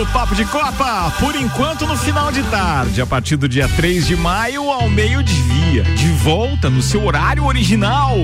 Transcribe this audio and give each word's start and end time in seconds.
do 0.00 0.06
Papo 0.06 0.34
de 0.34 0.46
Copa. 0.46 1.12
Por 1.20 1.36
enquanto, 1.36 1.86
no 1.86 1.94
final 1.94 2.32
de 2.32 2.42
tarde, 2.44 3.02
a 3.02 3.06
partir 3.06 3.36
do 3.36 3.46
dia 3.46 3.68
3 3.68 4.06
de 4.06 4.16
maio 4.16 4.70
ao 4.70 4.88
meio-dia. 4.88 5.82
De 5.82 6.08
volta 6.12 6.70
no 6.70 6.80
seu 6.80 7.04
horário 7.04 7.44
original. 7.44 8.16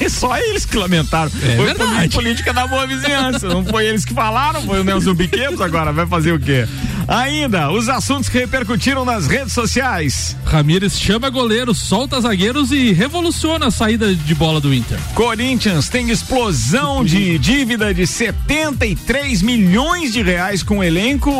É 0.00 0.08
só 0.10 0.36
eles 0.36 0.64
que 0.64 0.76
lamentaram. 0.76 1.30
É 1.40 1.56
foi 1.56 1.66
verdade. 1.66 2.12
política 2.12 2.52
da 2.52 2.66
boa 2.66 2.84
vizinhança. 2.84 3.48
Não 3.48 3.64
foi 3.64 3.86
eles 3.86 4.04
que 4.04 4.12
falaram, 4.12 4.60
foi 4.62 4.80
o 4.80 4.84
Nelson 4.84 5.14
Piquetos 5.14 5.60
agora. 5.60 5.92
Vai 5.92 6.06
fazer 6.06 6.32
o 6.32 6.40
quê? 6.40 6.66
Ainda, 7.08 7.70
os 7.70 7.88
assuntos 7.88 8.28
que 8.28 8.38
repercutiram 8.38 9.04
nas 9.04 9.26
redes 9.26 9.52
sociais. 9.52 10.36
Ramires 10.44 10.98
chama 10.98 11.28
goleiro, 11.30 11.74
solta 11.74 12.20
zagueiros 12.20 12.70
e 12.72 12.92
revoluciona 12.92 13.66
a 13.66 13.70
saída 13.70 14.14
de 14.14 14.34
bola 14.34 14.60
do 14.60 14.72
Inter. 14.72 14.98
Corinthians 15.14 15.88
tem 15.88 16.10
explosão 16.10 17.04
de 17.04 17.38
dívida 17.38 17.92
de 17.92 18.06
73 18.06 19.42
milhões 19.42 20.12
de 20.12 20.22
reais 20.22 20.62
com 20.62 20.82
elenco 20.82 21.30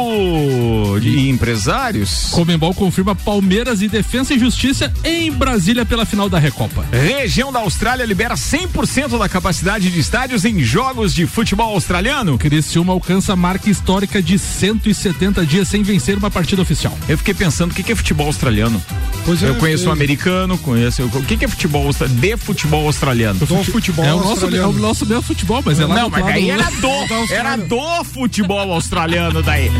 de 1.00 1.28
empresários. 1.28 2.28
Comembol 2.32 2.74
confirma 2.74 3.14
Palmeiras 3.14 3.82
e 3.82 3.88
Defensa 3.88 4.34
e 4.34 4.38
Justiça 4.38 4.92
em 5.04 5.30
Brasília 5.30 5.84
pela 5.84 6.04
final 6.04 6.28
da 6.28 6.38
Recopa. 6.38 6.84
Região 6.92 7.52
da 7.52 7.60
Austrália 7.60 8.04
libera 8.04 8.34
100% 8.34 9.18
da 9.18 9.28
capacidade 9.28 9.90
de 9.90 10.00
estádios 10.00 10.44
em 10.44 10.60
jogos 10.60 11.14
de 11.14 11.26
futebol 11.26 11.72
australiano. 11.74 12.36
Criciúma 12.38 12.92
alcança 12.92 13.36
marca 13.36 13.70
histórica 13.70 14.22
de 14.22 14.38
170 14.38 15.46
dias 15.46 15.51
sem 15.64 15.82
vencer 15.82 16.16
uma 16.16 16.30
partida 16.30 16.62
oficial. 16.62 16.96
Eu 17.08 17.18
fiquei 17.18 17.34
pensando, 17.34 17.70
o 17.72 17.74
que 17.74 17.82
que 17.82 17.92
é 17.92 17.94
futebol 17.94 18.26
australiano? 18.26 18.82
Pois 19.24 19.42
é, 19.42 19.48
eu 19.48 19.54
conheço 19.56 19.86
o 19.86 19.90
é. 19.90 19.92
americano, 19.92 20.58
conheço. 20.58 21.02
O 21.04 21.22
que 21.22 21.36
que 21.36 21.44
é 21.44 21.48
futebol 21.48 21.88
de 22.10 22.36
futebol 22.36 22.86
australiano? 22.86 23.38
Do 23.38 23.46
futebol 23.64 24.04
É 24.04 24.12
o 24.14 24.18
nosso, 24.18 24.46
é 24.56 24.66
o 24.66 24.72
nosso 24.72 25.06
meu 25.06 25.22
futebol, 25.22 25.62
mas 25.64 25.78
é 25.78 25.86
lá 25.86 25.94
Não, 25.94 26.10
mas 26.10 26.22
outro 26.22 26.36
aí 26.36 26.50
lado. 26.50 26.60
era 26.62 26.70
do, 26.80 27.32
era 27.34 27.56
do 27.56 28.04
futebol 28.04 28.72
australiano 28.72 29.42
daí. 29.42 29.70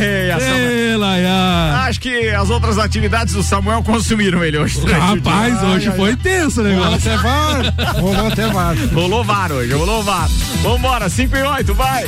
Ei, 0.00 0.30
essa- 0.30 0.50
Ei, 0.50 0.96
Laia. 0.96 1.84
Acho 1.86 2.00
que 2.00 2.28
as 2.30 2.50
outras 2.50 2.76
atividades 2.78 3.34
do 3.34 3.42
Samuel 3.42 3.82
consumiram 3.82 4.44
ele 4.44 4.58
hoje. 4.58 4.78
Rapaz, 4.80 5.58
Ai, 5.62 5.76
hoje 5.76 5.88
ai, 5.88 5.96
foi 5.96 6.10
ai. 6.10 6.16
tenso 6.16 6.60
o 6.60 6.64
Rolou 6.64 6.84
negócio. 6.90 7.12
até 7.12 7.22
VAR. 7.22 7.74
Rolou 8.00 8.26
até 8.26 8.46
VAR. 8.48 8.76
Rolou 8.92 9.24
VAR 9.24 9.52
hoje, 9.52 9.72
rolou 9.72 10.02
VAR. 10.02 10.28
Vambora, 10.62 11.08
5 11.08 11.36
e 11.36 11.42
8, 11.42 11.74
vai. 11.74 12.04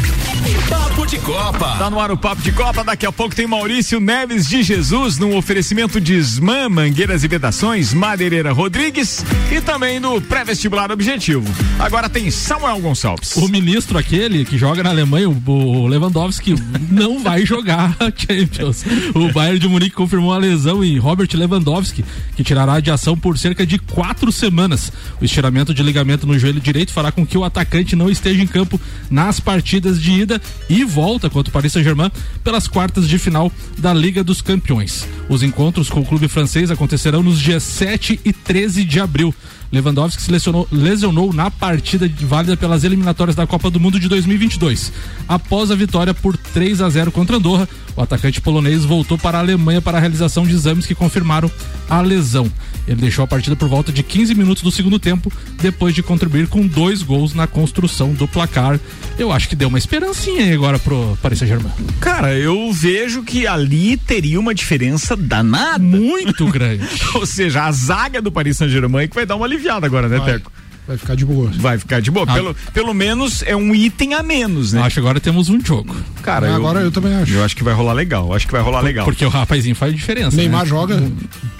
Papo 0.69 1.07
de 1.07 1.19
Copa. 1.19 1.77
Tá 1.79 1.89
no 1.91 2.01
ar 2.01 2.11
o 2.11 2.17
Papo 2.17 2.43
de 2.43 2.53
Copa, 2.53 2.80
daqui 2.85 3.05
a 3.07 3.13
pouco 3.13 3.35
tem 3.35 3.47
Maurício 3.47 4.01
Neves 4.01 4.49
de 4.49 4.63
Jesus 4.63 5.19
no 5.19 5.37
oferecimento 5.37 6.01
de 6.01 6.15
Sman, 6.17 6.69
Mangueiras 6.69 7.23
e 7.23 7.29
Vedações, 7.29 7.93
Madeireira 7.93 8.53
Rodrigues 8.53 9.25
e 9.51 9.61
também 9.61 10.01
do 10.01 10.21
pré-vestibular 10.23 10.91
Objetivo. 10.91 11.47
Agora 11.79 12.09
tem 12.09 12.31
Samuel 12.31 12.79
Gonçalves. 12.81 13.37
O 13.37 13.49
ministro 13.49 13.99
aquele 13.99 14.45
que 14.45 14.57
joga 14.57 14.83
na 14.83 14.91
Alemanha, 14.91 15.29
o- 15.29 15.43
o 15.51 15.87
Lewandowski, 15.87 16.55
não 16.91 17.23
vai 17.23 17.45
jogar 17.45 17.97
a 18.01 18.07
Champions. 18.15 18.85
O 19.15 19.31
Bayern 19.33 19.59
de 19.59 19.69
Munique 19.69 19.95
confirmou 19.95 20.33
a 20.33 20.39
lesão 20.39 20.83
em 20.85 20.99
Robert 20.99 21.29
Lewandowski, 21.35 22.05
que 22.37 22.43
tirará 22.45 22.81
de 22.81 22.91
ação 22.91 23.17
por 23.17 23.37
cerca 23.39 23.67
de 23.67 23.79
quatro 23.79 24.33
semanas. 24.33 24.93
O 25.21 25.25
estiramento 25.25 25.75
de 25.75 25.83
ligamento 25.83 26.27
no 26.27 26.39
joelho 26.39 26.61
direito 26.61 26.93
fará 26.93 27.13
com 27.13 27.27
que 27.27 27.37
o 27.37 27.45
atacante 27.45 27.95
não 27.95 28.09
esteja 28.11 28.43
em 28.43 28.47
campo 28.47 28.81
nas 29.11 29.39
partidas 29.41 30.01
de 30.01 30.13
ida 30.13 30.41
e 30.69 30.85
volta 30.85 31.29
contra 31.29 31.51
o 31.51 31.53
Paris 31.53 31.73
Saint-Germain 31.73 32.11
pelas 32.43 32.67
quartas 32.71 33.09
de 33.09 33.19
final 33.19 33.53
da 33.77 33.93
Liga 33.93 34.25
dos 34.25 34.41
Campeões. 34.41 35.07
Os 35.29 35.43
encontros 35.43 35.91
com 35.91 36.01
o 36.01 36.07
clube 36.07 36.29
francês 36.29 36.71
acontecerão 36.71 37.23
nos 37.23 37.39
dias 37.39 37.63
7 37.63 38.21
e 38.25 38.33
13 38.33 38.85
de 38.85 39.01
abril. 39.01 39.35
Lewandowski 39.73 40.21
se 40.21 40.31
lesionou, 40.31 40.67
lesionou 40.73 41.33
na 41.33 41.51
partida 41.51 42.11
válida 42.23 42.57
pelas 42.57 42.83
eliminatórias 42.83 43.37
da 43.37 43.47
Copa 43.47 43.71
do 43.71 43.79
Mundo 43.79 44.01
de 44.01 44.09
2022. 44.09 44.93
Após 45.29 45.71
a 45.71 45.77
vitória 45.77 46.13
por 46.13 46.37
3 46.37 46.81
a 46.81 46.89
0 46.89 47.13
contra 47.13 47.37
Andorra, 47.37 47.69
o 47.97 48.03
atacante 48.03 48.41
polonês 48.41 48.85
voltou 48.85 49.17
para 49.17 49.39
a 49.39 49.41
Alemanha 49.41 49.81
para 49.81 49.99
a 49.99 50.01
realização 50.01 50.45
de 50.45 50.55
exames 50.55 50.87
que 50.87 50.95
confirmaram 50.95 51.51
a 51.89 52.01
lesão. 52.01 52.51
Ele 52.87 53.01
deixou 53.01 53.23
a 53.23 53.29
partida 53.29 53.55
por 53.55 53.69
volta 53.69 53.93
de 53.93 54.03
15 54.03 54.35
minutos 54.35 54.63
do 54.63 54.73
segundo 54.73 54.99
tempo, 54.99 55.33
depois 55.61 55.95
de 55.95 56.03
contribuir 56.03 56.49
com 56.49 56.67
dois 56.67 57.03
gols 57.03 57.35
na 57.35 57.47
construção 57.47 58.13
do 58.13 58.27
placar. 58.27 58.81
Eu 59.17 59.31
acho 59.31 59.49
que 59.49 59.55
deu 59.55 59.69
uma 59.69 59.79
esperancinha 59.79 60.53
agora 60.53 60.79
pro 60.79 61.17
Paris 61.23 61.39
Saint-Germain. 61.39 61.71
Cara, 62.01 62.35
eu 62.35 62.60
vejo 62.73 63.23
que 63.23 63.47
ali 63.47 63.97
teria 63.97 64.39
uma 64.39 64.55
diferença 64.55 65.17
danada. 65.17 65.83
Muito 65.83 66.47
grande. 66.49 66.87
Ou 67.15 67.25
seja, 67.25 67.65
a 67.65 67.73
zaga 67.73 68.21
do 68.21 68.31
Paris 68.31 68.57
Saint-Germain 68.57 69.09
que 69.09 69.15
vai 69.15 69.25
dar 69.27 69.37
uma 69.37 69.47
aliviada 69.47 69.87
agora, 69.87 70.09
né, 70.09 70.19
Vai. 70.19 70.35
Teco? 70.35 70.53
Vai 70.91 70.97
ficar 70.99 71.15
de 71.15 71.25
boa. 71.25 71.51
Vai 71.55 71.79
ficar 71.79 72.01
de 72.01 72.11
boa. 72.11 72.27
Ah. 72.29 72.35
Pelo, 72.35 72.55
pelo 72.75 72.93
menos 72.93 73.45
é 73.47 73.55
um 73.55 73.73
item 73.73 74.15
a 74.15 74.25
menos, 74.25 74.73
né? 74.73 74.83
Acho 74.83 74.95
que 74.95 74.99
agora 74.99 75.21
temos 75.21 75.49
um 75.49 75.65
jogo. 75.65 75.95
Cara, 76.21 76.53
Agora 76.53 76.81
eu 76.81 76.91
também 76.91 77.15
acho. 77.15 77.33
Eu 77.33 77.45
acho 77.45 77.55
que 77.55 77.63
vai 77.63 77.73
rolar 77.73 77.93
legal. 77.93 78.35
Acho 78.35 78.45
que 78.45 78.53
vai 78.53 78.61
rolar 78.61 78.81
legal. 78.81 79.05
Porque 79.05 79.25
o 79.25 79.29
rapazinho 79.29 79.77
faz 79.77 79.95
diferença. 79.95 80.37
Neymar 80.37 80.63
né? 80.65 80.69
joga. 80.69 81.01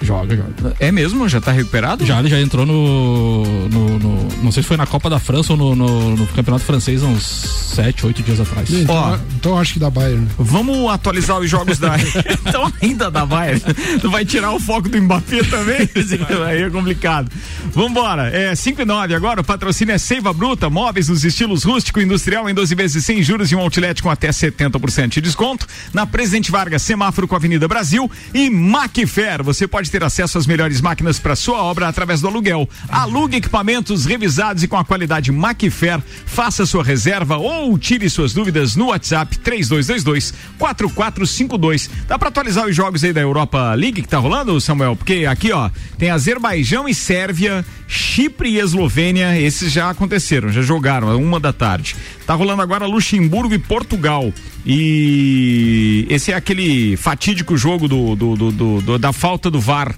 Joga, 0.01 0.35
joga. 0.35 0.75
É 0.81 0.91
mesmo? 0.91 1.29
Já 1.29 1.39
tá 1.39 1.53
recuperado? 1.53 2.05
Já 2.05 2.19
ele 2.19 2.27
já 2.27 2.41
entrou 2.41 2.65
no, 2.65 3.69
no, 3.69 3.99
no- 3.99 4.27
Não 4.43 4.51
sei 4.51 4.63
se 4.63 4.67
foi 4.67 4.75
na 4.75 4.85
Copa 4.85 5.09
da 5.09 5.17
França 5.17 5.53
ou 5.53 5.57
no, 5.57 5.75
no- 5.75 6.17
no 6.17 6.27
Campeonato 6.27 6.65
Francês 6.65 7.01
há 7.01 7.05
uns 7.05 7.23
7, 7.23 8.05
8 8.07 8.21
dias 8.23 8.39
atrás. 8.41 8.69
Então, 8.69 8.93
Ó. 8.95 9.17
então 9.37 9.57
acho 9.57 9.73
que 9.73 9.79
dá 9.79 9.89
Bayern. 9.89 10.27
Vamos 10.37 10.91
atualizar 10.91 11.39
os 11.39 11.49
jogos 11.49 11.79
da. 11.79 11.95
então 12.45 12.69
ainda 12.81 13.09
da 13.09 13.25
Bayern. 13.25 13.61
Tu 14.01 14.11
vai 14.11 14.25
tirar 14.25 14.51
o 14.51 14.59
foco 14.59 14.89
do 14.89 15.01
Mbappé 15.01 15.41
também? 15.43 15.89
Aí 16.45 16.63
é 16.63 16.69
complicado. 16.69 17.31
Vambora. 17.73 18.27
É 18.27 18.53
5 18.53 18.81
e 18.81 18.85
9 18.85 19.13
agora. 19.15 19.20
O 19.21 19.43
patrocínio 19.43 19.93
é 19.93 19.99
Seiva 19.99 20.33
Bruta. 20.33 20.67
Móveis 20.67 21.07
nos 21.07 21.23
estilos 21.23 21.63
rústico 21.63 21.99
e 21.99 22.03
industrial 22.03 22.49
em 22.49 22.55
12 22.55 22.73
vezes 22.73 23.05
sem 23.05 23.21
juros 23.21 23.51
e 23.51 23.55
um 23.55 23.59
outlet 23.59 24.01
com 24.01 24.09
até 24.09 24.29
70% 24.29 25.09
de 25.09 25.21
desconto. 25.21 25.67
Na 25.93 26.07
Presidente 26.07 26.51
Vargas, 26.51 26.81
semáforo 26.81 27.27
com 27.27 27.35
a 27.35 27.37
Avenida 27.37 27.67
Brasil. 27.67 28.09
E 28.33 28.49
Macfer. 28.49 29.43
Você 29.43 29.67
pode 29.67 29.91
ter 29.91 30.03
acesso 30.03 30.39
às 30.39 30.47
melhores 30.47 30.81
máquinas 30.81 31.19
para 31.19 31.35
sua 31.35 31.61
obra 31.61 31.87
através 31.87 32.19
do 32.19 32.27
aluguel. 32.27 32.67
Alugue 32.89 33.37
equipamentos 33.37 34.05
revisados 34.05 34.63
e 34.63 34.67
com 34.67 34.75
a 34.75 34.83
qualidade 34.83 35.31
Macfer. 35.31 36.01
Faça 36.25 36.65
sua 36.65 36.83
reserva 36.83 37.37
ou 37.37 37.77
tire 37.77 38.09
suas 38.09 38.33
dúvidas 38.33 38.75
no 38.75 38.87
WhatsApp 38.87 39.37
3222 39.37 40.33
4452. 40.57 41.89
Dá 42.07 42.17
pra 42.17 42.29
atualizar 42.29 42.65
os 42.65 42.75
jogos 42.75 43.03
aí 43.03 43.13
da 43.13 43.21
Europa 43.21 43.75
League 43.75 44.01
que 44.01 44.07
tá 44.07 44.17
rolando, 44.17 44.59
Samuel? 44.59 44.95
Porque 44.95 45.27
aqui, 45.29 45.51
ó, 45.51 45.69
tem 45.99 46.09
Azerbaijão 46.09 46.89
e 46.89 46.95
Sérvia, 46.95 47.63
Chipre 47.87 48.49
e 48.49 48.59
Eslovênia, 48.59 49.00
esses 49.09 49.71
já 49.71 49.89
aconteceram, 49.89 50.51
já 50.51 50.61
jogaram, 50.61 51.09
é 51.11 51.15
uma 51.15 51.39
da 51.39 51.51
tarde. 51.51 51.95
Tá 52.25 52.33
rolando 52.33 52.61
agora 52.61 52.85
Luxemburgo 52.85 53.53
e 53.53 53.59
Portugal. 53.59 54.31
E 54.65 56.05
esse 56.09 56.31
é 56.31 56.35
aquele 56.35 56.95
fatídico 56.97 57.57
jogo 57.57 57.87
do, 57.87 58.15
do- 58.15 58.35
do- 58.35 58.81
do- 58.81 58.99
da 58.99 59.11
falta 59.13 59.49
do 59.49 59.59
VAR. 59.59 59.95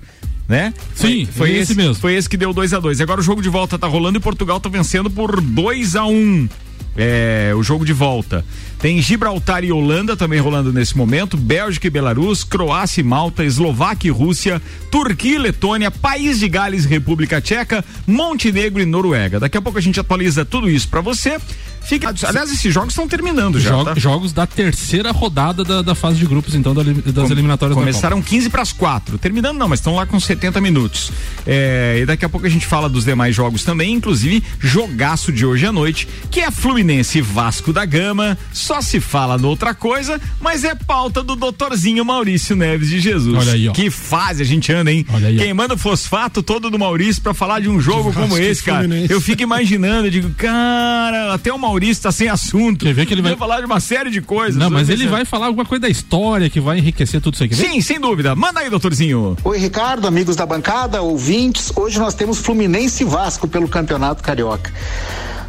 Né? 0.47 0.73
Sim, 0.93 1.25
foi 1.25 1.51
esse 1.51 1.71
esse 1.71 1.75
mesmo. 1.75 1.95
Foi 1.95 2.13
esse 2.15 2.27
que 2.29 2.35
deu 2.35 2.51
2 2.53 2.73
a 2.73 2.79
2 2.79 2.99
Agora 2.99 3.21
o 3.21 3.23
jogo 3.23 3.41
de 3.41 3.47
volta 3.47 3.79
tá 3.79 3.87
rolando 3.87 4.17
e 4.17 4.21
Portugal 4.21 4.59
tá 4.59 4.67
vencendo 4.67 5.09
por 5.09 5.39
2 5.39 5.95
a 5.95 6.05
1 6.05 6.11
um. 6.13 6.49
É, 6.95 7.51
o 7.55 7.63
jogo 7.63 7.85
de 7.85 7.93
volta. 7.93 8.45
Tem 8.79 9.01
Gibraltar 9.01 9.63
e 9.63 9.71
Holanda 9.71 10.17
também 10.17 10.39
rolando 10.41 10.73
nesse 10.73 10.97
momento, 10.97 11.37
Bélgica 11.37 11.87
e 11.87 11.89
Belarus, 11.89 12.43
Croácia 12.43 12.99
e 12.99 13.03
Malta, 13.03 13.43
Eslováquia 13.45 14.09
e 14.09 14.11
Rússia, 14.11 14.61
Turquia 14.91 15.35
e 15.35 15.37
Letônia, 15.37 15.89
País 15.89 16.39
de 16.39 16.49
Gales 16.49 16.83
e 16.83 16.87
República 16.89 17.39
Tcheca, 17.39 17.83
Montenegro 18.05 18.81
e 18.81 18.85
Noruega. 18.85 19.39
Daqui 19.39 19.57
a 19.57 19.61
pouco 19.61 19.79
a 19.79 19.81
gente 19.81 19.99
atualiza 19.99 20.43
tudo 20.43 20.69
isso 20.69 20.89
para 20.89 20.99
você. 20.99 21.37
Fique, 21.85 22.05
aliás, 22.05 22.49
esses 22.49 22.73
jogos 22.73 22.93
estão 22.93 23.07
terminando 23.09 23.59
já. 23.59 23.71
Jo- 23.71 23.83
tá? 23.83 23.93
Jogos 23.97 24.31
da 24.31 24.47
terceira 24.47 25.11
rodada 25.11 25.65
da, 25.65 25.81
da 25.81 25.93
fase 25.93 26.17
de 26.17 26.25
grupos, 26.25 26.55
então, 26.55 26.73
da 26.73 26.81
das 26.81 27.29
eliminatórias 27.29 27.77
Começaram 27.77 28.21
15 28.21 28.49
para 28.49 28.61
as 28.61 28.71
4. 28.71 29.17
Terminando 29.17 29.57
não, 29.57 29.67
mas 29.67 29.79
estão 29.79 29.95
lá 29.95 30.05
com 30.05 30.17
70 30.17 30.61
minutos. 30.61 31.11
É, 31.45 31.99
e 32.01 32.05
daqui 32.05 32.23
a 32.23 32.29
pouco 32.29 32.47
a 32.47 32.49
gente 32.49 32.65
fala 32.65 32.87
dos 32.87 33.03
demais 33.03 33.35
jogos 33.35 33.65
também, 33.65 33.93
inclusive 33.93 34.41
jogaço 34.59 35.31
de 35.31 35.45
hoje 35.45 35.65
à 35.65 35.73
noite, 35.73 36.07
que 36.31 36.39
é 36.39 36.49
Fluminense 36.73 37.19
e 37.19 37.21
Vasco 37.21 37.71
da 37.71 37.85
Gama. 37.85 38.35
Só 38.51 38.81
se 38.81 38.99
fala 38.99 39.37
noutra 39.37 39.75
coisa, 39.75 40.19
mas 40.41 40.63
é 40.63 40.73
pauta 40.73 41.21
do 41.21 41.35
doutorzinho 41.35 42.03
Maurício 42.03 42.55
Neves 42.55 42.89
de 42.89 42.99
Jesus. 42.99 43.37
Olha 43.37 43.53
aí, 43.53 43.69
ó. 43.69 43.71
Que 43.73 43.91
fase 43.91 44.41
a 44.41 44.45
gente 44.45 44.73
anda, 44.73 44.91
hein? 44.91 45.05
Olha 45.13 45.27
aí, 45.27 45.37
ó. 45.37 45.39
Queimando 45.43 45.75
o 45.75 45.77
fosfato 45.77 46.41
todo 46.41 46.71
do 46.71 46.79
Maurício 46.79 47.21
para 47.21 47.31
falar 47.35 47.59
de 47.59 47.69
um 47.69 47.79
jogo 47.79 48.05
Vasco 48.09 48.21
como 48.21 48.39
esse, 48.39 48.63
cara. 48.63 48.79
Fluminense. 48.79 49.13
Eu 49.13 49.21
fico 49.21 49.43
imaginando, 49.43 50.07
eu 50.07 50.11
digo, 50.11 50.31
cara, 50.31 51.31
até 51.35 51.53
o 51.53 51.59
Maurício 51.59 52.01
tá 52.01 52.11
sem 52.11 52.27
assunto. 52.27 52.85
Quer 52.85 52.93
ver 52.95 53.05
que 53.05 53.13
ele 53.13 53.21
vai- 53.21 53.35
falar 53.35 53.59
de 53.59 53.67
uma 53.67 53.79
série 53.79 54.09
de 54.09 54.19
coisas. 54.19 54.55
Não, 54.55 54.71
mas 54.71 54.87
Sabe? 54.87 54.99
ele 54.99 55.07
vai 55.07 55.25
falar 55.25 55.45
alguma 55.45 55.65
coisa 55.65 55.83
da 55.83 55.89
história 55.89 56.49
que 56.49 56.59
vai 56.59 56.79
enriquecer 56.79 57.21
tudo 57.21 57.35
isso 57.35 57.43
aqui. 57.43 57.53
Vem? 57.53 57.73
Sim, 57.73 57.81
sem 57.81 57.99
dúvida. 57.99 58.35
Manda 58.35 58.61
aí, 58.61 58.69
doutorzinho. 58.71 59.37
Oi, 59.43 59.59
Ricardo, 59.59 60.07
amigos 60.07 60.35
da 60.35 60.45
bancada, 60.47 61.03
ouvintes. 61.03 61.71
Hoje 61.75 61.99
nós 61.99 62.15
temos 62.15 62.39
Fluminense 62.39 63.03
e 63.03 63.05
Vasco 63.05 63.47
pelo 63.47 63.67
Campeonato 63.67 64.23
Carioca. 64.23 64.73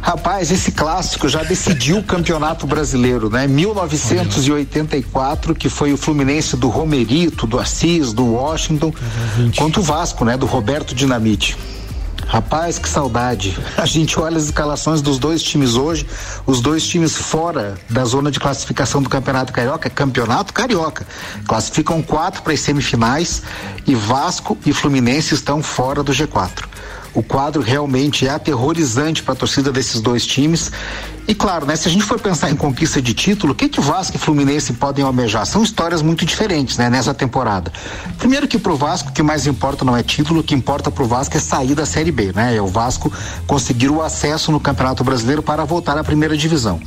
Rapaz, 0.05 0.51
esse 0.51 0.71
clássico 0.71 1.27
já 1.27 1.41
decidiu 1.41 1.97
o 1.97 2.03
Campeonato 2.03 2.67
Brasileiro, 2.67 3.27
né? 3.27 3.47
1984, 3.47 5.55
que 5.55 5.67
foi 5.67 5.93
o 5.93 5.97
Fluminense 5.97 6.55
do 6.55 6.69
Romerito, 6.69 7.47
do 7.47 7.57
Assis, 7.57 8.13
do 8.13 8.23
Washington, 8.23 8.93
contra 9.57 9.81
o 9.81 9.83
Vasco, 9.83 10.23
né? 10.23 10.37
Do 10.37 10.45
Roberto 10.45 10.93
Dinamite. 10.93 11.57
Rapaz, 12.27 12.77
que 12.77 12.87
saudade. 12.87 13.57
A 13.75 13.87
gente 13.87 14.19
olha 14.19 14.37
as 14.37 14.43
escalações 14.43 15.01
dos 15.01 15.17
dois 15.17 15.41
times 15.41 15.73
hoje, 15.73 16.05
os 16.45 16.61
dois 16.61 16.85
times 16.85 17.17
fora 17.17 17.73
da 17.89 18.05
zona 18.05 18.29
de 18.29 18.39
classificação 18.39 19.01
do 19.01 19.09
Campeonato 19.09 19.51
Carioca, 19.51 19.89
Campeonato 19.89 20.53
Carioca. 20.53 21.07
Classificam 21.47 22.03
quatro 22.03 22.43
para 22.43 22.53
as 22.53 22.59
semifinais 22.59 23.41
e 23.87 23.95
Vasco 23.95 24.55
e 24.67 24.71
Fluminense 24.71 25.33
estão 25.33 25.63
fora 25.63 26.03
do 26.03 26.11
G4. 26.11 26.74
O 27.15 27.23
quadro 27.23 27.61
realmente 27.61 28.27
é 28.27 28.29
aterrorizante 28.29 29.23
para 29.23 29.33
a 29.33 29.37
torcida 29.37 29.71
desses 29.71 30.01
dois 30.01 30.25
times. 30.25 30.69
E 31.27 31.33
claro, 31.33 31.65
né, 31.65 31.75
se 31.75 31.87
a 31.87 31.91
gente 31.91 32.03
for 32.03 32.19
pensar 32.19 32.51
em 32.51 32.55
conquista 32.55 33.01
de 33.01 33.13
título, 33.13 33.53
o 33.53 33.55
que 33.55 33.69
que 33.69 33.79
Vasco 33.79 34.17
e 34.17 34.19
Fluminense 34.19 34.73
podem 34.73 35.03
almejar? 35.03 35.45
São 35.45 35.63
histórias 35.63 36.01
muito 36.01 36.25
diferentes, 36.25 36.77
né, 36.77 36.89
nessa 36.89 37.13
temporada. 37.13 37.71
Primeiro 38.19 38.47
que 38.47 38.59
pro 38.59 38.75
Vasco 38.75 39.09
o 39.09 39.11
que 39.13 39.23
mais 39.23 39.47
importa 39.47 39.85
não 39.85 39.95
é 39.95 40.03
título, 40.03 40.41
o 40.41 40.43
que 40.43 40.53
importa 40.53 40.91
pro 40.91 41.07
Vasco 41.07 41.37
é 41.37 41.39
sair 41.39 41.73
da 41.73 41.85
Série 41.85 42.11
B, 42.11 42.31
né? 42.35 42.55
É 42.55 42.61
o 42.61 42.67
Vasco 42.67 43.11
conseguir 43.47 43.89
o 43.89 44.03
acesso 44.03 44.51
no 44.51 44.59
Campeonato 44.59 45.03
Brasileiro 45.03 45.41
para 45.41 45.63
voltar 45.63 45.97
à 45.97 46.03
primeira 46.03 46.35
divisão. 46.37 46.79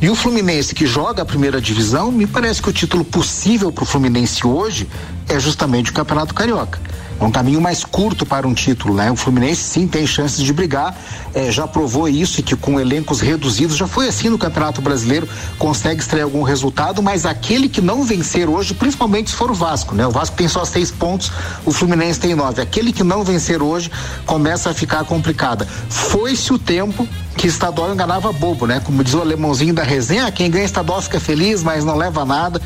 E 0.00 0.08
o 0.10 0.14
Fluminense 0.14 0.74
que 0.74 0.86
joga 0.86 1.22
a 1.22 1.24
primeira 1.24 1.60
divisão, 1.60 2.12
me 2.12 2.26
parece 2.26 2.60
que 2.60 2.68
o 2.68 2.72
título 2.72 3.04
possível 3.04 3.72
pro 3.72 3.86
Fluminense 3.86 4.46
hoje 4.46 4.88
é 5.28 5.40
justamente 5.40 5.90
o 5.90 5.94
Campeonato 5.94 6.34
Carioca. 6.34 6.78
É 7.22 7.24
um 7.24 7.30
caminho 7.30 7.60
mais 7.60 7.84
curto 7.84 8.26
para 8.26 8.48
um 8.48 8.52
título, 8.52 8.94
né? 8.94 9.08
O 9.08 9.14
Fluminense 9.14 9.62
sim 9.62 9.86
tem 9.86 10.04
chances 10.04 10.42
de 10.42 10.52
brigar, 10.52 10.92
eh, 11.32 11.52
já 11.52 11.68
provou 11.68 12.08
isso 12.08 12.40
e 12.40 12.42
que 12.42 12.56
com 12.56 12.80
elencos 12.80 13.20
reduzidos, 13.20 13.76
já 13.76 13.86
foi 13.86 14.08
assim 14.08 14.28
no 14.28 14.36
Campeonato 14.36 14.82
Brasileiro, 14.82 15.28
consegue 15.56 16.00
extrair 16.00 16.22
algum 16.22 16.42
resultado, 16.42 17.00
mas 17.00 17.24
aquele 17.24 17.68
que 17.68 17.80
não 17.80 18.02
vencer 18.02 18.48
hoje, 18.48 18.74
principalmente 18.74 19.30
se 19.30 19.36
for 19.36 19.52
o 19.52 19.54
Vasco, 19.54 19.94
né? 19.94 20.04
O 20.04 20.10
Vasco 20.10 20.34
tem 20.36 20.48
só 20.48 20.64
seis 20.64 20.90
pontos, 20.90 21.30
o 21.64 21.70
Fluminense 21.70 22.18
tem 22.18 22.34
nove. 22.34 22.60
Aquele 22.60 22.92
que 22.92 23.04
não 23.04 23.22
vencer 23.22 23.62
hoje 23.62 23.88
começa 24.26 24.70
a 24.70 24.74
ficar 24.74 25.04
complicada. 25.04 25.64
Foi-se 25.88 26.52
o 26.52 26.58
tempo 26.58 27.06
que 27.36 27.46
estadual 27.46 27.92
enganava 27.92 28.32
bobo, 28.32 28.66
né? 28.66 28.80
Como 28.84 29.02
diz 29.04 29.14
o 29.14 29.20
alemãozinho 29.20 29.72
da 29.72 29.84
resenha, 29.84 30.26
"Ah, 30.26 30.32
quem 30.32 30.50
ganha 30.50 30.64
estadual 30.64 31.00
fica 31.00 31.20
feliz, 31.20 31.62
mas 31.62 31.84
não 31.84 31.96
leva 31.96 32.24
nada. 32.24 32.60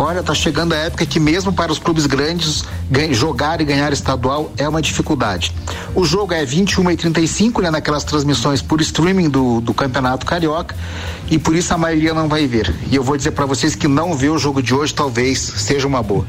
Olha, 0.00 0.22
tá 0.22 0.34
chegando 0.34 0.72
a 0.72 0.76
época 0.78 1.04
que 1.04 1.20
mesmo 1.20 1.52
para 1.52 1.70
os 1.70 1.78
clubes 1.78 2.06
grandes 2.06 2.64
jogar 3.12 3.60
e 3.60 3.64
ganhar 3.64 3.92
estadual 3.92 4.50
é 4.56 4.66
uma 4.66 4.80
dificuldade. 4.80 5.52
O 5.94 6.06
jogo 6.06 6.32
é 6.32 6.42
21 6.42 6.90
e 6.90 6.96
35, 6.96 7.60
né? 7.60 7.70
Naquelas 7.70 8.02
transmissões 8.02 8.62
por 8.62 8.80
streaming 8.80 9.28
do, 9.28 9.60
do 9.60 9.74
Campeonato 9.74 10.24
Carioca 10.24 10.74
e 11.30 11.38
por 11.38 11.54
isso 11.54 11.74
a 11.74 11.78
maioria 11.78 12.14
não 12.14 12.28
vai 12.28 12.46
ver. 12.46 12.74
E 12.90 12.96
eu 12.96 13.02
vou 13.02 13.14
dizer 13.16 13.32
para 13.32 13.44
vocês 13.44 13.74
que 13.74 13.86
não 13.86 14.14
ver 14.14 14.30
o 14.30 14.38
jogo 14.38 14.62
de 14.62 14.74
hoje 14.74 14.94
talvez 14.94 15.38
seja 15.38 15.86
uma 15.86 16.02
boa. 16.02 16.26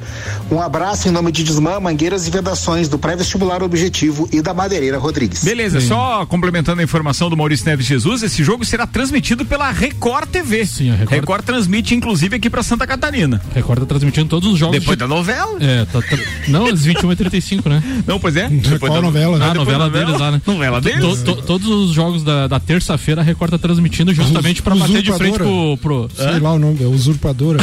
Um 0.52 0.62
abraço 0.62 1.08
em 1.08 1.12
nome 1.12 1.32
de 1.32 1.42
Desmã, 1.44 1.80
Mangueiras 1.80 2.28
e 2.28 2.32
Vedações 2.32 2.90
do 2.90 3.00
Pré-Vestibular 3.00 3.64
Objetivo 3.64 4.28
e 4.34 4.42
da 4.42 4.54
Madeireira 4.54 4.98
Rodrigues. 4.98 5.44
Beleza, 5.46 5.80
só 5.80 6.26
complementando 6.26 6.82
a 6.82 6.84
informação 6.84 7.30
do 7.30 7.38
Maurício 7.38 7.66
Neves 7.66 7.86
Jesus, 7.86 8.22
esse 8.22 8.44
jogo 8.44 8.66
será 8.66 8.86
transmitido 8.86 9.46
pela 9.46 9.72
Record 9.72 10.28
TV. 10.30 10.66
Sim, 10.66 10.92
a 10.92 10.96
Record- 10.96 11.46
transmite 11.46 11.96
inclusive 11.96 12.36
aqui 12.36 12.50
pra 12.50 12.62
Santa 12.62 12.86
Catarina. 12.86 13.42
Record 13.54 13.61
tá 13.62 13.86
transmitindo 13.86 14.28
todos 14.28 14.52
os 14.52 14.58
jogos. 14.60 14.80
Depois 14.80 14.98
de- 14.98 15.02
da 15.02 15.08
novela? 15.08 15.58
É, 15.60 15.86
tá, 15.86 16.02
tá- 16.02 16.18
Não, 16.48 16.66
às 16.68 16.84
21 16.84 17.12
e 17.12 17.16
35 17.16 17.70
né? 17.70 17.82
Não, 18.06 18.20
pois 18.20 18.36
é. 18.36 18.48
Depois 18.50 18.80
Qual 18.80 18.94
da- 18.94 19.02
novela? 19.02 19.40
Ah, 19.42 19.54
novela 19.54 19.90
da 19.90 20.00
deles 20.00 20.20
lá, 20.20 20.32
né? 20.32 20.42
Novela 20.46 20.82
To- 20.82 20.90
deles? 20.90 21.22
to- 21.24 21.42
todos 21.42 21.68
os 21.68 21.92
jogos 21.92 22.24
da, 22.24 22.48
da 22.48 22.60
terça-feira 22.60 23.22
a 23.22 23.24
Record 23.24 23.52
tá 23.52 23.58
transmitindo 23.58 24.14
justamente 24.14 24.62
pra 24.62 24.76
bater 24.76 25.02
de 25.02 25.12
frente 25.14 25.38
pro. 25.38 25.78
pro- 25.82 26.10
Sei 26.16 26.40
lá 26.40 26.54
o 26.54 26.60
nome, 26.60 26.84
é 26.84 26.88
usurpadora. 26.88 27.60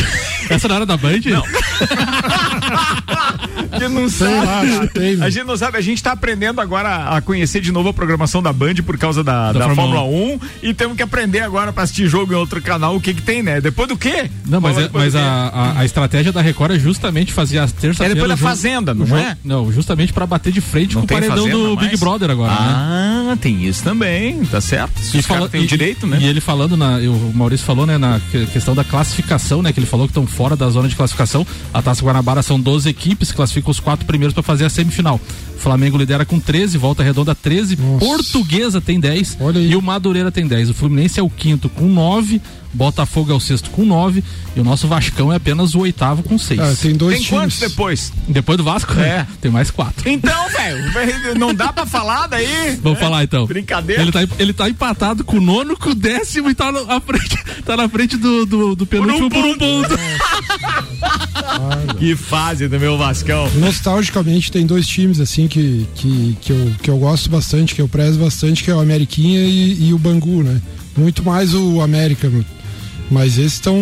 Essa 0.49 0.69
não 0.69 0.77
era 0.77 0.87
da 0.87 0.97
Band? 0.97 1.21
Não. 1.27 1.43
A 3.85 3.89
gente 3.89 3.93
não 3.95 4.09
sabe. 4.09 4.71
lá, 4.71 4.87
que. 4.89 5.23
A 5.23 5.31
gente 5.31 5.45
não 5.45 5.57
sabe, 5.57 5.79
a 5.79 5.81
gente 5.81 6.03
tá 6.03 6.13
aprendendo 6.13 6.61
agora 6.61 7.09
a 7.17 7.21
conhecer 7.21 7.61
de 7.61 7.73
novo 7.73 7.89
a 7.89 7.93
programação 7.95 8.43
da 8.43 8.53
Band 8.53 8.75
por 8.85 8.97
causa 8.99 9.23
da, 9.25 9.53
da, 9.53 9.59
Da 9.61 9.65
Fórmula, 9.75 10.01
Fórmula 10.01 10.39
1 10.63 10.69
e 10.69 10.75
temos 10.75 10.97
que 10.97 11.03
aprender 11.03 11.41
agora 11.41 11.73
pra 11.73 11.83
assistir 11.85 12.07
jogo 12.09 12.33
em 12.33 12.37
outro 12.37 12.61
canal 12.61 12.97
o 12.97 13.01
que 13.01 13.15
que 13.15 13.23
tem, 13.23 13.43
né? 13.43 13.61
Depois 13.61 13.89
do 13.89 13.97
quê? 13.97 14.31
Não, 14.47 14.61
mas, 14.61 14.75
Fala 14.75 14.87
é- 14.87 14.91
mas 14.93 15.15
a, 15.17 15.21
a, 15.23 15.81
a 15.81 15.85
estratégia 15.85 16.33
da 16.33 16.41
Record 16.41 16.73
é 16.73 16.79
justamente 16.79 17.33
fazer 17.33 17.59
as 17.59 17.71
É 17.71 17.75
terça-feira. 17.81 18.15
depois 18.15 18.31
da 18.31 18.37
jogo- 18.37 18.49
Fazenda, 18.49 18.95
não 18.95 19.07
jogo- 19.07 19.21
é? 19.21 19.37
Não, 19.45 19.71
justamente 19.73 20.13
pra 20.13 20.27
bater 20.27 20.53
de 20.53 20.61
frente 20.61 20.95
Não 20.95 21.03
com 21.03 21.05
o 21.05 21.09
tem 21.09 21.17
paredão 21.21 21.49
do 21.49 21.77
mais? 21.77 21.91
Big 21.91 21.97
Brother 22.01 22.31
agora, 22.31 22.53
né? 22.53 22.59
Ah, 23.33 23.37
tem 23.41 23.65
isso 23.67 23.83
também, 23.83 24.45
tá 24.47 24.61
certo. 24.61 24.99
Os 25.01 25.27
caras 25.27 25.51
têm 25.51 25.63
o 25.63 25.67
direito, 25.67 26.07
né? 26.07 26.19
E 26.21 26.27
ele 26.27 26.41
falando, 26.41 26.77
na, 26.77 26.97
o 26.99 27.33
Maurício 27.35 27.67
falou, 27.67 27.87
né, 27.87 27.99
na 27.99 28.21
que- 28.31 28.47
questão 28.47 28.75
da 28.75 28.85
classificação, 28.85 29.63
né, 29.63 29.73
que 29.73 29.79
ele 29.79 29.87
falou 29.87 30.07
que 30.07 30.11
estão 30.13 30.27
fora 30.27 30.57
da 30.57 30.69
zona 30.71 30.89
de 30.89 30.97
classificação. 30.97 31.47
A 31.73 31.83
Taça 31.83 32.03
Guanabara 32.05 32.43
são 32.43 32.59
12 32.59 32.89
equipes, 32.89 33.33
classificam 33.33 33.68
os 33.71 33.81
quatro 33.81 34.07
primeiros 34.07 34.35
para 34.35 34.43
fazer 34.43 34.65
a 34.65 34.71
semifinal. 34.71 35.21
O 35.59 35.61
Flamengo 35.61 35.99
lidera 35.99 36.25
com 36.25 36.39
13, 36.39 36.79
Volta 36.79 37.03
Redonda 37.03 37.35
13, 37.35 37.77
Nossa. 37.77 37.99
Portuguesa 38.07 38.81
tem 38.81 39.01
10 39.01 39.37
Olha 39.41 39.61
aí. 39.61 39.71
e 39.73 39.77
o 39.77 39.83
Madureira 39.83 40.31
tem 40.31 40.47
10. 40.47 40.71
O 40.71 40.75
Fluminense 40.75 41.19
é 41.19 41.23
o 41.23 41.29
quinto 41.29 41.69
com 41.69 41.89
9, 41.89 42.41
Botafogo 42.73 43.33
é 43.33 43.35
o 43.35 43.41
sexto 43.41 43.69
com 43.71 43.85
9 43.85 44.23
e 44.55 44.61
o 44.61 44.65
nosso 44.65 44.87
Vascão 44.87 45.33
é 45.33 45.37
apenas 45.37 45.75
o 45.75 45.81
oitavo 45.81 46.23
com 46.23 46.39
6. 46.39 46.61
Ah, 46.61 46.75
tem 46.81 46.95
dois 46.95 47.17
Tem 47.17 47.25
times. 47.25 47.41
quantos 47.41 47.59
depois? 47.59 48.13
Depois 48.29 48.57
do 48.59 48.63
Vasco, 48.63 48.93
É. 49.01 49.27
tem 49.41 49.51
mais 49.51 49.71
quatro. 49.71 50.09
Então, 50.09 50.49
velho, 50.51 51.37
não 51.37 51.53
dá 51.53 51.73
pra 51.73 51.85
falar 51.87 52.27
daí? 52.29 52.79
Vamos 52.83 52.99
É, 52.99 53.03
falar 53.03 53.25
então. 53.25 53.47
Brincadeira. 53.47 54.03
Ele 54.03 54.13
tá, 54.13 54.21
ele 54.39 54.53
tá 54.53 54.69
empatado 54.71 55.25
com 55.25 55.39
o 55.39 55.41
nono, 55.41 55.77
com 55.77 55.91
o 55.91 55.95
décimo 55.95 56.51
e 56.51 56.55
tá 56.55 56.71
no- 56.71 56.87
frente, 57.01 57.37
tá 57.65 57.77
na 57.77 57.89
frente 57.89 58.17
do, 58.17 58.47
do, 58.47 58.77
do 58.77 58.87
penúltimo 58.87 59.29
por 59.29 59.45
um 59.45 59.59
ponto. 59.59 59.89
Que 61.99 62.15
fase 62.15 62.69
do 62.69 62.79
meu 62.79 62.97
Vascão. 62.99 63.49
Nostalgicamente 63.55 64.53
tem 64.53 64.67
dois 64.67 64.87
times 64.87 65.19
assim 65.21 65.48
que, 65.49 65.87
que, 65.95 66.37
que, 66.41 66.53
eu, 66.53 66.73
que 66.83 66.91
eu 66.91 66.99
gosto 66.99 67.29
bastante, 67.29 67.75
que 67.75 67.81
eu 67.81 67.89
prezo 67.89 68.19
bastante, 68.19 68.63
que 68.63 68.71
é 68.71 68.75
o 68.75 68.81
Ameriquinha 68.81 69.41
e, 69.41 69.89
e 69.89 69.95
o 69.95 69.99
Bangu, 69.99 70.43
né? 70.43 70.61
Muito 70.97 71.23
mais 71.25 71.55
o 71.55 71.81
América, 71.81 72.31
mas 73.11 73.39
esses 73.39 73.55
estão 73.55 73.77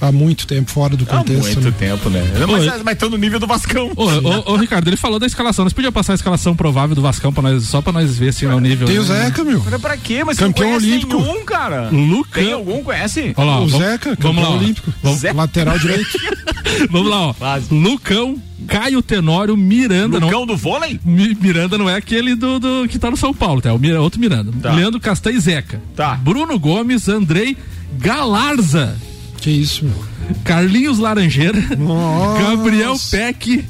há 0.00 0.10
muito 0.12 0.46
tempo 0.46 0.70
fora 0.70 0.96
do 0.96 1.04
Há 1.04 1.18
contexto. 1.18 1.42
muito 1.42 1.60
né? 1.60 1.74
tempo, 1.78 2.08
né? 2.10 2.22
Mas, 2.48 2.82
mas 2.82 2.94
estão 2.94 3.10
no 3.10 3.16
nível 3.16 3.38
do 3.38 3.46
Vascão. 3.46 3.90
Ô, 3.96 4.04
ô, 4.04 4.52
ô, 4.52 4.56
Ricardo, 4.56 4.88
ele 4.88 4.96
falou 4.96 5.18
da 5.18 5.26
escalação. 5.26 5.64
Nós 5.64 5.72
podíamos 5.72 5.94
passar 5.94 6.12
a 6.12 6.16
escalação 6.16 6.54
provável 6.56 6.94
do 6.94 7.02
Vascão 7.02 7.32
pra 7.32 7.42
nós, 7.42 7.64
só 7.64 7.80
pra 7.82 7.92
nós 7.92 8.16
ver 8.18 8.28
assim 8.30 8.46
o 8.46 8.60
nível. 8.60 8.86
Tem 8.86 8.98
o 8.98 9.04
né? 9.04 9.24
Zeca, 9.24 9.44
meu. 9.44 9.62
Mas 9.70 9.80
pra 9.80 9.96
quê? 9.96 10.24
Mas 10.24 10.38
Campeão 10.38 10.68
você 10.68 10.72
não 10.72 10.80
conhece 10.80 10.86
olímpico. 10.86 11.20
nenhum, 11.22 11.44
cara. 11.44 11.90
Tem 12.32 12.52
algum, 12.52 12.82
conhece? 12.82 13.32
Olha 13.36 13.46
lá, 13.50 13.60
O 13.60 13.66
vamos- 13.68 13.86
Zeca, 13.86 14.16
vamos 14.20 14.36
lá, 14.36 14.42
campeão 14.48 14.58
olímpico. 14.62 14.92
Vamos- 15.02 15.22
Lateral 15.22 15.78
direito. 15.78 16.10
Vamos 16.90 17.10
lá, 17.10 17.20
ó. 17.28 17.32
Quase. 17.34 17.74
Lucão, 17.74 18.40
Caio 18.68 19.02
Tenório, 19.02 19.56
Miranda. 19.56 20.20
Não, 20.20 20.28
Lucão 20.28 20.46
do 20.46 20.56
vôlei? 20.56 21.00
Mi- 21.04 21.36
Miranda 21.40 21.76
não 21.76 21.88
é 21.90 21.96
aquele 21.96 22.34
do, 22.36 22.60
do- 22.60 22.86
que 22.88 22.96
tá 22.98 23.10
no 23.10 23.16
São 23.16 23.34
Paulo, 23.34 23.60
tá? 23.60 23.70
É 23.70 23.72
o 23.72 23.78
Mira- 23.78 24.00
outro 24.00 24.20
Miranda. 24.20 24.52
Tá. 24.62 24.72
Leandro 24.72 25.00
Castanho 25.00 25.36
e 25.36 25.40
Zeca. 25.40 25.80
Tá. 25.96 26.14
Bruno 26.14 26.58
Gomes, 26.58 27.08
Andrei 27.08 27.56
Galarza. 27.98 28.96
Que 29.40 29.50
isso, 29.50 29.84
meu. 29.84 30.04
Carlinhos 30.44 30.98
Laranjeira. 30.98 31.60
Nossa. 31.78 32.42
Gabriel 32.42 32.96
Peck. 33.10 33.64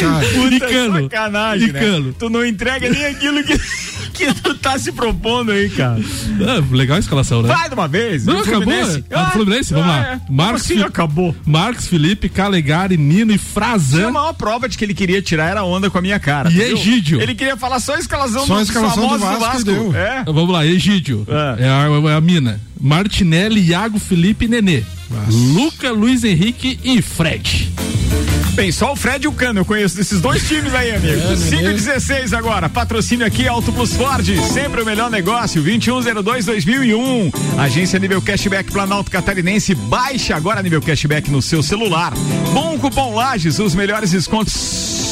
Cara, 0.00 0.26
e 0.54 0.60
Cano. 0.60 1.02
sacanagem, 1.04 1.68
E 1.68 1.72
né? 1.72 1.80
Tu 2.18 2.28
não 2.28 2.44
entrega 2.44 2.90
nem 2.90 3.06
aquilo 3.06 3.42
que... 3.44 3.58
que 4.16 4.32
tu 4.34 4.54
tá 4.54 4.78
se 4.78 4.90
propondo 4.92 5.52
aí, 5.52 5.68
cara? 5.70 6.00
Ah, 6.40 6.64
legal 6.74 6.96
a 6.96 7.00
escalação, 7.00 7.42
né? 7.42 7.48
Vai 7.48 7.68
de 7.68 7.74
uma 7.74 7.86
vez. 7.88 8.24
Não, 8.24 8.34
do 8.34 8.40
acabou. 8.40 8.62
Fluminense. 8.62 9.04
Ah, 9.10 9.24
do 9.24 9.30
Fluminense, 9.32 9.72
vamos 9.74 9.88
lá. 9.88 10.06
é. 10.06 10.20
Marcos 10.32 10.62
assim 10.62 10.82
acabou? 10.82 11.36
Marcos 11.46 11.86
Felipe, 11.86 12.28
Calegari, 12.28 12.96
Nino 12.96 13.32
e 13.32 13.36
A 13.36 13.38
Frazan. 13.38 14.10
maior 14.10 14.32
prova 14.32 14.68
de 14.68 14.76
que 14.78 14.84
ele 14.84 14.94
queria 14.94 15.20
tirar 15.22 15.50
era 15.50 15.60
a 15.60 15.64
onda 15.64 15.90
com 15.90 15.98
a 15.98 16.02
minha 16.02 16.18
cara. 16.18 16.48
E 16.50 16.54
viu? 16.54 16.76
Egídio. 16.76 17.20
Ele 17.20 17.34
queria 17.34 17.56
falar 17.56 17.78
só 17.80 17.94
a 17.94 17.98
escalação, 17.98 18.46
Só 18.46 18.54
a 18.54 18.58
dos 18.60 18.68
escalação 18.68 19.08
do 19.08 19.18
Vasco 19.18 19.60
e 19.60 19.64
deu. 19.64 19.94
É. 19.96 20.24
Vamos 20.24 20.50
lá, 20.50 20.64
Egídio. 20.66 21.26
É. 21.28 21.64
É, 21.64 21.68
a, 21.68 22.10
é 22.10 22.14
a 22.16 22.20
mina. 22.20 22.60
Martinelli, 22.80 23.60
Iago, 23.60 23.98
Felipe 23.98 24.44
e 24.44 24.48
Nenê. 24.48 24.82
Luca, 25.30 25.92
Luiz 25.92 26.24
Henrique 26.24 26.78
e 26.82 27.00
Fred. 27.00 27.72
Bem, 28.56 28.72
só 28.72 28.94
o 28.94 28.96
Fred 28.96 29.26
e 29.26 29.28
o 29.28 29.32
Cano 29.32 29.60
eu 29.60 29.64
conheço 29.66 29.94
desses 29.94 30.18
dois 30.18 30.48
times 30.48 30.74
aí, 30.74 30.90
amigo. 30.90 31.36
5 31.36 31.62
e 31.62 31.74
16 31.74 32.32
agora. 32.32 32.70
Patrocínio 32.70 33.26
aqui 33.26 33.46
Auto 33.46 33.70
Plus 33.70 33.92
Ford. 33.92 34.26
Sempre 34.50 34.80
o 34.80 34.86
melhor 34.86 35.10
negócio. 35.10 35.62
2102-2001. 35.62 37.34
Agência 37.58 37.98
nível 37.98 38.22
cashback 38.22 38.72
Planalto 38.72 39.10
Catarinense. 39.10 39.74
Baixe 39.74 40.32
agora 40.32 40.62
nível 40.62 40.80
cashback 40.80 41.30
no 41.30 41.42
seu 41.42 41.62
celular. 41.62 42.14
Bom 42.54 42.78
cupom 42.78 43.14
Lages, 43.14 43.58
os 43.58 43.74
melhores 43.74 44.12
descontos. 44.12 45.05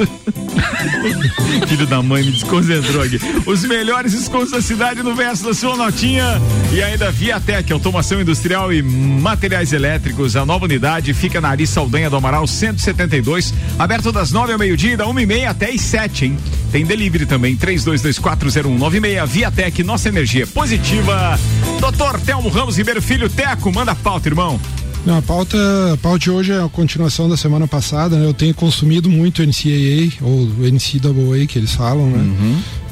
Filho 1.66 1.86
da 1.86 2.02
mãe 2.02 2.22
me 2.22 2.32
desconcentrou 2.32 3.02
aqui. 3.02 3.18
Os 3.46 3.64
melhores 3.64 4.12
descontos 4.12 4.50
da 4.50 4.62
cidade 4.62 5.02
no 5.02 5.14
verso 5.14 5.44
da 5.44 5.54
sua 5.54 5.76
notinha. 5.76 6.40
E 6.72 6.82
ainda 6.82 7.10
Viatec, 7.10 7.72
automação 7.72 8.20
industrial 8.20 8.72
e 8.72 8.82
materiais 8.82 9.72
elétricos. 9.72 10.36
A 10.36 10.44
nova 10.44 10.64
unidade 10.64 11.12
fica 11.14 11.40
na 11.40 11.50
Ari 11.50 11.66
Saldanha 11.66 12.08
do 12.08 12.16
Amaral 12.16 12.46
172. 12.46 13.52
Aberto 13.78 14.12
das 14.12 14.32
9 14.32 14.52
ao 14.52 14.58
meio-dia, 14.58 14.96
da 14.96 15.06
1 15.06 15.20
e 15.20 15.26
meia 15.26 15.50
até 15.50 15.70
as 15.70 15.80
7, 15.80 16.26
hein? 16.26 16.36
Tem 16.72 16.84
delivery 16.84 17.26
também, 17.26 17.56
32240196. 17.56 19.26
Viatec, 19.26 19.82
nossa 19.82 20.08
energia 20.08 20.46
positiva. 20.46 21.38
Doutor 21.80 22.20
Telmo 22.20 22.48
Ramos 22.48 22.76
Ribeiro 22.76 23.02
Filho, 23.02 23.28
Teco, 23.28 23.72
manda 23.72 23.94
pauta, 23.94 24.28
irmão. 24.28 24.60
Não, 25.04 25.16
a 25.16 25.22
pauta, 25.22 25.56
a 25.94 25.96
pauta 25.96 26.18
de 26.18 26.30
hoje 26.30 26.52
é 26.52 26.62
a 26.62 26.68
continuação 26.68 27.28
da 27.28 27.36
semana 27.36 27.66
passada, 27.66 28.18
né? 28.18 28.26
Eu 28.26 28.34
tenho 28.34 28.54
consumido 28.54 29.08
muito 29.08 29.42
NCAA, 29.42 30.12
ou 30.20 30.46
NCAA 30.46 31.46
que 31.48 31.58
eles 31.58 31.74
falam, 31.74 32.10
né? 32.10 32.18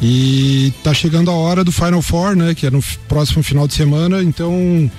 E 0.00 0.72
tá 0.82 0.94
chegando 0.94 1.30
a 1.30 1.34
hora 1.34 1.62
do 1.62 1.70
Final 1.70 2.00
Four, 2.00 2.34
né? 2.34 2.54
Que 2.54 2.66
é 2.66 2.70
no 2.70 2.82
próximo 3.06 3.42
final 3.42 3.68
de 3.68 3.74
semana, 3.74 4.22
então 4.22 4.90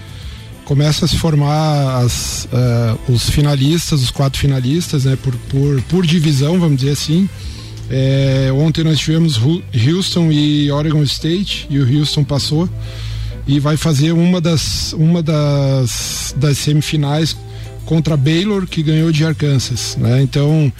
começa 0.65 1.05
a 1.05 1.07
se 1.07 1.17
formar 1.17 2.03
as, 2.03 2.47
eh, 2.53 2.95
os 3.09 3.27
finalistas, 3.27 4.03
os 4.03 4.11
quatro 4.11 4.39
finalistas, 4.39 5.05
né? 5.05 5.17
Por, 5.21 5.33
por, 5.49 5.81
por 5.83 6.05
divisão, 6.05 6.59
vamos 6.59 6.77
dizer 6.77 6.91
assim. 6.91 7.27
Eh, 7.89 8.51
ontem 8.53 8.83
nós 8.83 8.99
tivemos 8.99 9.41
Houston 9.73 10.31
e 10.31 10.71
Oregon 10.71 11.01
State, 11.01 11.65
e 11.71 11.79
o 11.79 11.99
Houston 11.99 12.23
passou 12.23 12.69
e 13.49 13.59
vai 13.59 13.75
fazer 13.75 14.11
uma 14.11 14.39
das 14.39 14.93
uma 14.93 15.23
das, 15.23 16.35
das 16.37 16.59
semifinais 16.59 17.35
contra 17.83 18.15
Baylor 18.15 18.67
que 18.67 18.83
ganhou 18.83 19.11
de 19.11 19.25
Arkansas, 19.25 19.97
né? 19.99 20.21
Então 20.21 20.71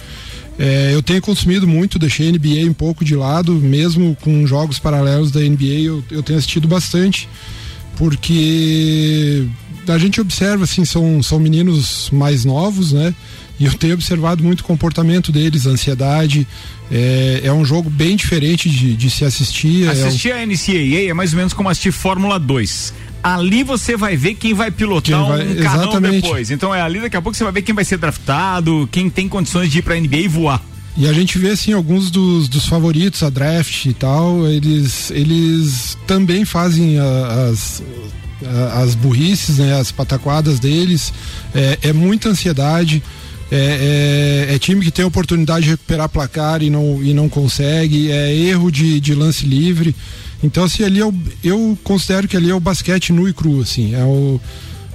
é, 0.56 0.94
eu 0.94 1.02
tenho 1.02 1.20
consumido 1.20 1.66
muito, 1.66 1.98
deixei 1.98 2.28
a 2.28 2.32
NBA 2.32 2.70
um 2.70 2.72
pouco 2.72 3.04
de 3.04 3.16
lado, 3.16 3.52
mesmo 3.54 4.16
com 4.22 4.46
jogos 4.46 4.78
paralelos 4.78 5.32
da 5.32 5.40
NBA 5.40 5.80
eu, 5.82 6.04
eu 6.12 6.22
tenho 6.22 6.38
assistido 6.38 6.68
bastante, 6.68 7.28
porque 7.96 9.48
a 9.88 9.98
gente 9.98 10.20
observa 10.20 10.64
assim 10.64 10.84
são 10.84 11.22
são 11.22 11.38
meninos 11.38 12.08
mais 12.12 12.44
novos, 12.44 12.92
né? 12.92 13.14
E 13.58 13.66
eu 13.66 13.74
tenho 13.74 13.94
observado 13.94 14.42
muito 14.42 14.60
o 14.60 14.64
comportamento 14.64 15.30
deles, 15.30 15.66
a 15.66 15.70
ansiedade. 15.70 16.46
É, 16.90 17.42
é 17.44 17.52
um 17.52 17.64
jogo 17.64 17.90
bem 17.90 18.16
diferente 18.16 18.68
de, 18.70 18.96
de 18.96 19.10
se 19.10 19.24
assistir. 19.24 19.84
é 19.84 19.88
um- 19.88 19.90
Assistir 20.08 20.32
a 20.32 20.44
NCAA 20.46 21.10
é 21.10 21.14
mais 21.14 21.32
ou 21.32 21.36
menos 21.38 21.52
como 21.52 21.68
assistir 21.68 21.92
Fórmula 21.92 22.38
2. 22.38 22.92
Ali 23.22 23.62
você 23.62 23.96
vai 23.98 24.16
ver 24.16 24.34
quem 24.34 24.54
vai 24.54 24.70
pilotar 24.70 25.18
Quem 25.20 25.28
vai- 25.28 25.46
um 25.46 25.62
carrão 25.62 25.82
exatamente. 25.82 26.22
depois. 26.22 26.50
Então 26.50 26.74
é 26.74 26.80
ali 26.80 27.00
daqui 27.00 27.16
a 27.16 27.20
pouco 27.22 27.36
você 27.36 27.44
vai 27.44 27.52
ver 27.52 27.62
quem 27.62 27.74
vai 27.74 27.84
ser 27.84 27.98
draftado, 27.98 28.88
quem 28.90 29.10
tem 29.10 29.28
condições 29.28 29.70
de 29.70 29.80
ir 29.80 29.82
pra 29.82 29.94
NBA 30.00 30.16
e 30.20 30.28
voar. 30.28 30.64
E 30.96 31.06
a 31.06 31.12
gente 31.12 31.38
vê 31.38 31.50
assim 31.50 31.72
alguns 31.74 32.10
dos, 32.10 32.48
dos 32.48 32.66
favoritos 32.66 33.22
a 33.22 33.28
draft 33.30 33.84
e 33.84 33.92
tal, 33.92 34.46
eles 34.48 35.10
eles 35.10 35.98
também 36.06 36.44
fazem 36.46 36.98
a- 36.98 37.48
as 37.50 37.82
as 38.82 38.94
burrices, 38.94 39.58
né, 39.58 39.78
as 39.78 39.90
pataquadas 39.92 40.58
deles. 40.58 41.12
É, 41.54 41.78
é 41.82 41.92
muita 41.92 42.28
ansiedade. 42.28 43.02
É, 43.52 44.46
é- 44.50 44.54
é 44.54 44.58
time 44.58 44.84
que 44.84 44.90
tem 44.92 45.04
a 45.04 45.08
oportunidade 45.08 45.64
de 45.64 45.70
recuperar 45.70 46.08
placar 46.08 46.62
e 46.62 46.70
não, 46.70 47.02
e 47.02 47.12
não 47.12 47.28
consegue. 47.28 48.10
É 48.10 48.32
erro 48.34 48.70
de, 48.70 49.00
de 49.00 49.14
lance 49.14 49.44
livre. 49.44 49.94
Então, 50.42 50.64
assim, 50.64 50.84
ali 50.84 51.00
é 51.00 51.04
o- 51.06 51.14
eu 51.42 51.76
considero 51.84 52.26
que 52.28 52.36
ali 52.36 52.48
é 52.50 52.54
o 52.54 52.60
basquete 52.60 53.12
nu 53.12 53.28
e 53.28 53.32
cru, 53.32 53.60
assim. 53.60 53.94
É 53.94 54.04
o, 54.04 54.40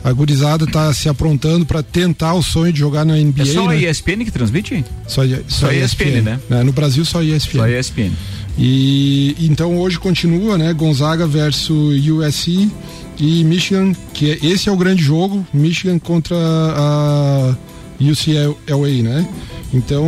a 0.04 0.12
gurizada 0.14 0.66
tá 0.66 0.92
se 0.94 1.10
aprontando 1.10 1.66
para 1.66 1.84
tentar 1.84 2.34
o 2.34 2.42
sonho 2.42 2.72
de 2.72 2.80
jogar 2.80 3.04
na 3.06 3.16
NBA. 3.18 3.44
É 3.44 3.46
só 3.46 3.66
a 3.70 3.74
né? 3.74 3.82
ESPN 3.90 4.24
que 4.24 4.32
transmite? 4.32 4.86
Só, 5.08 5.22
Só 5.48 5.72
ESPN, 5.72 6.22
né? 6.22 6.40
É, 6.50 6.64
no 6.64 6.72
Brasil 6.72 7.04
só 7.04 7.22
ESPN. 7.22 7.58
Só 7.60 7.64
a 7.66 7.72
ESPN. 7.72 8.12
E 8.58 9.36
então 9.40 9.78
hoje 9.78 10.00
continua, 10.00 10.58
né? 10.58 10.72
Gonzaga 10.74 11.28
versus 11.28 12.02
USC 12.08 12.70
e 13.18 13.44
Michigan, 13.44 13.94
que 14.14 14.32
é, 14.32 14.46
esse 14.46 14.70
é 14.70 14.72
o 14.72 14.78
grande 14.78 15.04
jogo, 15.04 15.46
Michigan 15.54 16.00
contra 16.00 16.36
a 16.36 17.56
UCLA, 18.00 19.04
né? 19.04 19.28
Então 19.74 20.06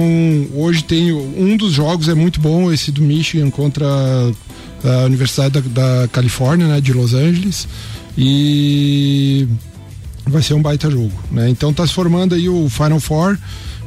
hoje 0.54 0.84
tem 0.84 1.12
um 1.12 1.58
dos 1.58 1.74
jogos 1.74 2.08
é 2.10 2.14
muito 2.14 2.40
bom, 2.40 2.72
esse 2.72 2.92
do 2.92 3.02
Michigan 3.02 3.50
contra 3.50 3.86
a 3.86 5.06
Universidade 5.06 5.62
da, 5.62 6.02
da 6.02 6.08
Califórnia, 6.08 6.68
né? 6.68 6.82
De 6.82 6.94
Los 6.94 7.14
Angeles 7.14 7.68
e 8.18 9.48
vai 10.26 10.42
ser 10.42 10.54
um 10.54 10.62
baita 10.62 10.90
jogo, 10.90 11.14
né? 11.32 11.50
Então 11.50 11.74
tá 11.74 11.86
se 11.86 11.94
formando 11.94 12.36
aí 12.36 12.50
o 12.50 12.70
Final 12.70 13.00
Four. 13.00 13.38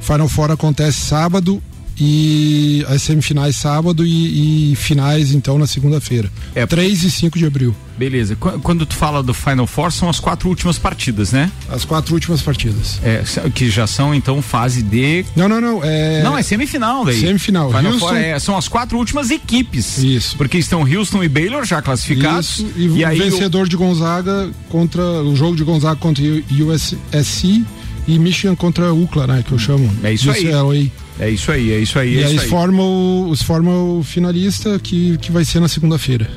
Final 0.01 0.29
Four 0.29 0.51
acontece 0.51 0.99
sábado 1.01 1.63
e 2.01 2.85
as 2.89 3.03
semifinais 3.03 3.57
sábado 3.57 4.07
e, 4.07 4.73
e 4.73 4.77
finais 4.77 5.33
então 5.33 5.59
na 5.59 5.67
segunda-feira. 5.67 6.31
É. 6.55 6.65
3 6.67 7.05
e 7.05 7.11
5 7.11 7.39
de 7.39 7.45
abril. 7.47 7.77
Beleza. 7.99 8.35
Qu- 8.35 8.59
Quando 8.61 8.87
tu 8.87 8.95
fala 8.95 9.23
do 9.23 9.35
Final 9.35 9.67
Four, 9.67 9.93
são 9.93 10.09
as 10.09 10.19
quatro 10.19 10.49
últimas 10.49 10.79
partidas, 10.79 11.33
né? 11.33 11.53
As 11.69 11.85
quatro 11.85 12.15
últimas 12.15 12.41
partidas. 12.41 12.99
É, 13.05 13.23
que 13.55 13.69
já 13.69 13.87
são 13.87 14.15
então 14.15 14.41
fase 14.41 14.83
de. 14.83 15.25
Não, 15.37 15.47
não, 15.49 15.61
não. 15.61 15.81
É... 15.85 16.23
Não, 16.23 16.39
é 16.39 16.43
semifinal 16.43 17.05
daí. 17.05 17.21
Semifinal. 17.21 17.69
Final 17.71 17.93
Houston- 17.93 18.09
Four 18.09 18.17
é- 18.17 18.39
são 18.39 18.57
as 18.57 18.69
quatro 18.69 18.97
últimas 18.97 19.31
equipes. 19.31 19.99
Isso. 19.99 20.37
Porque 20.39 20.57
estão 20.57 20.81
Houston 20.83 21.23
e 21.23 21.29
Baylor 21.29 21.65
já 21.67 21.83
classificados. 21.83 22.61
Isso, 22.61 22.67
e, 22.77 22.89
o 22.89 23.07
aí 23.07 23.21
o- 23.21 23.25
vencedor 23.25 23.69
de 23.69 23.77
Gonzaga 23.77 24.51
contra 24.71 25.03
o 25.03 25.37
jogo 25.37 25.55
de 25.55 25.63
Gonzaga 25.65 25.97
contra 25.97 26.23
o 26.25 26.43
USC 26.69 27.65
e 28.07 28.19
Michigan 28.19 28.55
contra 28.55 28.93
UCLA, 28.93 29.27
né, 29.27 29.45
que 29.47 29.53
eu 29.53 29.59
chamo. 29.59 29.91
É 30.03 30.13
isso 30.13 30.31
aí. 30.31 30.47
UCLA. 30.49 30.91
É 31.19 31.29
isso 31.29 31.53
aí, 31.53 31.73
é 31.73 31.79
isso 31.79 31.99
aí. 31.99 32.15
E 32.15 32.23
é 32.23 32.27
aí 32.27 32.35
isso 32.35 32.45
aí. 32.45 32.49
forma 32.51 32.83
o, 32.83 33.29
os 33.31 33.43
forma 33.43 33.71
o 33.71 34.03
finalista 34.03 34.79
que, 34.79 35.19
que 35.19 35.31
vai 35.31 35.45
ser 35.45 35.61
na 35.61 35.69
segunda-feira. 35.69 36.29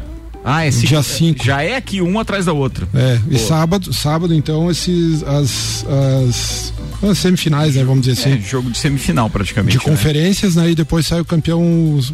Ah, 0.45 0.65
é 0.65 0.69
dia 0.69 1.01
cinco. 1.01 1.41
Já 1.45 1.61
é 1.63 1.77
aqui 1.77 2.01
um 2.01 2.19
atrás 2.19 2.45
da 2.47 2.51
outra. 2.51 2.85
É, 2.93 3.15
e 3.29 3.35
Boa. 3.35 3.47
sábado, 3.47 3.93
sábado 3.93 4.33
então 4.33 4.69
esses 4.69 5.23
as, 5.23 5.85
as, 6.27 6.73
as 7.01 7.17
semifinais, 7.17 7.75
né, 7.75 7.83
vamos 7.85 8.05
dizer 8.05 8.27
É, 8.29 8.33
assim, 8.33 8.41
jogo 8.41 8.69
de 8.69 8.77
semifinal 8.77 9.29
praticamente. 9.29 9.77
de 9.77 9.85
né? 9.85 9.89
conferências, 9.89 10.55
né, 10.57 10.69
e 10.71 10.75
depois 10.75 11.07
sai 11.07 11.21
o 11.21 11.25
campeão 11.25 11.61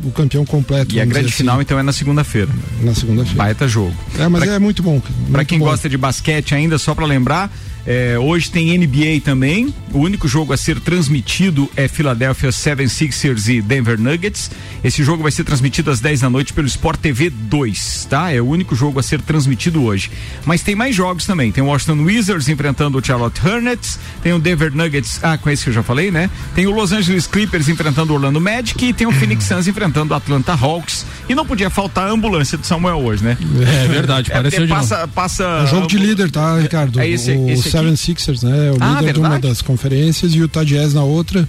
o 0.03 0.11
campeão 0.11 0.45
completo. 0.45 0.93
E 0.93 1.01
a 1.01 1.05
grande 1.05 1.25
dizer 1.25 1.37
final 1.37 1.55
assim, 1.55 1.63
então 1.63 1.79
é 1.79 1.81
na 1.81 1.91
segunda-feira. 1.91 2.49
na 2.83 2.93
segunda-feira. 2.93 3.35
Baita 3.37 3.67
jogo. 3.67 3.95
É, 4.19 4.27
mas 4.27 4.43
Pra- 4.43 4.53
é 4.53 4.59
muito 4.59 4.83
bom. 4.83 4.99
Pra 4.99 5.09
muito 5.39 5.45
quem 5.47 5.57
bom. 5.57 5.65
gosta 5.65 5.89
de 5.89 5.97
basquete 5.97 6.53
ainda, 6.53 6.77
só 6.77 6.93
pra 6.93 7.07
lembrar, 7.07 7.51
é, 7.91 8.19
hoje 8.19 8.51
tem 8.51 8.77
NBA 8.77 9.19
também. 9.25 9.73
O 9.91 9.97
único 9.97 10.27
jogo 10.27 10.53
a 10.53 10.57
ser 10.57 10.79
transmitido 10.79 11.67
é 11.75 11.87
Philadelphia 11.87 12.51
76ers 12.51 13.47
e 13.51 13.61
Denver 13.63 13.99
Nuggets. 13.99 14.51
Esse 14.83 15.03
jogo 15.03 15.23
vai 15.23 15.31
ser 15.31 15.43
transmitido 15.43 15.89
às 15.89 15.99
10 15.99 16.19
da 16.21 16.29
noite 16.29 16.53
pelo 16.53 16.67
Sport 16.67 16.99
TV 16.99 17.31
2, 17.31 18.05
tá? 18.07 18.31
É 18.31 18.39
o 18.39 18.45
único 18.45 18.75
jogo 18.75 18.99
a 18.99 19.03
ser 19.03 19.19
transmitido 19.23 19.83
hoje. 19.83 20.11
Mas 20.45 20.61
tem 20.61 20.75
mais 20.75 20.95
jogos 20.95 21.25
também. 21.25 21.51
Tem 21.51 21.63
o 21.63 21.67
Washington 21.67 22.03
Wizards 22.03 22.47
enfrentando 22.47 22.99
o 22.99 23.03
Charlotte 23.03 23.41
Hornets, 23.43 23.97
tem 24.21 24.33
o 24.33 24.39
Denver 24.39 24.71
Nuggets, 24.71 25.19
ah, 25.23 25.35
com 25.39 25.49
esse 25.49 25.63
que 25.63 25.71
eu 25.71 25.73
já 25.73 25.81
falei, 25.81 26.11
né? 26.11 26.29
Tem 26.53 26.67
o 26.67 26.71
Los 26.71 26.91
Angeles 26.91 27.25
Clippers 27.25 27.67
enfrentando 27.69 28.13
o 28.13 28.15
Orlando 28.17 28.39
Magic 28.39 28.85
e 28.85 28.93
tem 28.93 29.07
o 29.07 29.11
Phoenix 29.11 29.45
Suns 29.45 29.67
enfrentando 29.67 30.13
o 30.13 30.15
Atlanta 30.17 30.53
Hawks. 30.53 31.07
E 31.27 31.33
não 31.33 31.43
podia 31.45 31.71
faltar 31.71 32.07
a 32.07 32.11
ambulância 32.11 32.55
do 32.55 32.65
Samuel 32.67 32.99
hoje, 32.99 33.23
né? 33.23 33.35
É 33.83 33.87
verdade, 33.87 34.29
É, 34.31 34.35
pareceu 34.35 34.61
de 34.67 34.71
novo. 34.71 34.79
passa, 34.87 35.07
passa 35.07 35.43
É 35.43 35.63
um 35.63 35.67
jogo 35.67 35.87
de 35.87 35.97
líder, 35.97 36.29
tá, 36.29 36.59
Ricardo? 36.59 36.99
É 36.99 37.07
esse- 37.09 37.31
o 37.31 37.49
esse? 37.49 37.78
Seven 37.79 37.95
Sixers, 37.95 38.43
né? 38.43 38.67
É 38.67 38.71
o 38.71 38.77
Ah, 38.79 38.99
líder 38.99 39.13
de 39.13 39.19
uma 39.19 39.39
das 39.39 39.61
conferências 39.61 40.33
e 40.33 40.39
o 40.39 40.43
Utah 40.43 40.63
Jazz 40.63 40.93
na 40.93 41.03
outra. 41.03 41.47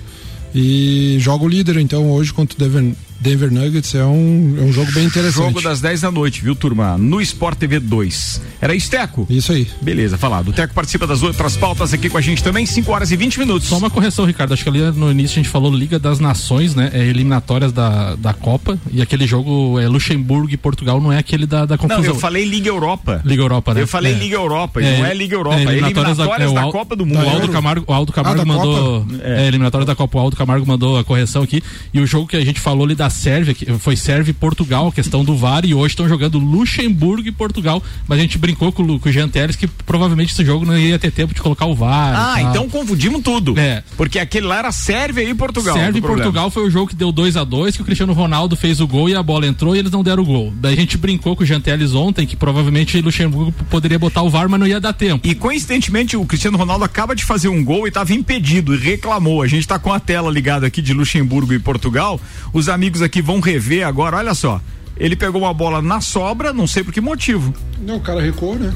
E 0.55 1.17
joga 1.21 1.45
o 1.45 1.49
líder, 1.49 1.77
então, 1.77 2.11
hoje 2.11 2.33
contra 2.33 2.57
o 2.57 2.59
Denver, 2.69 2.93
Denver 3.21 3.53
Nuggets 3.53 3.95
é 3.95 4.05
um, 4.05 4.57
é 4.59 4.63
um 4.63 4.73
jogo 4.73 4.91
bem 4.93 5.05
interessante. 5.05 5.49
Jogo 5.49 5.61
das 5.61 5.81
10 5.81 6.01
da 6.01 6.11
noite, 6.11 6.43
viu, 6.43 6.57
turma? 6.57 6.97
No 6.97 7.21
Sport 7.21 7.59
TV 7.59 7.79
2. 7.79 8.41
Era 8.61 8.75
isso, 8.75 8.91
Teco? 8.91 9.27
Isso 9.29 9.53
aí. 9.53 9.69
Beleza, 9.83 10.17
falado. 10.17 10.49
O 10.49 10.53
Teco 10.53 10.73
participa 10.73 11.07
das 11.07 11.23
outras 11.23 11.55
pautas 11.55 11.93
aqui 11.93 12.09
com 12.09 12.17
a 12.17 12.21
gente 12.21 12.43
também, 12.43 12.65
5 12.65 12.91
horas 12.91 13.11
e 13.11 13.17
20 13.17 13.39
minutos. 13.39 13.69
Só 13.69 13.77
uma 13.77 13.91
correção, 13.91 14.25
Ricardo. 14.25 14.55
Acho 14.55 14.63
que 14.63 14.71
ali 14.71 14.81
no 14.93 15.11
início 15.11 15.35
a 15.35 15.43
gente 15.43 15.51
falou 15.51 15.71
Liga 15.71 15.99
das 15.99 16.19
Nações, 16.19 16.75
né? 16.75 16.91
É 16.95 17.05
eliminatórias 17.05 17.73
da, 17.73 18.15
da 18.15 18.33
Copa. 18.33 18.79
E 18.91 19.03
aquele 19.03 19.27
jogo 19.27 19.79
é 19.79 19.87
Luxemburgo 19.87 20.51
e 20.51 20.57
Portugal, 20.57 20.99
não 20.99 21.13
é 21.13 21.19
aquele 21.19 21.45
da, 21.45 21.67
da 21.67 21.77
confusão. 21.77 22.03
Não, 22.03 22.09
eu 22.09 22.15
falei 22.15 22.45
Liga 22.47 22.71
Europa. 22.71 23.21
Liga 23.25 23.43
Europa, 23.43 23.75
né? 23.75 23.83
Eu 23.83 23.87
falei 23.87 24.13
é. 24.13 24.17
Liga 24.17 24.37
Europa, 24.37 24.81
é, 24.81 24.99
não 24.99 25.07
é 25.07 25.15
Liga 25.15 25.37
Europa. 25.37 25.57
É 25.57 25.63
eliminatórias, 25.63 26.19
eliminatórias 26.19 26.53
da, 26.53 26.61
da, 26.61 26.67
da, 26.67 26.73
Copa 26.73 26.97
do 26.97 27.05
Mundo. 27.05 27.23
O 27.23 27.29
Aldo 27.29 27.49
Camargo, 27.49 27.85
o 27.87 27.93
Aldo 27.93 28.13
Camargo 28.13 28.41
ah, 28.41 28.45
mandou. 28.47 29.05
Copa? 29.05 29.15
É. 29.23 29.47
eliminatórias 29.47 29.87
da 29.87 29.95
Copa. 29.95 30.19
O 30.19 30.21
Aldo 30.21 30.37
Camargo 30.37 30.67
mandou 30.67 30.99
a 30.99 31.05
correção 31.05 31.43
aqui. 31.43 31.63
E 31.93 32.01
o 32.01 32.07
jogo 32.07 32.27
que 32.27 32.37
a 32.37 32.45
gente 32.45 32.61
falou 32.61 32.87
ali 32.87 32.95
da 32.95 33.10
Sérvia, 33.11 33.55
que 33.55 33.67
foi 33.79 33.97
Sérvia 33.97 34.31
e 34.31 34.35
Portugal, 34.35 34.89
a 34.89 34.93
questão 34.93 35.25
do 35.25 35.37
VAR, 35.37 35.65
e 35.65 35.75
hoje 35.75 35.93
estão 35.93 36.09
jogando 36.09 36.39
Luxemburgo 36.39 37.29
e 37.29 37.33
Portugal. 37.33 37.83
Mas 38.07 38.19
a 38.19 38.23
gente 38.23 38.39
brincou 38.39 38.73
com, 38.73 38.99
com 38.99 39.09
o 39.09 39.13
Jean 39.13 39.29
que 39.59 39.67
provavelmente 39.67 40.33
esse 40.33 40.45
jogo 40.45 40.65
não 40.65 40.77
ia 40.79 40.99
ter 40.99 41.11
tempo 41.11 41.35
de 41.35 41.41
colocar 41.41 41.67
o 41.67 41.75
VAR. 41.75 42.15
Ah, 42.17 42.43
então 42.43 42.69
confundimos 42.69 43.23
tudo. 43.23 43.59
É. 43.59 43.83
Porque 43.97 44.19
aquele 44.19 44.47
lá 44.47 44.59
era 44.59 44.73
Sérvia 44.73 45.23
e 45.23 45.35
Portugal. 45.35 45.77
Sérvia 45.77 45.99
e 45.99 46.03
Portugal 46.03 46.51
foi 46.51 46.67
o 46.67 46.71
jogo 46.71 46.89
que 46.89 46.97
deu 46.97 47.13
2 47.13 47.37
a 47.37 47.45
2 47.45 47.77
que 47.77 47.83
o 47.83 47.85
Cristiano 47.85 48.13
Ronaldo 48.13 48.57
fez 48.57 48.81
o 48.81 48.87
gol 48.87 49.09
e 49.09 49.15
a 49.15 49.23
bola 49.23 49.47
entrou 49.47 49.75
e 49.75 49.79
eles 49.79 49.91
não 49.91 50.03
deram 50.03 50.23
o 50.23 50.27
gol. 50.27 50.53
Daí 50.57 50.75
a 50.75 50.77
gente 50.77 50.97
brincou 50.97 51.37
com 51.37 51.43
o 51.43 51.47
Jean 51.47 51.61
ontem 51.95 52.27
que 52.27 52.37
provavelmente 52.37 53.01
Luxemburgo 53.01 53.53
poderia 53.69 53.99
botar 53.99 54.23
o 54.23 54.31
VAR, 54.31 54.49
mas 54.49 54.59
não 54.59 54.67
ia 54.67 54.81
dar 54.81 54.93
tempo. 54.93 55.27
E 55.27 55.35
coincidentemente 55.35 56.17
o 56.17 56.25
Cristiano 56.25 56.57
Ronaldo 56.57 56.85
acaba 56.85 57.15
de 57.15 57.25
fazer 57.25 57.49
um 57.49 57.65
gol 57.65 57.87
e 57.87 57.89
estava 57.89 58.13
impedido 58.13 58.75
e 58.75 58.79
reclamou. 58.79 59.43
A 59.43 59.47
gente 59.47 59.61
está 59.61 59.79
com 59.79 59.93
a 59.93 60.01
tela 60.01 60.31
ligada 60.31 60.67
aqui 60.67 60.83
de 60.83 60.93
Luxemburgo 60.93 61.53
e 61.53 61.59
Portugal. 61.59 62.21
Os 62.53 62.69
amigos 62.69 63.00
aqui 63.03 63.23
vão 63.23 63.41
rever 63.41 63.87
agora, 63.87 64.17
olha 64.17 64.35
só. 64.35 64.61
Ele 64.97 65.17
pegou 65.17 65.41
uma 65.43 65.55
bola 65.55 65.81
na 65.81 66.01
sobra, 66.01 66.53
não 66.53 66.67
sei 66.67 66.85
por 66.85 66.93
que 66.93 67.01
motivo. 67.01 67.55
Não, 67.81 67.97
o 67.97 68.01
cara 68.01 68.21
recuou, 68.21 68.57
né? 68.57 68.73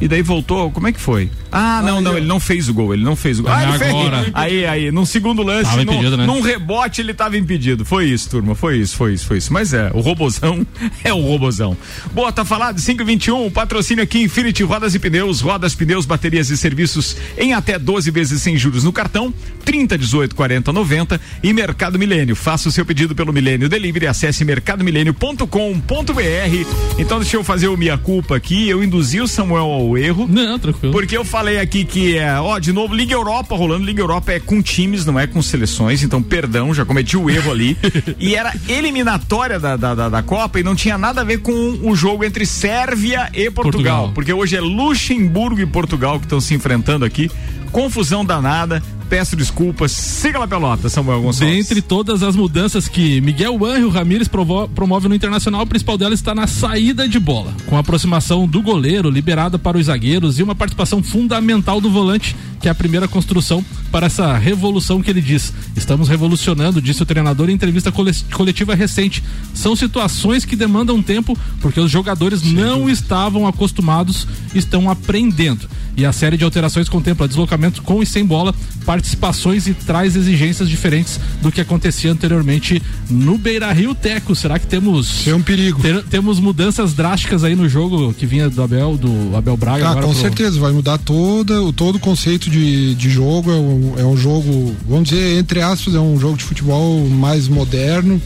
E 0.00 0.08
daí 0.08 0.22
voltou, 0.22 0.70
como 0.70 0.88
é 0.88 0.92
que 0.92 1.00
foi? 1.00 1.30
Ah, 1.52 1.82
não, 1.84 1.98
Aí, 1.98 2.04
não, 2.04 2.12
ó. 2.12 2.16
ele 2.16 2.26
não 2.26 2.40
fez 2.40 2.68
o 2.68 2.74
gol, 2.74 2.94
ele 2.94 3.04
não 3.04 3.16
fez 3.16 3.38
o 3.38 3.42
gol. 3.42 3.52
Ah, 3.52 3.58
Ah, 3.58 3.68
ele 3.70 3.78
fez. 3.78 3.90
agora. 3.90 4.30
Aí, 4.34 4.66
aí, 4.66 4.90
num 4.90 5.04
segundo 5.04 5.42
lance, 5.42 5.64
Tava 5.70 5.84
num, 5.84 5.92
impedido, 5.92 6.16
né? 6.16 6.26
num 6.26 6.40
rebote 6.40 7.00
ele 7.00 7.12
tava 7.12 7.36
impedido. 7.36 7.84
Foi 7.84 8.06
isso, 8.06 8.30
turma, 8.30 8.54
foi 8.54 8.78
isso, 8.78 8.96
foi 8.96 9.14
isso, 9.14 9.26
foi 9.26 9.38
isso. 9.38 9.52
Mas 9.52 9.72
é, 9.74 9.90
o 9.92 10.00
robozão 10.00 10.66
é 11.04 11.12
o 11.12 11.20
robozão. 11.20 11.76
Boa, 12.12 12.32
tá 12.32 12.44
falado, 12.44 12.80
521, 12.80 13.46
o 13.46 13.50
patrocínio 13.50 14.02
aqui 14.04 14.22
Infinity 14.22 14.62
Rodas 14.62 14.94
e 14.94 14.98
Pneus, 14.98 15.40
rodas, 15.40 15.74
pneus, 15.74 16.06
baterias 16.06 16.50
e 16.50 16.56
serviços 16.56 17.16
em 17.36 17.52
até 17.52 17.78
12 17.78 18.10
vezes 18.10 18.40
sem 18.40 18.56
juros 18.56 18.84
no 18.84 18.92
cartão, 18.92 19.34
30, 19.64 19.98
18, 19.98 20.34
40, 20.34 20.72
90 20.72 21.20
e 21.42 21.52
Mercado 21.52 21.98
Milênio. 21.98 22.34
Faça 22.36 22.68
o 22.68 22.72
seu 22.72 22.86
pedido 22.86 23.14
pelo 23.14 23.32
Milênio 23.32 23.68
Delivery, 23.68 24.06
acesse 24.06 24.44
mercadomilênio.com.br. 24.44 26.98
Então 26.98 27.18
deixa 27.18 27.36
eu 27.36 27.44
fazer 27.44 27.68
o 27.68 27.76
minha 27.76 27.98
culpa 27.98 28.36
aqui, 28.36 28.68
eu 28.68 28.82
induzi 28.82 29.20
o 29.20 29.28
Samuel 29.28 29.64
ao 29.64 29.89
erro. 29.96 30.26
Não, 30.28 30.58
tranquilo. 30.58 30.92
Porque 30.92 31.16
eu 31.16 31.24
falei 31.24 31.58
aqui 31.58 31.84
que 31.84 32.16
é, 32.16 32.38
ó, 32.38 32.58
de 32.58 32.72
novo, 32.72 32.94
Liga 32.94 33.14
Europa 33.14 33.56
rolando. 33.56 33.84
Liga 33.84 34.02
Europa 34.02 34.32
é 34.32 34.40
com 34.40 34.62
times, 34.62 35.04
não 35.04 35.18
é 35.18 35.26
com 35.26 35.40
seleções. 35.42 36.02
Então, 36.02 36.22
perdão, 36.22 36.74
já 36.74 36.84
cometi 36.84 37.16
o 37.16 37.30
erro 37.30 37.50
ali. 37.50 37.76
e 38.18 38.34
era 38.34 38.54
eliminatória 38.68 39.58
da, 39.58 39.76
da, 39.76 39.94
da, 39.94 40.08
da 40.08 40.22
Copa 40.22 40.60
e 40.60 40.62
não 40.62 40.74
tinha 40.74 40.98
nada 40.98 41.20
a 41.20 41.24
ver 41.24 41.38
com 41.38 41.52
o 41.82 41.94
jogo 41.94 42.24
entre 42.24 42.44
Sérvia 42.46 43.28
e 43.32 43.50
Portugal. 43.50 43.70
Portugal. 43.70 44.12
Porque 44.14 44.32
hoje 44.32 44.56
é 44.56 44.60
Luxemburgo 44.60 45.60
e 45.60 45.66
Portugal 45.66 46.18
que 46.18 46.26
estão 46.26 46.40
se 46.40 46.54
enfrentando 46.54 47.04
aqui. 47.04 47.30
Confusão 47.72 48.24
danada. 48.24 48.82
Peço 49.10 49.34
desculpas. 49.34 49.90
Siga 49.90 50.38
lá 50.38 50.46
pelota, 50.46 50.88
Samuel 50.88 51.20
Gonçalves. 51.20 51.56
Dentre 51.56 51.82
todas 51.82 52.22
as 52.22 52.36
mudanças 52.36 52.86
que 52.86 53.20
Miguel 53.20 53.58
Ángel 53.66 53.90
Ramírez 53.90 54.28
promove 54.28 55.08
no 55.08 55.14
Internacional, 55.16 55.62
o 55.62 55.66
principal 55.66 55.98
dela 55.98 56.14
está 56.14 56.32
na 56.32 56.46
saída 56.46 57.08
de 57.08 57.18
bola, 57.18 57.52
com 57.66 57.76
a 57.76 57.80
aproximação 57.80 58.46
do 58.46 58.62
goleiro 58.62 59.10
liberada 59.10 59.58
para 59.58 59.76
os 59.76 59.86
zagueiros 59.86 60.38
e 60.38 60.44
uma 60.44 60.54
participação 60.54 61.02
fundamental 61.02 61.80
do 61.80 61.90
volante, 61.90 62.36
que 62.60 62.68
é 62.68 62.70
a 62.70 62.74
primeira 62.74 63.08
construção 63.08 63.64
para 63.90 64.06
essa 64.06 64.38
revolução 64.38 65.02
que 65.02 65.10
ele 65.10 65.20
diz. 65.20 65.52
Estamos 65.76 66.08
revolucionando, 66.08 66.80
disse 66.80 67.02
o 67.02 67.06
treinador 67.06 67.50
em 67.50 67.54
entrevista 67.54 67.90
cole- 67.90 68.14
coletiva 68.32 68.76
recente. 68.76 69.24
São 69.52 69.74
situações 69.74 70.44
que 70.44 70.54
demandam 70.54 71.02
tempo 71.02 71.36
porque 71.60 71.80
os 71.80 71.90
jogadores 71.90 72.44
não 72.44 72.88
estavam 72.88 73.44
acostumados, 73.44 74.24
estão 74.54 74.88
aprendendo. 74.88 75.68
E 75.96 76.06
a 76.06 76.12
série 76.12 76.36
de 76.36 76.44
alterações 76.44 76.88
contempla 76.88 77.26
deslocamento 77.26 77.82
com 77.82 78.00
e 78.00 78.06
sem 78.06 78.24
bola, 78.24 78.54
participações 79.00 79.66
e 79.66 79.72
traz 79.72 80.14
exigências 80.14 80.68
diferentes 80.68 81.18
do 81.40 81.50
que 81.50 81.60
acontecia 81.60 82.12
anteriormente 82.12 82.80
no 83.08 83.38
Beira 83.38 83.72
Rio 83.72 83.94
Teco. 83.94 84.34
Será 84.36 84.58
que 84.58 84.66
temos 84.66 85.26
é 85.26 85.34
um 85.34 85.40
perigo. 85.42 85.80
ter- 85.80 86.02
temos 86.04 86.38
mudanças 86.38 86.92
drásticas 86.92 87.42
aí 87.42 87.56
no 87.56 87.68
jogo 87.68 88.12
que 88.12 88.26
vinha 88.26 88.48
do 88.50 88.62
Abel, 88.62 88.96
do 88.98 89.34
Abel 89.36 89.56
Braga 89.56 89.88
Ah, 89.90 89.94
com 89.94 90.00
pro- 90.12 90.14
certeza, 90.20 90.60
vai 90.60 90.72
mudar 90.72 90.98
toda, 90.98 91.54
todo 91.72 91.96
o 91.96 91.98
conceito 91.98 92.50
de, 92.50 92.94
de 92.94 93.08
jogo. 93.10 93.50
É 93.50 93.54
um, 93.54 93.94
é 93.98 94.04
um 94.04 94.16
jogo, 94.16 94.74
vamos 94.86 95.08
dizer, 95.08 95.38
entre 95.38 95.62
aspas, 95.62 95.94
é 95.94 96.00
um 96.00 96.18
jogo 96.20 96.36
de 96.36 96.44
futebol 96.44 97.08
mais 97.08 97.48
moderno. 97.48 98.20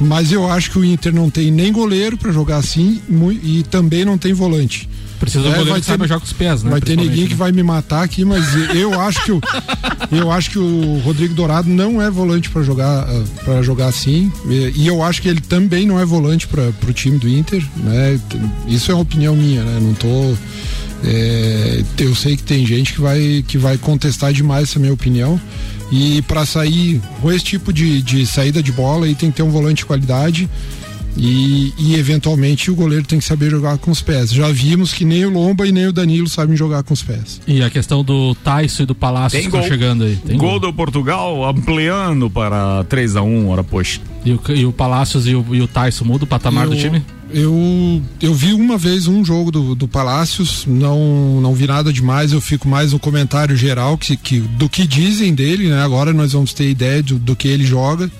Mas 0.00 0.30
eu 0.30 0.48
acho 0.48 0.70
que 0.70 0.78
o 0.78 0.84
Inter 0.84 1.12
não 1.12 1.28
tem 1.28 1.50
nem 1.50 1.72
goleiro 1.72 2.16
para 2.16 2.30
jogar 2.30 2.58
assim 2.58 3.00
e 3.42 3.64
também 3.68 4.04
não 4.04 4.16
tem 4.16 4.32
volante. 4.32 4.88
Precisa 5.18 5.42
do 5.42 5.50
É, 5.50 5.56
goleiro 5.58 5.80
que 5.80 5.86
saiba 5.86 6.04
ter- 6.04 6.08
jogar 6.08 6.20
com 6.20 6.26
os 6.26 6.32
pés, 6.32 6.62
né? 6.62 6.70
Vai 6.70 6.80
ter 6.80 6.96
ninguém 6.96 7.24
que 7.26 7.30
né? 7.32 7.36
vai 7.36 7.52
me 7.52 7.62
matar 7.62 8.02
aqui, 8.02 8.24
mas 8.24 8.44
eu 8.74 8.98
acho 9.00 9.24
que 9.24 9.32
o, 9.32 9.40
eu 10.12 10.30
acho 10.30 10.50
que 10.50 10.58
o 10.58 10.98
Rodrigo 11.04 11.34
Dourado 11.34 11.68
não 11.68 12.00
é 12.00 12.10
volante 12.10 12.48
para 12.50 12.62
jogar 12.62 13.06
para 13.44 13.60
jogar 13.62 13.86
assim 13.86 14.32
e, 14.48 14.72
e 14.76 14.86
eu 14.86 15.02
acho 15.02 15.20
que 15.20 15.28
ele 15.28 15.40
também 15.40 15.86
não 15.86 15.98
é 15.98 16.04
volante 16.04 16.46
para 16.46 16.70
o 16.88 16.92
time 16.92 17.18
do 17.18 17.28
Inter, 17.28 17.64
né? 17.76 18.18
Isso 18.66 18.90
é 18.90 18.94
uma 18.94 19.02
opinião 19.02 19.34
minha, 19.34 19.62
né? 19.62 19.78
Não 19.82 19.94
tô 19.94 20.34
é, 21.04 21.82
eu 21.98 22.14
sei 22.14 22.36
que 22.36 22.42
tem 22.42 22.66
gente 22.66 22.92
que 22.94 23.00
vai 23.00 23.44
que 23.46 23.56
vai 23.56 23.76
contestar 23.78 24.32
demais 24.32 24.64
essa 24.70 24.78
minha 24.78 24.92
opinião 24.92 25.40
e 25.92 26.20
para 26.22 26.44
sair 26.44 27.00
com 27.20 27.30
esse 27.32 27.44
tipo 27.44 27.72
de, 27.72 28.02
de 28.02 28.26
saída 28.26 28.62
de 28.62 28.72
bola 28.72 29.06
aí 29.06 29.14
tem 29.14 29.30
que 29.30 29.36
ter 29.36 29.42
um 29.42 29.50
volante 29.50 29.78
de 29.78 29.86
qualidade 29.86 30.48
e, 31.18 31.74
e, 31.76 31.96
eventualmente 31.96 32.70
o 32.70 32.74
goleiro 32.76 33.04
tem 33.04 33.18
que 33.18 33.24
saber 33.24 33.50
jogar 33.50 33.76
com 33.78 33.90
os 33.90 34.00
pés. 34.00 34.30
Já 34.30 34.50
vimos 34.52 34.92
que 34.92 35.04
nem 35.04 35.26
o 35.26 35.30
Lomba 35.30 35.66
e 35.66 35.72
nem 35.72 35.88
o 35.88 35.92
Danilo 35.92 36.28
sabem 36.28 36.56
jogar 36.56 36.84
com 36.84 36.94
os 36.94 37.02
pés. 37.02 37.40
E 37.46 37.60
a 37.60 37.68
questão 37.68 38.04
do 38.04 38.36
Tyson 38.36 38.84
e 38.84 38.86
do 38.86 38.94
Palácio 38.94 39.36
Tem 39.36 39.46
estão 39.46 39.60
gol. 39.60 39.68
chegando 39.68 40.04
aí. 40.04 40.16
Tem 40.16 40.38
Gol 40.38 40.60
do 40.60 40.72
Portugal 40.72 41.44
ampliando 41.44 42.30
para 42.30 42.84
3 42.84 43.16
a 43.16 43.22
1 43.22 43.48
ora 43.48 43.64
poxa. 43.64 44.00
E 44.24 44.32
o, 44.32 44.40
e 44.50 44.64
o 44.64 44.72
Palácios 44.72 45.26
e 45.26 45.34
o, 45.34 45.44
e 45.52 45.60
o 45.60 45.66
Tyson 45.66 46.04
muda 46.04 46.24
o 46.24 46.26
patamar 46.26 46.64
eu, 46.64 46.70
do 46.70 46.76
time? 46.76 47.02
Eu, 47.30 48.02
eu 48.22 48.32
vi 48.32 48.52
uma 48.52 48.78
vez 48.78 49.06
um 49.08 49.24
jogo 49.24 49.50
do, 49.50 49.74
do 49.74 49.88
Palácios, 49.88 50.64
não, 50.66 51.40
não 51.40 51.52
vi 51.52 51.66
nada 51.66 51.92
demais, 51.92 52.32
eu 52.32 52.40
fico 52.40 52.68
mais 52.68 52.92
no 52.92 52.98
comentário 52.98 53.56
geral 53.56 53.98
que, 53.98 54.16
que, 54.16 54.40
do 54.40 54.68
que 54.68 54.86
dizem 54.86 55.34
dele, 55.34 55.68
né? 55.68 55.82
Agora 55.82 56.12
nós 56.12 56.32
vamos 56.32 56.52
ter 56.52 56.70
ideia 56.70 57.02
do, 57.02 57.18
do 57.18 57.34
que 57.34 57.48
ele 57.48 57.64
joga. 57.64 58.10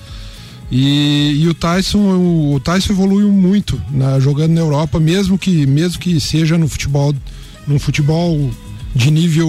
E, 0.71 1.41
e 1.41 1.47
o 1.47 1.53
Tyson, 1.53 1.97
o, 1.97 2.53
o 2.55 2.59
Tyson 2.59 2.93
evoluiu 2.93 3.31
muito 3.31 3.81
na, 3.91 4.19
jogando 4.19 4.53
na 4.53 4.61
Europa, 4.61 4.99
mesmo 4.99 5.37
que, 5.37 5.65
mesmo 5.65 5.99
que 5.99 6.19
seja 6.19 6.57
no 6.57 6.67
futebol, 6.67 7.13
no 7.67 7.79
futebol 7.79 8.51
de 8.93 9.11
nível 9.11 9.47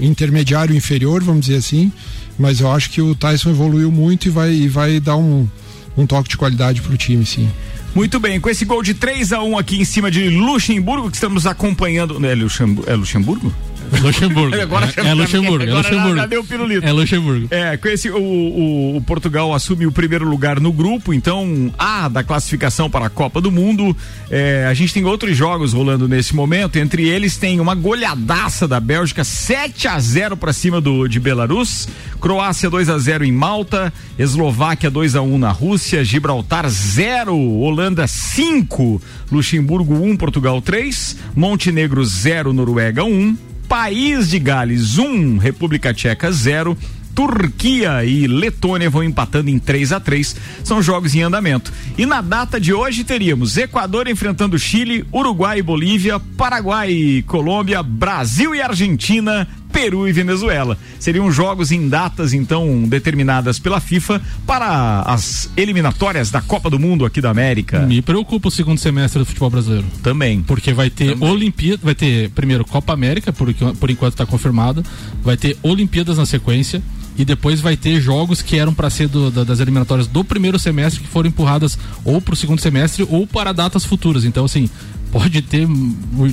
intermediário 0.00 0.74
inferior, 0.74 1.22
vamos 1.22 1.46
dizer 1.46 1.58
assim. 1.58 1.92
Mas 2.38 2.60
eu 2.60 2.70
acho 2.70 2.90
que 2.90 3.00
o 3.00 3.14
Tyson 3.14 3.50
evoluiu 3.50 3.90
muito 3.90 4.26
e 4.26 4.30
vai, 4.30 4.52
e 4.52 4.68
vai 4.68 5.00
dar 5.00 5.16
um, 5.16 5.48
um 5.96 6.06
toque 6.06 6.28
de 6.28 6.36
qualidade 6.36 6.82
pro 6.82 6.96
time, 6.96 7.24
sim. 7.24 7.48
Muito 7.94 8.20
bem, 8.20 8.38
com 8.38 8.50
esse 8.50 8.64
gol 8.64 8.82
de 8.82 8.92
3 8.92 9.32
a 9.32 9.42
1 9.42 9.56
aqui 9.56 9.80
em 9.80 9.84
cima 9.84 10.10
de 10.10 10.28
Luxemburgo, 10.28 11.08
que 11.08 11.16
estamos 11.16 11.46
acompanhando. 11.46 12.24
É 12.26 12.34
Luxemburgo? 12.34 12.90
É 12.90 12.94
Luxemburgo? 12.94 13.52
Luxemburgo. 14.00 14.56
Agora 14.60 14.92
é, 14.96 15.00
é 15.08 15.14
Luxemburgo. 15.14 15.64
É 15.64 15.68
agora 15.68 15.82
já- 15.82 15.88
Luxemburgo. 15.90 16.16
já 16.16 16.26
deu 16.26 16.44
pirulito. 16.44 16.86
É 16.86 16.92
Luxemburgo. 16.92 17.48
É, 17.50 17.76
com 17.76 17.88
esse, 17.88 18.10
o, 18.10 18.16
o- 18.18 18.96
o 18.96 19.00
Portugal 19.02 19.54
assume 19.54 19.86
o 19.86 19.92
primeiro 19.92 20.28
lugar 20.28 20.60
no 20.60 20.72
grupo, 20.72 21.12
então 21.14 21.72
A 21.78 22.08
da 22.08 22.22
classificação 22.24 22.88
para 22.90 23.06
a 23.06 23.10
Copa 23.10 23.40
do 23.40 23.50
Mundo. 23.50 23.96
É, 24.30 24.66
a 24.68 24.74
gente 24.74 24.92
tem 24.94 25.04
outros 25.04 25.36
jogos 25.36 25.72
rolando 25.72 26.08
nesse 26.08 26.34
momento, 26.34 26.76
entre 26.76 27.06
eles 27.08 27.36
tem 27.36 27.60
uma 27.60 27.74
goleadaça 27.74 28.66
da 28.66 28.80
Bélgica, 28.80 29.22
7 29.24 29.88
a 29.88 29.98
0 29.98 30.36
para 30.36 30.52
cima 30.52 30.80
do 30.80 31.06
de 31.08 31.20
Belarus, 31.20 31.88
Croácia 32.20 32.68
2 32.70 32.88
a 32.88 32.98
0 32.98 33.24
em 33.24 33.32
Malta, 33.32 33.92
Eslováquia 34.18 34.90
2 34.90 35.14
a 35.16 35.22
1 35.22 35.38
na 35.38 35.50
Rússia, 35.50 36.04
Gibraltar 36.04 36.68
0, 36.68 37.36
Holanda 37.36 38.06
5, 38.06 39.00
Luxemburgo 39.30 39.94
1, 40.02 40.16
Portugal 40.16 40.60
3, 40.60 41.16
Montenegro 41.34 42.04
0, 42.04 42.52
Noruega 42.52 43.04
1, 43.04 43.36
País 43.68 44.28
de 44.28 44.38
Gales 44.38 44.96
1, 44.96 45.38
República 45.38 45.92
Tcheca 45.92 46.30
0, 46.30 46.78
Turquia 47.16 48.04
e 48.04 48.26
Letônia 48.26 48.88
vão 48.88 49.02
empatando 49.02 49.50
em 49.50 49.58
3 49.58 49.92
a 49.92 49.98
3 49.98 50.36
São 50.62 50.80
jogos 50.80 51.14
em 51.14 51.22
andamento. 51.22 51.72
E 51.98 52.06
na 52.06 52.20
data 52.20 52.60
de 52.60 52.72
hoje 52.72 53.02
teríamos 53.02 53.56
Equador 53.56 54.06
enfrentando 54.06 54.58
Chile, 54.58 55.04
Uruguai 55.12 55.58
e 55.58 55.62
Bolívia, 55.62 56.20
Paraguai 56.20 56.92
e 56.92 57.22
Colômbia, 57.22 57.82
Brasil 57.82 58.54
e 58.54 58.62
Argentina, 58.62 59.48
Peru 59.76 60.08
e 60.08 60.12
Venezuela. 60.12 60.78
Seriam 60.98 61.30
jogos 61.30 61.70
em 61.70 61.86
datas 61.86 62.32
então 62.32 62.88
determinadas 62.88 63.58
pela 63.58 63.78
FIFA 63.78 64.22
para 64.46 65.02
as 65.02 65.50
eliminatórias 65.54 66.30
da 66.30 66.40
Copa 66.40 66.70
do 66.70 66.78
Mundo 66.78 67.04
aqui 67.04 67.20
da 67.20 67.28
América. 67.28 67.80
Me 67.80 68.00
preocupa 68.00 68.48
o 68.48 68.50
segundo 68.50 68.78
semestre 68.78 69.18
do 69.18 69.26
futebol 69.26 69.50
brasileiro. 69.50 69.84
Também. 70.02 70.40
Porque 70.40 70.72
vai 70.72 70.88
ter 70.88 71.14
Olimpíada, 71.22 71.82
vai 71.84 71.94
ter 71.94 72.30
primeiro 72.30 72.64
Copa 72.64 72.94
América, 72.94 73.34
por, 73.34 73.52
por 73.52 73.90
enquanto 73.90 74.14
está 74.14 74.24
confirmado, 74.24 74.82
vai 75.22 75.36
ter 75.36 75.58
Olimpíadas 75.62 76.16
na 76.16 76.24
sequência 76.24 76.82
e 77.18 77.22
depois 77.22 77.60
vai 77.60 77.76
ter 77.76 78.00
jogos 78.00 78.40
que 78.40 78.58
eram 78.58 78.72
para 78.72 78.88
ser 78.88 79.08
do, 79.08 79.30
da, 79.30 79.44
das 79.44 79.60
eliminatórias 79.60 80.06
do 80.06 80.24
primeiro 80.24 80.58
semestre 80.58 81.02
que 81.02 81.08
foram 81.08 81.28
empurradas 81.28 81.78
ou 82.02 82.18
para 82.18 82.32
o 82.32 82.36
segundo 82.36 82.62
semestre 82.62 83.06
ou 83.10 83.26
para 83.26 83.52
datas 83.52 83.84
futuras. 83.84 84.24
Então, 84.24 84.46
assim, 84.46 84.70
pode 85.12 85.42
ter 85.42 85.68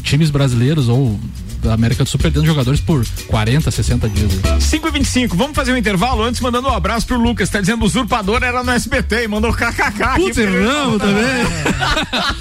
times 0.01 0.29
brasileiros 0.29 0.87
ou 0.87 1.19
da 1.63 1.73
América 1.73 2.03
do 2.03 2.09
Sul 2.09 2.19
perdendo 2.19 2.45
jogadores 2.45 2.79
por 2.79 3.05
40, 3.27 3.71
60 3.71 4.09
dias. 4.09 4.31
5 4.59 4.87
e 4.87 4.91
25 4.91 5.37
vamos 5.37 5.55
fazer 5.55 5.73
um 5.73 5.77
intervalo 5.77 6.21
antes 6.21 6.41
mandando 6.41 6.67
um 6.67 6.73
abraço 6.73 7.07
pro 7.07 7.17
Lucas, 7.19 7.49
tá 7.49 7.61
dizendo 7.61 7.85
usurpador 7.85 8.43
era 8.43 8.63
no 8.63 8.71
SBT 8.71 9.23
e 9.23 9.27
mandou 9.27 9.53
kkk. 9.53 10.15
Putz, 10.17 10.37
erramos 10.37 10.99
também. 10.99 11.23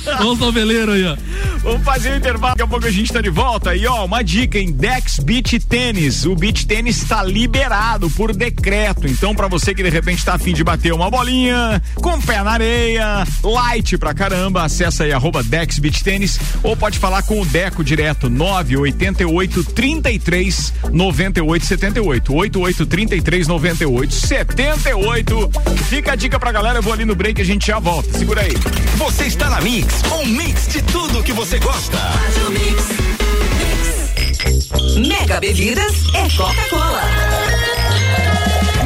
Vamos 0.19 0.39
noveleiro 0.39 0.93
aí, 0.93 1.05
ó. 1.05 1.17
Vamos 1.63 1.85
fazer 1.85 2.13
um 2.13 2.17
intervalo, 2.17 2.55
daqui 2.55 2.63
a 2.63 2.67
pouco 2.67 2.87
a 2.87 2.91
gente 2.91 3.13
tá 3.13 3.21
de 3.21 3.31
volta. 3.31 3.75
E 3.75 3.87
ó, 3.87 4.05
uma 4.05 4.23
dica 4.23 4.59
em 4.59 4.73
Dex 4.73 5.21
Beach 5.21 5.59
Tênis. 5.61 6.27
O 6.27 6.35
Beach 6.35 6.67
Tênis 6.67 7.03
está 7.03 7.23
liberado 7.23 8.11
por 8.11 8.35
decreto. 8.35 9.07
Então, 9.07 9.35
para 9.35 9.47
você 9.47 9.75
que 9.75 9.83
de 9.83 9.89
repente 9.89 10.25
tá 10.25 10.35
afim 10.35 10.53
de 10.53 10.65
bater 10.65 10.93
uma 10.93 11.11
bolinha, 11.11 11.81
com 11.95 12.21
pé 12.21 12.43
na 12.43 12.53
areia, 12.53 13.25
light 13.43 13.97
pra 13.97 14.13
caramba, 14.13 14.65
acessa 14.65 15.05
aí 15.05 15.13
arroba 15.13 15.43
Dex 15.43 15.79
Beach 15.79 16.03
Tênis 16.03 16.39
ou 16.63 16.77
pode 16.77 16.99
falar 16.99 17.23
com 17.23 17.41
o 17.41 17.47
Deco 17.47 17.85
direto 17.85 18.29
980 18.29 19.12
88 19.13 19.65
33 19.65 20.73
98 20.91 21.67
78. 21.67 22.35
88 22.35 22.87
33 22.87 23.47
98 23.49 24.15
78. 24.15 25.51
Fica 25.89 26.13
a 26.13 26.17
dica 26.17 26.39
pra 26.39 26.53
galera, 26.53 26.79
eu 26.79 26.83
vou 26.83 26.93
ali 26.93 27.05
no 27.05 27.15
break 27.15 27.41
e 27.41 27.43
a 27.43 27.45
gente 27.45 27.67
já 27.67 27.79
volta. 27.79 28.19
Segura 28.19 28.41
aí. 28.41 28.53
Você 28.97 29.25
está 29.25 29.51
na 29.51 29.61
Mix, 29.61 30.03
um 30.13 30.27
mix 30.27 30.69
de 30.69 30.83
tudo 30.83 31.23
que 31.23 31.33
você 31.33 31.59
gosta. 31.59 31.99
Mega 35.07 35.41
Bebidas 35.41 35.95
é 36.15 36.37
Coca-Cola. 36.37 37.72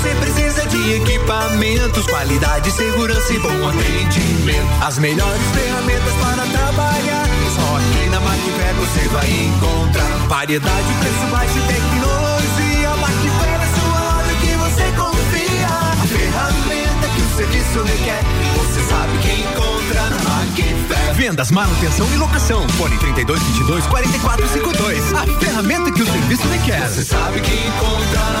você 0.00 0.14
precisa 0.14 0.66
de 0.66 0.94
equipamentos, 0.94 2.06
qualidade, 2.06 2.70
segurança 2.70 3.34
e 3.34 3.38
bom 3.38 3.68
atendimento. 3.68 4.66
As 4.82 4.98
melhores 4.98 5.42
ferramentas 5.52 6.14
para 6.14 6.46
trabalhar. 6.46 7.26
Só 7.54 7.76
aqui 7.76 8.08
na 8.08 8.20
Macfer 8.20 8.74
você 8.78 9.08
vai 9.08 9.30
encontrar. 9.30 10.08
Variedade, 10.26 10.94
preço 11.00 11.26
baixo 11.30 11.52
e 11.58 11.60
tecnologia. 11.60 12.96
Macfer 12.96 13.60
é 13.60 13.68
sua 13.78 14.00
loja 14.00 14.34
que 14.40 14.56
você 14.56 14.84
confia. 14.96 15.66
A 15.68 16.06
ferramenta 16.06 17.08
que 17.14 17.20
o 17.20 17.36
serviço 17.36 17.82
requer. 17.82 18.22
Você 18.56 18.80
sabe 18.88 19.18
que 19.18 19.32
encontra 19.42 20.02
na 20.08 20.30
Macfer. 20.30 21.14
Vendas, 21.14 21.50
manutenção 21.50 22.10
e 22.10 22.16
locação. 22.16 22.66
Fone 22.70 22.96
3222 22.96 23.86
4452. 23.86 25.12
A 25.12 25.26
ferramenta 25.38 25.92
que 25.92 26.02
o 26.02 26.06
serviço 26.06 26.48
requer. 26.48 26.88
Você 26.88 27.04
sabe 27.04 27.40
que 27.42 27.52
encontra 27.52 28.20
na 28.32 28.40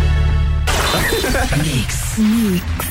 mix, 1.57 2.17
mix. 2.17 2.90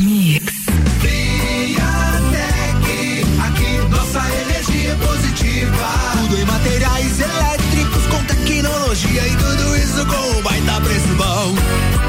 Friatec, 0.00 1.76
aqui 3.44 3.76
nossa 3.90 4.22
energia 4.40 4.96
positiva. 4.96 5.88
Tudo 6.22 6.40
em 6.40 6.44
materiais 6.46 7.20
elétricos 7.20 8.06
com 8.06 8.24
tecnologia 8.24 9.26
e 9.26 9.36
tudo 9.36 9.76
isso 9.76 10.06
com 10.06 10.38
um 10.38 10.42
baita 10.42 10.80
preço 10.80 11.14
bom. 11.18 11.54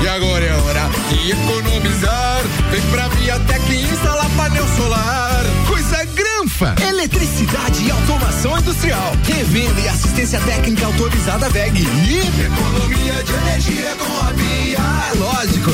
E 0.01 0.08
agora 0.08 0.45
é 0.45 0.54
hora 0.54 0.89
de 1.10 1.32
economizar. 1.32 2.41
Vem 2.71 2.82
pra 2.84 3.10
Viatec 3.10 3.69
e 3.69 3.82
instalar 3.82 4.30
painel 4.38 4.65
solar. 4.77 5.43
Coisa 5.67 6.06
granfa. 6.06 6.73
Eletricidade 6.88 7.84
e 7.86 7.91
automação 7.91 8.58
industrial. 8.58 9.12
Revenda 9.25 9.82
e 9.82 9.89
assistência 9.89 10.39
técnica 10.39 10.86
autorizada 10.86 11.49
VEG. 11.49 11.82
Economia 11.82 13.21
de 13.21 13.34
energia 13.34 13.93
com 13.97 14.25
a 14.25 14.32
Via. 14.32 14.77
É 14.77 15.17
lógico. 15.17 15.71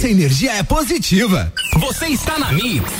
Nossa 0.00 0.12
energia 0.12 0.52
é 0.52 0.62
positiva. 0.62 1.52
Você 1.78 2.06
está 2.06 2.38
na 2.38 2.50
Mix. 2.52 2.90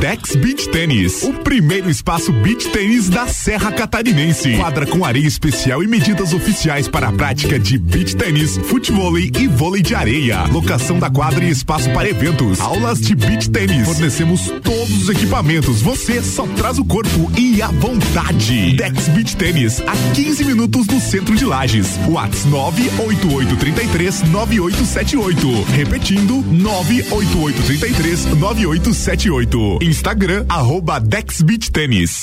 Dex 0.00 0.36
Beach 0.36 0.68
Tênis, 0.68 1.22
o 1.22 1.32
primeiro 1.32 1.88
espaço 1.88 2.30
beach 2.30 2.68
tênis 2.68 3.08
da 3.08 3.26
Serra 3.26 3.72
Catarinense. 3.72 4.56
Quadra 4.56 4.86
com 4.86 5.04
areia 5.04 5.26
especial 5.26 5.82
e 5.82 5.88
medidas 5.88 6.34
oficiais 6.34 6.86
para 6.86 7.08
a 7.08 7.12
prática 7.12 7.58
de 7.58 7.78
beach 7.78 8.14
tênis, 8.14 8.58
futebol 8.58 9.18
e 9.18 9.48
vôlei 9.48 9.82
de 9.82 9.94
areia. 9.94 10.44
Locação 10.44 10.98
da 10.98 11.08
quadra 11.10 11.44
e 11.44 11.50
espaço 11.50 11.90
para 11.92 12.08
eventos. 12.08 12.60
Aulas 12.60 13.00
de 13.00 13.14
beach 13.14 13.48
tênis. 13.50 13.86
Fornecemos 13.86 14.52
todos 14.62 15.02
os 15.02 15.08
equipamentos. 15.08 15.80
Você 15.80 16.22
só 16.22 16.46
traz 16.48 16.78
o 16.78 16.84
corpo 16.84 17.32
e 17.36 17.62
a 17.62 17.68
vontade. 17.68 18.76
Dex 18.76 19.08
Beach 19.08 19.34
Tênis, 19.36 19.80
a 19.80 19.96
15 20.14 20.44
minutos 20.44 20.86
do 20.86 21.00
centro 21.00 21.34
de 21.34 21.44
Lages. 21.44 21.98
Whats 22.06 22.44
98833 22.44 24.22
9878. 24.30 25.64
Repetindo, 25.72 26.44
98833 26.52 28.26
9878. 29.06 29.78
98. 29.78 29.82
Instagram, 29.82 30.44
arroba 30.48 30.98
Dex 30.98 31.42
Beach 31.42 31.70
Tênis. 31.70 32.22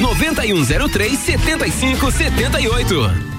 99103 0.01 1.19
7578. 1.19 3.31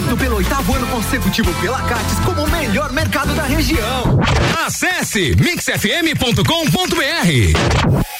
Eleito 0.00 0.16
pelo 0.16 0.36
oitavo 0.36 0.74
ano 0.74 0.86
consecutivo 0.86 1.52
pela 1.60 1.82
Cates 1.82 2.18
como 2.24 2.44
o 2.44 2.50
melhor 2.50 2.90
mercado 2.90 3.34
da 3.34 3.42
região. 3.42 4.18
Acesse 4.64 5.36
mixfm.com.br. 5.36 8.19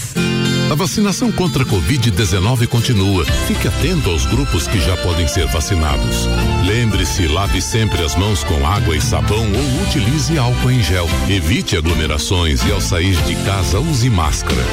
A 0.71 0.73
vacinação 0.73 1.29
contra 1.33 1.63
a 1.63 1.65
Covid-19 1.65 2.65
continua. 2.65 3.25
Fique 3.45 3.67
atento 3.67 4.09
aos 4.09 4.25
grupos 4.25 4.67
que 4.67 4.79
já 4.79 4.95
podem 4.95 5.27
ser 5.27 5.45
vacinados. 5.47 6.29
Lembre-se, 6.65 7.27
lave 7.27 7.61
sempre 7.61 8.01
as 8.01 8.15
mãos 8.15 8.41
com 8.45 8.65
água 8.65 8.95
e 8.95 9.01
sabão 9.01 9.45
ou 9.51 9.83
utilize 9.83 10.37
álcool 10.37 10.71
em 10.71 10.81
gel. 10.81 11.09
Evite 11.27 11.75
aglomerações 11.75 12.63
e 12.63 12.71
ao 12.71 12.79
sair 12.79 13.17
de 13.23 13.35
casa 13.43 13.81
use 13.81 14.09
máscara. 14.09 14.63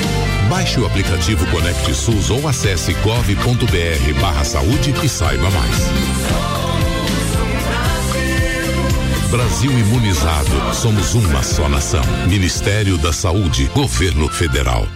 Baixe 0.49 0.79
o 0.79 0.87
aplicativo 0.87 1.45
Conecte 1.49 1.93
SUS 1.93 2.31
ou 2.31 2.47
acesse 2.47 2.93
gov.br 3.03 4.21
barra 4.21 4.45
saúde 4.45 4.95
e 5.03 5.09
saiba 5.09 5.51
mais. 5.51 5.77
Brasil 9.33 9.73
imunizado. 9.73 10.75
Somos 10.75 11.15
uma 11.15 11.43
só 11.43 11.69
nação. 11.69 12.05
Ministério 12.29 12.97
da 12.99 13.13
Saúde. 13.13 13.69
Governo 13.75 14.29
Federal. 14.29 14.87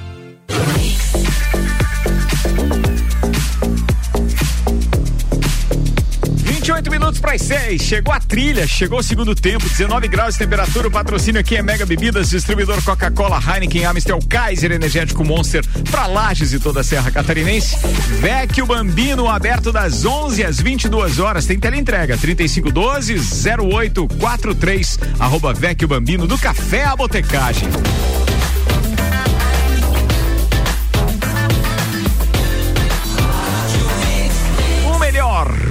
28 6.62 6.90
minutos 6.92 7.20
para 7.20 7.32
as 7.32 7.42
6. 7.42 7.82
Chegou 7.82 8.14
a 8.14 8.20
trilha, 8.20 8.66
chegou 8.68 9.00
o 9.00 9.02
segundo 9.02 9.34
tempo, 9.34 9.68
19 9.68 10.06
graus 10.06 10.34
de 10.34 10.38
temperatura. 10.38 10.86
O 10.86 10.90
patrocínio 10.92 11.40
aqui 11.40 11.56
é 11.56 11.62
Mega 11.62 11.84
Bebidas, 11.84 12.30
distribuidor 12.30 12.80
Coca-Cola, 12.84 13.40
Heineken, 13.44 13.84
Amstel, 13.84 14.20
Kaiser, 14.28 14.70
Energético 14.70 15.24
Monster, 15.24 15.64
para 15.90 16.06
Lages 16.06 16.52
e 16.52 16.60
toda 16.60 16.80
a 16.80 16.84
Serra 16.84 17.10
Catarinense. 17.10 17.76
Vecchio 18.20 18.64
Bambino, 18.64 19.28
aberto 19.28 19.72
das 19.72 20.04
11 20.04 20.44
às 20.44 20.60
22 20.60 21.18
horas. 21.18 21.46
Tem 21.46 21.58
teleentrega 21.58 22.16
3512 22.16 23.16
0843. 23.16 24.98
Arroba 25.18 25.52
Vecchio 25.52 25.88
Bambino 25.88 26.28
do 26.28 26.38
Café 26.38 26.84
à 26.84 26.94
Botecagem. 26.94 27.68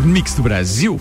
Mix 0.01 0.33
do 0.33 0.43
Brasil. 0.43 0.99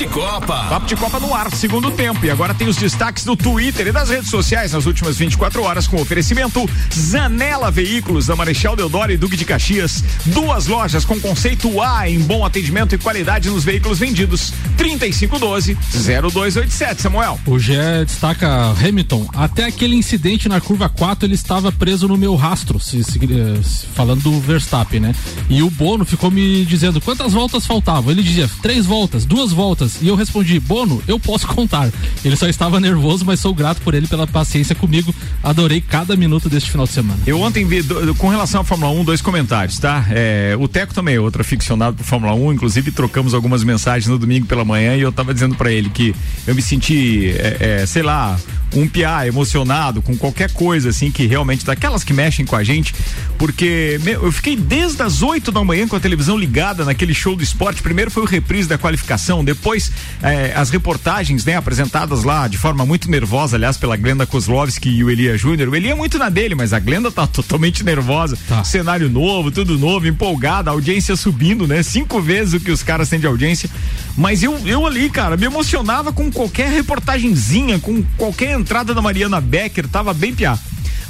Papo 0.00 0.08
de 0.08 0.14
Copa. 0.14 0.64
Papo 0.70 0.86
de 0.86 0.96
Copa 0.96 1.20
no 1.20 1.34
ar, 1.34 1.54
segundo 1.54 1.90
tempo. 1.90 2.24
E 2.24 2.30
agora 2.30 2.54
tem 2.54 2.66
os 2.68 2.76
destaques 2.76 3.22
do 3.24 3.36
Twitter 3.36 3.86
e 3.88 3.92
das 3.92 4.08
redes 4.08 4.30
sociais 4.30 4.72
nas 4.72 4.86
últimas 4.86 5.18
24 5.18 5.62
horas 5.62 5.86
com 5.86 6.00
oferecimento 6.00 6.66
Zanela 6.94 7.70
Veículos 7.70 8.26
da 8.26 8.34
Marechal 8.34 8.74
Deodoro 8.74 9.12
e 9.12 9.18
Duque 9.18 9.36
de 9.36 9.44
Caxias. 9.44 10.02
Duas 10.24 10.66
lojas 10.66 11.04
com 11.04 11.20
conceito 11.20 11.82
A 11.82 12.08
em 12.08 12.18
bom 12.20 12.46
atendimento 12.46 12.94
e 12.94 12.98
qualidade 12.98 13.50
nos 13.50 13.62
veículos 13.62 13.98
vendidos. 13.98 14.54
3512 14.78 15.76
0287, 15.92 17.02
Samuel. 17.02 17.38
O 17.44 17.58
GE 17.58 17.74
destaca 18.06 18.70
Hamilton. 18.82 19.28
Até 19.34 19.66
aquele 19.66 19.96
incidente 19.96 20.48
na 20.48 20.62
curva 20.62 20.88
4, 20.88 21.26
ele 21.26 21.34
estava 21.34 21.70
preso 21.70 22.08
no 22.08 22.16
meu 22.16 22.34
rastro, 22.36 22.80
se, 22.80 23.04
se, 23.04 23.18
se- 23.18 23.86
falando 23.94 24.22
do 24.22 24.40
Verstappen, 24.40 25.00
né? 25.00 25.14
E 25.50 25.62
o 25.62 25.68
Bono 25.70 26.06
ficou 26.06 26.30
me 26.30 26.64
dizendo 26.64 27.02
quantas 27.02 27.34
voltas 27.34 27.66
faltavam. 27.66 28.10
Ele 28.10 28.22
dizia 28.22 28.48
três 28.62 28.86
voltas, 28.86 29.26
duas 29.26 29.52
voltas. 29.52 29.89
E 30.00 30.08
eu 30.08 30.14
respondi, 30.14 30.58
Bono, 30.60 31.02
eu 31.06 31.18
posso 31.18 31.46
contar. 31.46 31.90
Ele 32.24 32.36
só 32.36 32.48
estava 32.48 32.78
nervoso, 32.80 33.24
mas 33.24 33.40
sou 33.40 33.54
grato 33.54 33.80
por 33.82 33.94
ele 33.94 34.06
pela 34.06 34.26
paciência 34.26 34.74
comigo. 34.74 35.14
Adorei 35.42 35.80
cada 35.80 36.16
minuto 36.16 36.48
deste 36.48 36.70
final 36.70 36.86
de 36.86 36.92
semana. 36.92 37.18
Eu 37.26 37.40
ontem 37.40 37.66
vi, 37.66 37.82
com 38.18 38.28
relação 38.28 38.60
à 38.60 38.64
Fórmula 38.64 38.92
1, 38.92 39.04
dois 39.04 39.20
comentários, 39.20 39.78
tá? 39.78 40.06
É, 40.10 40.56
o 40.58 40.68
Teco 40.68 40.94
também 40.94 41.16
é 41.16 41.20
outro 41.20 41.40
aficionado 41.40 41.96
por 41.96 42.04
Fórmula 42.04 42.34
1, 42.34 42.52
inclusive 42.52 42.90
trocamos 42.90 43.34
algumas 43.34 43.64
mensagens 43.64 44.08
no 44.08 44.18
domingo 44.18 44.46
pela 44.46 44.64
manhã 44.64 44.96
e 44.96 45.00
eu 45.00 45.12
tava 45.12 45.32
dizendo 45.32 45.54
pra 45.54 45.72
ele 45.72 45.90
que 45.90 46.14
eu 46.46 46.54
me 46.54 46.62
senti, 46.62 47.30
é, 47.30 47.80
é, 47.82 47.86
sei 47.86 48.02
lá, 48.02 48.38
um 48.74 48.86
piá 48.86 49.26
emocionado 49.26 50.00
com 50.00 50.16
qualquer 50.16 50.52
coisa 50.52 50.90
assim 50.90 51.10
que 51.10 51.26
realmente 51.26 51.64
daquelas 51.64 52.04
que 52.04 52.12
mexem 52.12 52.44
com 52.44 52.56
a 52.56 52.62
gente, 52.62 52.94
porque 53.38 53.98
meu, 54.02 54.24
eu 54.24 54.32
fiquei 54.32 54.56
desde 54.56 55.02
as 55.02 55.22
8 55.22 55.50
da 55.50 55.64
manhã 55.64 55.88
com 55.88 55.96
a 55.96 56.00
televisão 56.00 56.36
ligada 56.36 56.84
naquele 56.84 57.14
show 57.14 57.34
do 57.34 57.42
esporte. 57.42 57.82
Primeiro 57.82 58.10
foi 58.10 58.22
o 58.22 58.26
reprise 58.26 58.68
da 58.68 58.78
qualificação, 58.78 59.44
depois 59.44 59.79
é, 60.22 60.52
as 60.54 60.70
reportagens, 60.70 61.44
né, 61.44 61.56
apresentadas 61.56 62.24
lá 62.24 62.48
de 62.48 62.58
forma 62.58 62.84
muito 62.84 63.10
nervosa, 63.10 63.56
aliás, 63.56 63.76
pela 63.76 63.96
Glenda 63.96 64.26
Kozlovski 64.26 64.88
e 64.88 65.04
o 65.04 65.10
Elia 65.10 65.38
Júnior. 65.38 65.68
O 65.68 65.76
Elia 65.76 65.92
é 65.92 65.94
muito 65.94 66.18
na 66.18 66.28
dele, 66.28 66.54
mas 66.54 66.72
a 66.72 66.78
Glenda 66.78 67.10
tá 67.10 67.26
totalmente 67.26 67.84
nervosa. 67.84 68.36
Cenário 68.64 69.08
novo, 69.08 69.50
tudo 69.50 69.78
novo, 69.78 70.06
empolgada, 70.06 70.70
audiência 70.70 71.14
subindo, 71.16 71.66
né? 71.66 71.82
Cinco 71.82 72.20
vezes 72.20 72.54
o 72.54 72.60
que 72.60 72.70
os 72.70 72.82
caras 72.82 73.08
têm 73.08 73.20
de 73.20 73.26
audiência. 73.26 73.70
Mas 74.16 74.42
eu, 74.42 74.58
eu 74.66 74.86
ali, 74.86 75.08
cara, 75.08 75.36
me 75.36 75.46
emocionava 75.46 76.12
com 76.12 76.30
qualquer 76.30 76.70
reportagenzinha, 76.70 77.78
com 77.78 78.02
qualquer 78.16 78.58
entrada 78.58 78.94
da 78.94 79.00
Mariana 79.00 79.40
Becker, 79.40 79.88
tava 79.88 80.12
bem 80.12 80.34
piá. 80.34 80.58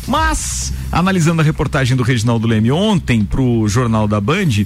Mas, 0.07 0.73
analisando 0.91 1.43
a 1.43 1.45
reportagem 1.45 1.97
do 1.97 2.03
Reginaldo 2.03 2.47
Leme 2.47 2.73
ontem 2.73 3.25
pro 3.25 3.69
Jornal 3.69 4.09
da 4.09 4.21
Band, 4.21 4.65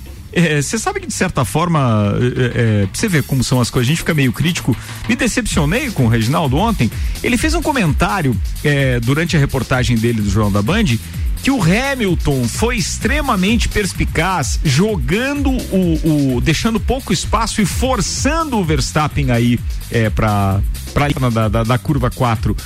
você 0.60 0.78
sabe 0.78 1.00
que 1.00 1.06
de 1.06 1.14
certa 1.14 1.44
forma, 1.44 2.14
é, 2.20 2.82
é, 2.82 2.86
pra 2.86 2.94
você 2.94 3.08
ver 3.08 3.22
como 3.22 3.44
são 3.44 3.60
as 3.60 3.70
coisas, 3.70 3.88
a 3.88 3.90
gente 3.90 3.98
fica 3.98 4.14
meio 4.14 4.32
crítico. 4.32 4.76
Me 5.08 5.14
decepcionei 5.14 5.90
com 5.90 6.06
o 6.06 6.08
Reginaldo 6.08 6.56
ontem. 6.56 6.90
Ele 7.22 7.36
fez 7.36 7.54
um 7.54 7.62
comentário 7.62 8.36
é, 8.62 8.98
durante 9.00 9.36
a 9.36 9.40
reportagem 9.40 9.96
dele 9.96 10.20
do 10.20 10.30
Jornal 10.30 10.50
da 10.50 10.62
Band 10.62 10.84
que 11.44 11.50
o 11.50 11.60
Hamilton 11.62 12.48
foi 12.48 12.78
extremamente 12.78 13.68
perspicaz, 13.68 14.58
jogando 14.64 15.50
o, 15.50 16.36
o 16.36 16.40
deixando 16.40 16.80
pouco 16.80 17.12
espaço 17.12 17.60
e 17.60 17.66
forçando 17.66 18.56
o 18.56 18.64
Verstappen 18.64 19.30
aí 19.30 19.60
é, 19.90 20.08
para 20.08 20.62
para 20.94 21.30
da, 21.30 21.48
da, 21.48 21.64
da 21.64 21.76
curva 21.76 22.10
4. 22.10 22.56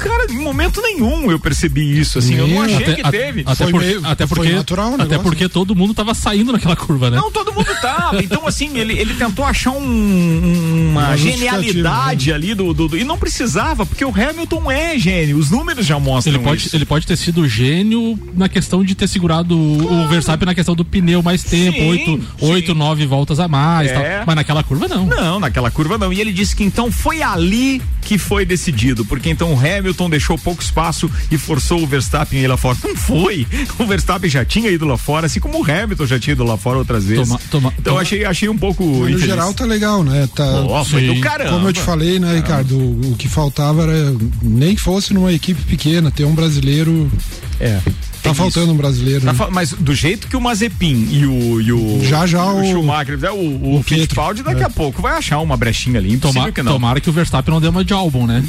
Cara, 0.00 0.26
em 0.32 0.38
momento 0.38 0.80
nenhum 0.82 1.30
eu 1.30 1.38
percebi 1.38 1.98
isso, 1.98 2.18
assim, 2.18 2.34
eu 2.34 2.48
não 2.48 2.62
achei 2.62 2.76
até, 2.76 2.94
que 2.94 3.00
a- 3.02 3.10
teve. 3.10 3.42
Até, 3.46 3.66
por- 3.66 3.82
até 4.04 4.26
porque, 4.26 4.52
até 4.98 5.18
porque 5.18 5.48
todo 5.48 5.74
mundo 5.76 5.92
tava 5.94 6.14
saindo 6.14 6.52
naquela 6.52 6.74
curva, 6.74 7.10
né? 7.10 7.16
Não, 7.18 7.30
todo 7.30 7.52
mundo 7.52 7.68
tava. 7.80 8.22
Então, 8.22 8.46
assim, 8.46 8.76
ele, 8.78 8.98
ele 8.98 9.14
tentou 9.14 9.44
achar 9.44 9.70
um- 9.72 10.90
uma 10.90 11.00
Uma 11.10 11.16
genialidade 11.16 12.32
ali 12.32 12.54
do, 12.54 12.72
do- 12.72 12.88
do- 12.88 12.96
E 12.98 13.04
não 13.04 13.18
precisava, 13.18 13.84
porque 13.86 14.04
o 14.04 14.08
Hamilton 14.10 14.70
é 14.70 14.98
gênio. 14.98 15.36
Os 15.38 15.50
números 15.50 15.86
já 15.86 15.98
mostram 15.98 16.34
Ele 16.34 16.42
pode, 16.42 16.66
isso. 16.66 16.76
ele 16.76 16.84
pode 16.84 17.06
ter 17.06 17.16
sido 17.16 17.46
gênio 17.48 18.18
na 18.34 18.48
questão 18.48 18.84
de 18.84 18.94
ter 18.94 19.08
segurado 19.08 19.56
o- 19.56 20.02
o 20.04 20.08
Verstappen 20.08 20.46
na 20.46 20.54
questão 20.54 20.74
do 20.74 20.84
pneu 20.84 21.22
mais 21.22 21.42
tempo, 21.42 21.78
Sim, 21.78 21.88
oito, 21.90 22.10
sim. 22.16 22.22
oito, 22.40 22.74
nove 22.74 23.06
voltas 23.06 23.38
a 23.40 23.48
mais, 23.48 23.90
É. 23.90 23.94
tal. 23.94 24.24
mas 24.26 24.36
naquela 24.36 24.62
curva 24.62 24.88
não. 24.88 25.06
Não, 25.06 25.40
naquela 25.40 25.70
curva 25.70 25.98
não. 25.98 26.12
E 26.12 26.20
ele 26.20 26.32
disse 26.32 26.54
que 26.56 26.64
então 26.64 26.90
foi 26.90 27.22
ali 27.22 27.80
que 28.02 28.16
foi 28.18 28.44
decidido, 28.44 29.04
porque 29.04 29.28
então 29.30 29.52
o 29.52 29.58
Hamilton 29.58 29.89
deixou 30.10 30.36
pouco 30.38 30.62
espaço 30.62 31.10
e 31.30 31.38
forçou 31.38 31.82
o 31.82 31.86
Verstappen 31.86 32.38
a 32.40 32.42
ir 32.42 32.46
lá 32.46 32.56
fora. 32.56 32.76
Não 32.82 32.96
foi. 32.96 33.46
O 33.78 33.86
Verstappen 33.86 34.28
já 34.28 34.44
tinha 34.44 34.70
ido 34.70 34.84
lá 34.84 34.96
fora, 34.98 35.26
assim 35.26 35.40
como 35.40 35.58
o 35.58 35.64
Hamilton 35.64 36.06
já 36.06 36.18
tinha 36.18 36.32
ido 36.32 36.44
lá 36.44 36.56
fora 36.56 36.78
outras 36.78 37.04
vezes. 37.04 37.26
Toma- 37.28 37.40
toma- 37.50 37.72
então 37.78 37.92
toma- 37.94 38.02
achei, 38.02 38.24
achei 38.24 38.48
um 38.48 38.56
pouco. 38.58 38.84
Mas 38.84 38.98
no 38.98 39.08
infeliz. 39.10 39.24
geral 39.26 39.54
tá 39.54 39.64
legal, 39.64 40.02
né? 40.04 40.28
Tá, 40.34 40.44
Ó, 40.68 40.84
foi 40.84 41.06
do 41.06 41.20
caramba. 41.20 41.52
Como 41.52 41.68
eu 41.68 41.72
te 41.72 41.80
falei, 41.80 42.18
né, 42.18 42.34
Ricardo? 42.36 42.76
O, 42.78 43.12
o 43.12 43.16
que 43.16 43.28
faltava 43.28 43.82
era 43.84 44.14
nem 44.42 44.74
que 44.74 44.80
fosse 44.80 45.14
numa 45.14 45.32
equipe 45.32 45.62
pequena, 45.62 46.10
ter 46.10 46.24
um 46.24 46.34
brasileiro. 46.34 47.10
É. 47.58 47.80
Tá 48.22 48.34
faltando 48.34 48.72
um 48.72 48.76
brasileiro. 48.76 49.20
Tá 49.24 49.32
né? 49.32 49.38
fa- 49.38 49.48
mas 49.50 49.72
do 49.72 49.94
jeito 49.94 50.28
que 50.28 50.36
o 50.36 50.40
Mazepin 50.40 51.08
e 51.10 51.24
o, 51.26 51.60
e 51.60 51.72
o 51.72 52.00
Já, 52.04 52.26
já 52.26 52.44
o, 52.44 52.60
o- 52.60 52.64
Schumacher, 52.70 53.16
né, 53.18 53.30
o, 53.30 53.34
o, 53.34 53.78
o. 53.78 53.82
Fittipaldi 53.82 54.42
daqui 54.42 54.60
É. 54.62 54.66
a 54.66 54.70
pouco 54.70 55.00
vai 55.00 55.14
achar 55.16 55.38
uma 55.40 55.56
brechinha 55.56 55.98
ali. 55.98 56.16
Tomara, 56.18 56.52
que 56.52 56.62
não. 56.62 56.72
tomara 56.72 57.00
que 57.00 57.08
o 57.08 57.12
Verstappen 57.12 57.52
não 57.54 57.60
dê 57.60 57.68
uma 57.68 57.84
de 57.84 57.92
álbum, 57.94 58.26
né? 58.26 58.44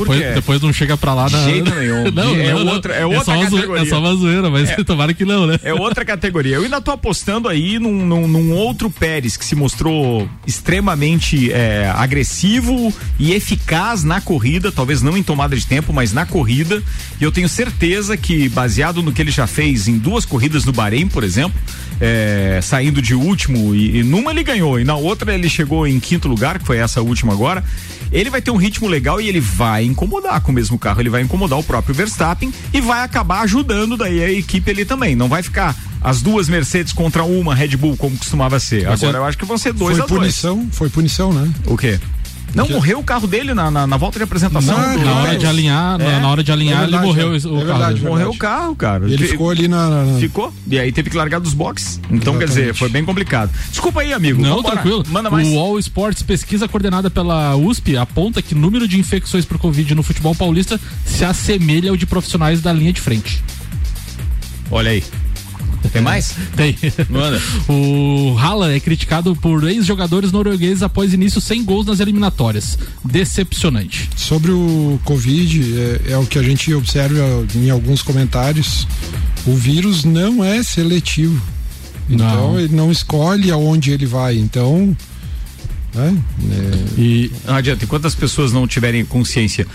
Depois, 0.00 0.34
depois 0.34 0.60
não 0.62 0.72
chega 0.72 0.96
pra 0.96 1.14
lá 1.14 1.26
De 1.26 1.32
na. 1.36 1.44
jeito 1.44 1.74
nenhum. 1.74 2.10
Não, 2.12 2.34
É 2.36 2.52
não, 2.52 2.66
outra- 2.66 2.94
é 2.94 3.06
outra 3.06 3.24
só 3.24 3.32
uma 3.32 3.48
zoe- 3.50 3.56
categoria. 3.60 3.82
é 3.82 3.86
só 3.86 3.98
uma 4.00 4.14
zoeira, 4.14 4.50
mas 4.50 4.70
É. 4.70 4.76
tomara 4.84 5.14
que 5.14 5.24
não, 5.24 5.46
né? 5.46 5.58
É 5.62 5.72
outra 5.74 6.04
categoria. 6.04 6.56
Eu 6.56 6.62
ainda 6.64 6.80
tô 6.80 6.90
apostando 6.90 7.48
aí 7.48 7.78
num, 7.78 8.04
num- 8.06 8.28
num 8.28 8.52
outro 8.52 8.90
Pérez 8.90 9.36
que 9.36 9.44
se 9.44 9.54
mostrou 9.54 10.28
extremamente 10.46 11.52
é, 11.52 11.92
agressivo 11.96 12.92
e 13.18 13.32
eficaz 13.32 14.02
na 14.02 14.20
corrida, 14.20 14.72
talvez 14.72 15.00
não 15.02 15.16
em 15.16 15.22
tomada 15.22 15.56
de 15.56 15.66
tempo, 15.66 15.92
mas 15.92 16.12
na 16.12 16.26
corrida. 16.26 16.82
E 17.20 17.24
eu 17.24 17.30
tenho 17.32 17.48
certeza 17.48 18.16
que, 18.16 18.48
baseado 18.48 19.02
no 19.02 19.12
que 19.12 19.22
ele 19.22 19.30
já 19.30 19.46
fez 19.46 19.86
em 19.88 19.98
duas 19.98 20.24
corridas 20.24 20.64
no 20.64 20.72
Bahrein, 20.72 21.06
por 21.06 21.22
exemplo, 21.22 21.58
é, 22.00 22.60
saindo 22.62 23.00
de 23.00 23.14
último, 23.14 23.74
e, 23.74 23.98
e 23.98 24.02
numa 24.02 24.30
ele 24.30 24.42
ganhou, 24.42 24.80
e 24.80 24.84
na 24.84 24.96
outra 24.96 25.34
ele 25.34 25.48
chegou 25.48 25.86
em 25.86 26.00
quinto 26.00 26.26
lugar, 26.28 26.58
que 26.58 26.66
foi 26.66 26.78
essa 26.78 27.00
última 27.02 27.32
agora. 27.32 27.62
Ele 28.14 28.30
vai 28.30 28.40
ter 28.40 28.50
um 28.52 28.56
ritmo 28.56 28.86
legal 28.88 29.20
e 29.20 29.28
ele 29.28 29.40
vai 29.40 29.84
incomodar 29.84 30.40
com 30.40 30.52
o 30.52 30.54
mesmo 30.54 30.78
carro, 30.78 31.00
ele 31.02 31.10
vai 31.10 31.20
incomodar 31.20 31.58
o 31.58 31.64
próprio 31.64 31.94
Verstappen 31.94 32.52
e 32.72 32.80
vai 32.80 33.02
acabar 33.02 33.40
ajudando 33.42 33.96
daí 33.96 34.22
a 34.22 34.30
equipe 34.30 34.70
ali 34.70 34.84
também. 34.84 35.16
Não 35.16 35.28
vai 35.28 35.42
ficar 35.42 35.74
as 36.00 36.22
duas 36.22 36.48
Mercedes 36.48 36.92
contra 36.92 37.24
uma 37.24 37.54
Red 37.54 37.76
Bull 37.76 37.96
como 37.96 38.16
costumava 38.16 38.60
ser. 38.60 38.86
Agora 38.86 39.18
é- 39.18 39.20
eu 39.20 39.24
acho 39.24 39.36
que 39.36 39.44
vão 39.44 39.58
ser 39.58 39.72
dois 39.72 39.96
foi 39.96 40.04
a 40.04 40.06
dois. 40.08 40.20
punição, 40.20 40.68
foi 40.70 40.88
punição, 40.88 41.32
né? 41.32 41.50
O 41.66 41.76
quê? 41.76 41.98
Não, 42.54 42.68
morreu 42.68 43.00
o 43.00 43.02
carro 43.02 43.26
dele 43.26 43.52
na, 43.52 43.68
na, 43.70 43.86
na 43.86 43.96
volta 43.96 44.18
de 44.18 44.22
apresentação. 44.24 44.78
Não, 44.78 44.96
do- 44.96 45.04
Na 45.04 45.12
hora 45.16 45.36
de 45.36 45.44
alinhar, 45.46 46.00
É. 46.00 46.20
na 46.20 46.28
hora 46.28 46.42
de 46.44 46.52
alinhar, 46.52 46.78
É 46.78 46.80
verdade, 46.82 47.02
ele 47.02 47.06
morreu 47.06 47.26
é. 47.26 47.30
o 47.30 47.36
É 47.36 47.40
carro. 47.40 47.64
verdade. 47.64 48.02
Morreu 48.02 48.30
o 48.30 48.36
carro, 48.38 48.76
cara. 48.76 49.04
Ele 49.06 49.18
Fi- 49.18 49.28
ficou 49.28 49.50
ali 49.50 49.66
na. 49.66 50.04
na- 50.04 50.18
Ficou. 50.20 50.52
E 50.70 50.78
aí 50.78 50.92
teve 50.92 51.10
que 51.10 51.16
largar 51.16 51.40
dos 51.40 51.52
boxes. 51.52 52.00
Então, 52.10 52.38
quer 52.38 52.44
dizer, 52.46 52.60
Exatamente. 52.60 52.78
foi 52.78 52.88
bem 52.90 53.04
complicado. 53.04 53.50
Desculpa 53.70 54.02
aí, 54.02 54.12
amigo. 54.12 54.40
Não, 54.40 54.56
Vambora. 54.56 54.74
tranquilo. 54.76 55.04
Manda 55.08 55.30
mais. 55.30 55.48
O 55.48 55.58
All 55.58 55.78
Sports, 55.80 56.22
pesquisa 56.22 56.68
coordenada 56.68 57.10
pela 57.10 57.56
USP, 57.56 57.96
aponta 57.96 58.40
que 58.40 58.54
o 58.54 58.58
número 58.58 58.86
de 58.86 59.00
infecções 59.00 59.44
por 59.44 59.58
Covid 59.58 59.92
no 59.94 60.02
futebol 60.04 60.34
paulista 60.34 60.80
se 61.04 61.24
assemelha 61.24 61.90
ao 61.90 61.96
de 61.96 62.06
profissionais 62.06 62.60
da 62.60 62.72
linha 62.72 62.92
de 62.92 63.00
frente. 63.00 63.42
Olha 64.70 64.90
aí. 64.92 65.02
Tem 65.92 66.02
mais? 66.02 66.34
Tem. 66.56 66.76
Manda. 67.08 67.40
O 67.68 68.36
Haaland 68.38 68.74
é 68.74 68.80
criticado 68.80 69.34
por 69.36 69.64
ex-jogadores 69.68 70.32
noruegueses 70.32 70.82
após 70.82 71.12
início 71.12 71.40
sem 71.40 71.64
gols 71.64 71.86
nas 71.86 72.00
eliminatórias. 72.00 72.78
Decepcionante. 73.04 74.08
Sobre 74.16 74.50
o 74.50 74.98
Covid, 75.04 75.74
é, 76.06 76.12
é 76.12 76.18
o 76.18 76.26
que 76.26 76.38
a 76.38 76.42
gente 76.42 76.72
observa 76.74 77.18
em 77.54 77.70
alguns 77.70 78.02
comentários. 78.02 78.86
O 79.46 79.54
vírus 79.54 80.04
não 80.04 80.42
é 80.42 80.62
seletivo. 80.62 81.40
Então 82.08 82.52
Não. 82.52 82.60
ele 82.60 82.74
não 82.74 82.90
escolhe 82.90 83.50
aonde 83.50 83.90
ele 83.90 84.06
vai. 84.06 84.36
Então. 84.36 84.96
né, 85.94 86.22
é, 86.50 87.00
E 87.00 87.30
Não 87.46 87.54
adianta. 87.54 87.84
Enquanto 87.84 88.06
as 88.06 88.14
pessoas 88.14 88.52
não 88.52 88.66
tiverem 88.66 89.04
consciência 89.04 89.66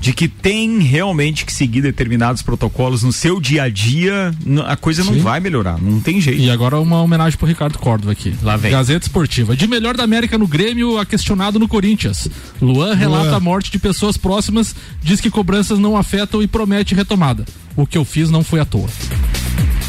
de 0.00 0.14
que 0.14 0.26
tem 0.26 0.78
realmente 0.78 1.44
que 1.44 1.52
seguir 1.52 1.82
determinados 1.82 2.40
protocolos 2.40 3.02
no 3.02 3.12
seu 3.12 3.38
dia 3.38 3.64
a 3.64 3.68
dia, 3.68 4.34
a 4.66 4.76
coisa 4.76 5.04
não 5.04 5.12
Sim. 5.12 5.20
vai 5.20 5.40
melhorar. 5.40 5.78
Não 5.78 6.00
tem 6.00 6.20
jeito. 6.20 6.40
E 6.40 6.50
agora 6.50 6.80
uma 6.80 7.02
homenagem 7.02 7.38
pro 7.38 7.46
Ricardo 7.46 7.78
Córdova 7.78 8.12
aqui. 8.12 8.34
Lá 8.42 8.56
vem. 8.56 8.70
Gazeta 8.70 9.04
Esportiva. 9.04 9.54
De 9.54 9.66
melhor 9.66 9.96
da 9.96 10.02
América 10.02 10.38
no 10.38 10.46
Grêmio, 10.46 10.98
a 10.98 11.04
questionado 11.04 11.58
no 11.58 11.68
Corinthians. 11.68 12.28
Luan 12.62 12.94
relata 12.94 13.28
Luan. 13.28 13.36
a 13.36 13.40
morte 13.40 13.70
de 13.70 13.78
pessoas 13.78 14.16
próximas, 14.16 14.74
diz 15.02 15.20
que 15.20 15.30
cobranças 15.30 15.78
não 15.78 15.96
afetam 15.96 16.42
e 16.42 16.46
promete 16.46 16.94
retomada. 16.94 17.44
O 17.76 17.86
que 17.86 17.98
eu 17.98 18.04
fiz 18.04 18.30
não 18.30 18.42
foi 18.42 18.60
à 18.60 18.64
toa. 18.64 18.88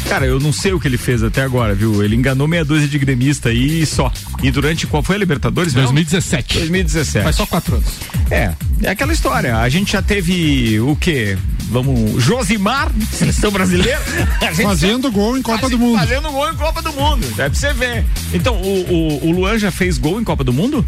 Cara, 0.08 0.26
eu 0.26 0.38
não 0.38 0.52
sei 0.52 0.72
o 0.72 0.80
que 0.80 0.86
ele 0.86 0.98
fez 0.98 1.22
até 1.22 1.42
agora, 1.42 1.74
viu? 1.74 2.02
Ele 2.02 2.14
enganou 2.14 2.46
meia 2.46 2.64
dúzia 2.64 2.86
de 2.88 2.98
gremista 2.98 3.48
aí 3.48 3.82
e 3.82 3.86
só. 3.86 4.12
E 4.42 4.50
durante 4.50 4.86
qual 4.86 5.02
foi 5.02 5.16
a 5.16 5.18
Libertadores? 5.18 5.72
mesmo? 5.74 5.92
2017. 5.92 6.58
2017. 6.58 7.24
Faz 7.24 7.36
só 7.36 7.46
quatro 7.46 7.76
anos. 7.76 7.88
É, 8.30 8.52
é 8.82 8.90
aquela 8.90 9.12
história. 9.12 9.56
A 9.58 9.68
gente 9.68 9.92
já 9.92 10.02
teve 10.02 10.80
o 10.80 10.96
quê? 10.96 11.36
Vamos. 11.70 12.22
Josimar, 12.22 12.90
seleção 13.12 13.50
brasileira. 13.50 14.00
Fazendo 14.62 15.10
gol 15.10 15.36
em 15.38 15.42
Copa 15.42 15.68
do 15.70 15.78
Mundo. 15.78 15.98
Fazendo 15.98 16.30
gol 16.30 16.50
em 16.50 16.56
Copa 16.56 16.82
do 16.82 16.92
Mundo. 16.92 17.26
Deve 17.34 17.50
pra 17.50 17.54
você 17.54 17.72
ver. 17.72 18.04
Então, 18.34 18.56
o, 18.56 18.92
o, 19.22 19.28
o 19.28 19.32
Luan 19.32 19.58
já 19.58 19.70
fez 19.70 19.96
gol 19.96 20.20
em 20.20 20.24
Copa 20.24 20.44
do 20.44 20.52
Mundo? 20.52 20.84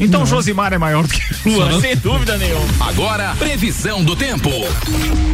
Então 0.00 0.22
o 0.22 0.26
Josimar 0.26 0.72
é 0.72 0.78
maior 0.78 1.06
do 1.06 1.12
que 1.12 1.20
o 1.46 1.52
Luan, 1.52 1.78
sem 1.78 1.94
dúvida 1.94 2.38
nenhuma. 2.38 2.66
Agora, 2.80 3.34
previsão 3.36 4.02
do 4.02 4.16
tempo. 4.16 4.50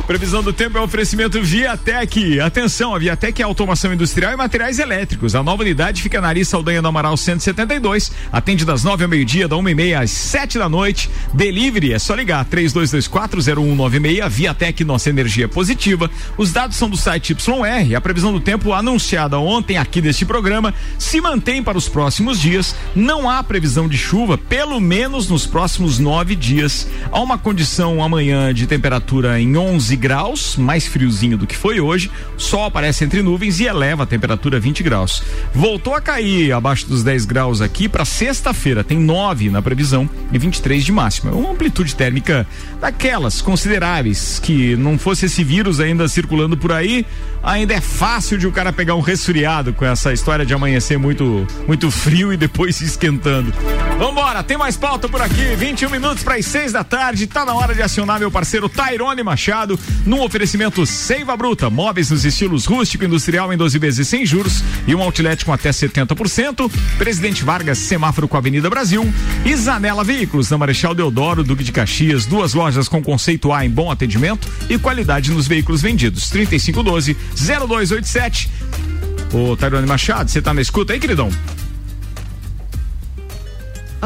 Previsão 0.06 0.42
do 0.42 0.52
tempo 0.52 0.76
é 0.76 0.80
oferecimento 0.80 1.40
Viatec. 1.40 2.40
Atenção, 2.40 2.92
a 2.94 2.98
Viatec 2.98 3.40
é 3.40 3.44
automação 3.44 3.92
industrial 3.92 4.32
e 4.32 4.36
materiais 4.36 4.80
elétricos. 4.80 5.36
A 5.36 5.42
nova 5.42 5.62
unidade 5.62 6.02
fica 6.02 6.20
na 6.20 6.28
Ari 6.28 6.44
Saldanha 6.44 6.82
do 6.82 6.88
Amaral 6.88 7.16
172. 7.16 8.10
Atende 8.32 8.64
das 8.64 8.82
nove 8.82 9.04
ao 9.04 9.10
meio-dia, 9.10 9.46
da 9.46 9.56
uma 9.56 9.70
e 9.70 9.74
meia 9.74 10.00
às 10.00 10.10
sete 10.10 10.58
da 10.58 10.68
noite. 10.68 11.08
Delivery 11.32 11.92
é 11.92 11.98
só 11.98 12.14
ligar 12.14 12.44
32240196. 12.46 14.28
Viatec, 14.28 14.84
nossa 14.84 15.10
energia 15.10 15.48
positiva. 15.48 16.10
Os 16.36 16.52
dados 16.52 16.76
são 16.76 16.90
do 16.90 16.96
site 16.96 17.32
YR. 17.32 17.96
A 17.96 18.00
previsão 18.00 18.32
do 18.32 18.40
tempo 18.40 18.72
anunciada 18.72 19.38
ontem 19.38 19.78
aqui 19.78 20.00
deste 20.00 20.24
programa 20.24 20.74
se 20.98 21.20
mantém 21.20 21.62
para 21.62 21.78
os 21.78 21.88
próximos 21.88 22.40
dias. 22.40 22.74
Não 22.94 23.30
há 23.30 23.42
previsão 23.44 23.88
de 23.88 23.96
chuva, 23.96 24.36
pelo 24.56 24.80
menos 24.80 25.28
nos 25.28 25.46
próximos 25.46 25.98
nove 25.98 26.34
dias. 26.34 26.88
Há 27.12 27.20
uma 27.20 27.36
condição 27.36 28.02
amanhã 28.02 28.54
de 28.54 28.66
temperatura 28.66 29.38
em 29.38 29.54
11 29.54 29.94
graus, 29.96 30.56
mais 30.56 30.86
friozinho 30.86 31.36
do 31.36 31.46
que 31.46 31.54
foi 31.54 31.78
hoje. 31.78 32.10
Sol 32.38 32.64
aparece 32.64 33.04
entre 33.04 33.20
nuvens 33.20 33.60
e 33.60 33.64
eleva 33.64 34.04
a 34.04 34.06
temperatura 34.06 34.56
a 34.56 34.60
20 34.60 34.82
graus. 34.82 35.22
Voltou 35.54 35.94
a 35.94 36.00
cair 36.00 36.52
abaixo 36.52 36.86
dos 36.86 37.04
10 37.04 37.26
graus 37.26 37.60
aqui 37.60 37.86
para 37.86 38.06
sexta-feira. 38.06 38.82
Tem 38.82 38.98
9 38.98 39.50
na 39.50 39.60
previsão 39.60 40.08
e 40.32 40.38
23 40.38 40.82
de 40.82 40.90
máxima. 40.90 41.32
Uma 41.32 41.50
amplitude 41.50 41.94
térmica 41.94 42.46
daquelas 42.80 43.42
consideráveis 43.42 44.38
que 44.38 44.74
não 44.76 44.98
fosse 44.98 45.26
esse 45.26 45.44
vírus 45.44 45.80
ainda 45.80 46.08
circulando 46.08 46.56
por 46.56 46.72
aí, 46.72 47.04
ainda 47.42 47.74
é 47.74 47.80
fácil 47.82 48.38
de 48.38 48.46
o 48.46 48.52
cara 48.52 48.72
pegar 48.72 48.94
um 48.94 49.00
resfriado 49.00 49.74
com 49.74 49.84
essa 49.84 50.14
história 50.14 50.46
de 50.46 50.54
amanhecer 50.54 50.98
muito 50.98 51.46
muito 51.68 51.90
frio 51.90 52.32
e 52.32 52.38
depois 52.38 52.76
se 52.76 52.84
esquentando. 52.96 53.52
Vambora, 53.98 54.45
tem 54.46 54.56
mais 54.56 54.76
pauta 54.76 55.08
por 55.08 55.20
aqui. 55.20 55.56
21 55.56 55.90
minutos 55.90 56.22
para 56.22 56.36
as 56.36 56.46
6 56.46 56.72
da 56.72 56.84
tarde. 56.84 57.26
Tá 57.26 57.44
na 57.44 57.52
hora 57.54 57.74
de 57.74 57.82
acionar 57.82 58.20
meu 58.20 58.30
parceiro 58.30 58.68
Tairone 58.68 59.22
Machado 59.22 59.78
num 60.04 60.22
oferecimento 60.22 60.86
Seiva 60.86 61.36
Bruta, 61.36 61.68
móveis 61.68 62.10
nos 62.10 62.24
estilos 62.24 62.64
rústico 62.64 63.02
e 63.02 63.06
industrial 63.06 63.52
em 63.52 63.56
12 63.56 63.78
vezes 63.78 64.06
sem 64.06 64.24
juros 64.24 64.62
e 64.86 64.94
um 64.94 65.02
outlet 65.02 65.44
com 65.44 65.52
até 65.52 65.70
70%. 65.70 66.70
Presidente 66.96 67.42
Vargas, 67.44 67.78
semáforo 67.78 68.28
com 68.28 68.36
a 68.36 68.38
Avenida 68.38 68.70
Brasil 68.70 69.04
Zanela 69.56 70.04
Veículos 70.04 70.48
na 70.48 70.56
Marechal 70.56 70.94
Deodoro, 70.94 71.42
Duque 71.42 71.64
de 71.64 71.72
Caxias, 71.72 72.24
duas 72.24 72.54
lojas 72.54 72.88
com 72.88 73.02
conceito 73.02 73.52
A 73.52 73.64
em 73.64 73.70
bom 73.70 73.90
atendimento 73.90 74.48
e 74.70 74.78
qualidade 74.78 75.32
nos 75.32 75.48
veículos 75.48 75.82
vendidos. 75.82 76.30
3512 76.30 77.16
0287. 77.34 78.48
Ô, 79.32 79.56
Tairone 79.56 79.86
Machado, 79.86 80.30
você 80.30 80.40
tá 80.40 80.54
na 80.54 80.60
escuta 80.60 80.92
aí, 80.92 81.00
queridão? 81.00 81.30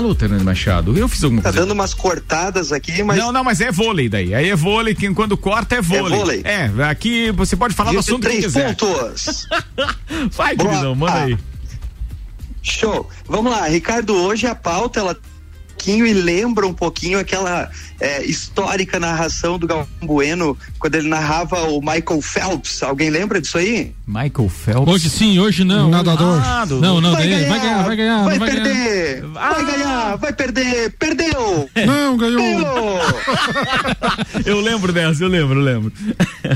Alô, 0.01 0.15
Ternani 0.15 0.43
Machado, 0.43 0.97
eu 0.97 1.07
fiz 1.07 1.23
alguma 1.23 1.43
Tá 1.43 1.51
coisa. 1.51 1.61
dando 1.61 1.73
umas 1.75 1.93
cortadas 1.93 2.73
aqui, 2.73 3.03
mas. 3.03 3.19
Não, 3.19 3.31
não, 3.31 3.45
mas 3.45 3.61
é 3.61 3.71
vôlei 3.71 4.09
daí. 4.09 4.35
Aí 4.35 4.49
é 4.49 4.57
vôlei, 4.57 4.95
que 4.95 5.13
quando 5.13 5.37
corta 5.37 5.75
é 5.77 5.83
vôlei. 5.83 6.19
vôlei. 6.19 6.43
É, 6.43 6.71
aqui 6.85 7.31
você 7.33 7.55
pode 7.55 7.75
falar 7.75 7.93
do 7.93 7.99
assunto 7.99 8.23
que 8.23 8.29
três 8.29 8.45
quiser. 8.47 8.75
pontos. 8.77 9.47
Vai, 10.33 10.57
Boa. 10.57 10.71
queridão, 10.71 10.95
manda 10.95 11.13
aí. 11.25 11.37
Show. 12.63 13.11
Vamos 13.29 13.53
lá, 13.53 13.69
Ricardo, 13.69 14.15
hoje 14.15 14.47
a 14.47 14.55
pauta 14.55 15.01
ela 15.01 15.15
pouquinho 15.81 16.07
e 16.07 16.13
lembra 16.13 16.67
um 16.67 16.75
pouquinho 16.75 17.19
aquela 17.19 17.71
é, 17.99 18.23
histórica 18.25 19.01
narração 19.01 19.59
do 19.59 19.67
Galvão 19.67 19.89
Bueno 20.03 20.57
quando 20.79 20.95
ele 20.97 21.09
narrava 21.09 21.63
o 21.71 21.81
Michael 21.81 22.21
Phelps. 22.21 22.83
Alguém 22.83 23.09
lembra 23.09 23.41
disso 23.41 23.57
aí? 23.57 23.95
Michael 24.07 24.49
Phelps. 24.51 24.93
Hoje 24.93 25.09
sim, 25.11 25.39
hoje 25.39 25.65
não. 25.65 25.89
Nadador. 25.89 26.39
Ah, 26.45 26.65
do- 26.67 26.81
Não, 26.81 27.01
não, 27.01 27.13
vai, 27.13 27.27
ganhar, 27.27 27.49
vai 27.49 27.61
ganhar, 27.61 27.83
vai 27.85 27.97
ganhar, 27.97 28.25
vai 28.25 28.39
vai 28.39 28.49
ganhar. 28.51 28.63
perder, 28.65 29.23
vai 29.27 29.65
ganhar, 29.65 30.17
vai 30.17 30.33
perder, 30.35 30.91
perdeu, 30.99 31.71
Não, 31.87 32.17
ganhou. 32.17 32.41
ganhou. 32.43 33.01
Eu 34.45 34.61
lembro 34.61 34.93
dessa, 34.93 35.23
eu 35.23 35.29
lembro, 35.29 35.59
eu 35.61 35.65
lembro. 35.65 35.93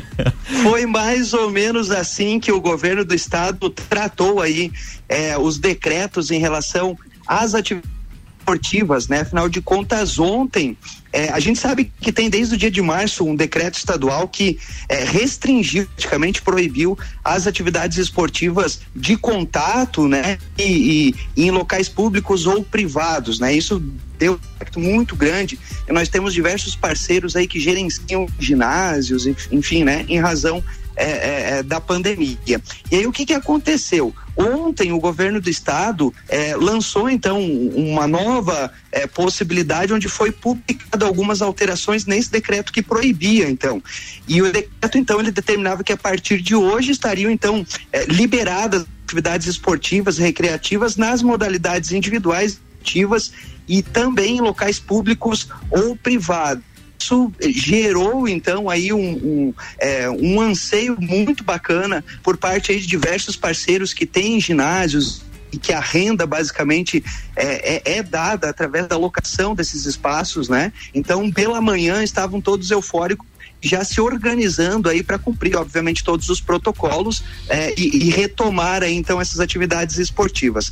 Foi 0.62 0.86
mais 0.86 1.32
ou 1.32 1.50
menos 1.50 1.90
assim 1.90 2.38
que 2.40 2.50
o 2.52 2.60
governo 2.60 3.04
do 3.04 3.14
estado 3.14 3.70
tratou 3.70 4.40
aí 4.40 4.70
é, 5.08 5.36
os 5.38 5.58
decretos 5.58 6.30
em 6.30 6.38
relação 6.38 6.96
às 7.26 7.54
atividades 7.54 7.94
esportivas, 8.44 9.08
né? 9.08 9.20
Afinal 9.22 9.48
de 9.48 9.60
contas, 9.62 10.18
ontem 10.18 10.76
é, 11.12 11.30
a 11.30 11.40
gente 11.40 11.58
sabe 11.58 11.90
que 12.00 12.12
tem 12.12 12.28
desde 12.28 12.54
o 12.54 12.58
dia 12.58 12.70
de 12.70 12.82
março 12.82 13.24
um 13.24 13.34
decreto 13.34 13.78
estadual 13.78 14.28
que 14.28 14.58
é, 14.88 15.02
restringiu, 15.04 15.86
praticamente 15.86 16.42
proibiu 16.42 16.98
as 17.24 17.46
atividades 17.46 17.96
esportivas 17.96 18.80
de 18.94 19.16
contato, 19.16 20.06
né? 20.06 20.36
E, 20.58 21.14
e- 21.36 21.44
em 21.46 21.50
locais 21.50 21.88
públicos 21.88 22.46
ou 22.46 22.62
privados, 22.62 23.40
né? 23.40 23.54
Isso 23.54 23.82
deu 24.18 24.32
um 24.34 24.38
impacto 24.56 24.78
muito 24.78 25.16
grande. 25.16 25.58
E 25.88 25.92
nós 25.92 26.08
temos 26.10 26.34
diversos 26.34 26.76
parceiros 26.76 27.34
aí 27.34 27.46
que 27.48 27.58
gerenciam 27.58 28.26
ginásios, 28.38 29.26
enf- 29.26 29.48
enfim, 29.50 29.84
né? 29.84 30.04
Em 30.08 30.20
razão 30.20 30.62
é, 30.96 31.04
é, 31.04 31.58
é, 31.58 31.62
da 31.62 31.80
pandemia. 31.80 32.60
E 32.90 32.96
aí 32.96 33.06
o 33.06 33.12
que 33.12 33.26
que 33.26 33.34
aconteceu? 33.34 34.14
Ontem 34.36 34.92
o 34.92 34.98
governo 35.00 35.40
do 35.40 35.50
estado 35.50 36.12
é, 36.28 36.54
lançou 36.56 37.08
então 37.08 37.40
uma 37.40 38.06
nova 38.06 38.72
é, 38.92 39.06
possibilidade 39.06 39.92
onde 39.92 40.08
foi 40.08 40.30
publicado 40.30 41.04
algumas 41.04 41.42
alterações 41.42 42.06
nesse 42.06 42.30
decreto 42.30 42.72
que 42.72 42.82
proibia 42.82 43.48
então. 43.48 43.82
E 44.26 44.40
o 44.40 44.52
decreto 44.52 44.98
então 44.98 45.20
ele 45.20 45.30
determinava 45.30 45.82
que 45.82 45.92
a 45.92 45.96
partir 45.96 46.40
de 46.40 46.54
hoje 46.54 46.92
estariam 46.92 47.30
então 47.30 47.66
liberadas 48.08 48.86
atividades 49.04 49.46
esportivas, 49.46 50.16
recreativas 50.16 50.96
nas 50.96 51.22
modalidades 51.22 51.92
individuais 51.92 52.60
ativas 52.80 53.32
e 53.68 53.82
também 53.82 54.38
em 54.38 54.40
locais 54.40 54.78
públicos 54.78 55.48
ou 55.70 55.96
privados 55.96 56.64
isso 57.04 57.30
gerou 57.40 58.26
então 58.26 58.70
aí 58.70 58.92
um, 58.92 58.98
um, 58.98 59.54
é, 59.78 60.08
um 60.08 60.40
anseio 60.40 60.96
muito 60.98 61.44
bacana 61.44 62.02
por 62.22 62.38
parte 62.38 62.72
aí 62.72 62.80
de 62.80 62.86
diversos 62.86 63.36
parceiros 63.36 63.92
que 63.92 64.06
têm 64.06 64.40
ginásios 64.40 65.22
e 65.52 65.58
que 65.58 65.72
a 65.72 65.80
renda 65.80 66.26
basicamente 66.26 67.04
é, 67.36 67.76
é, 67.76 67.98
é 67.98 68.02
dada 68.02 68.48
através 68.48 68.88
da 68.88 68.96
locação 68.96 69.54
desses 69.54 69.84
espaços, 69.86 70.48
né? 70.48 70.72
Então 70.92 71.30
pela 71.30 71.60
manhã 71.60 72.02
estavam 72.02 72.40
todos 72.40 72.70
eufóricos 72.70 73.26
já 73.60 73.82
se 73.82 73.98
organizando 73.98 74.90
aí 74.90 75.02
para 75.02 75.18
cumprir, 75.18 75.56
obviamente, 75.56 76.04
todos 76.04 76.28
os 76.28 76.38
protocolos 76.38 77.24
é, 77.48 77.72
e, 77.78 78.08
e 78.08 78.10
retomar 78.10 78.82
aí, 78.82 78.94
então 78.94 79.18
essas 79.18 79.40
atividades 79.40 79.96
esportivas. 79.96 80.70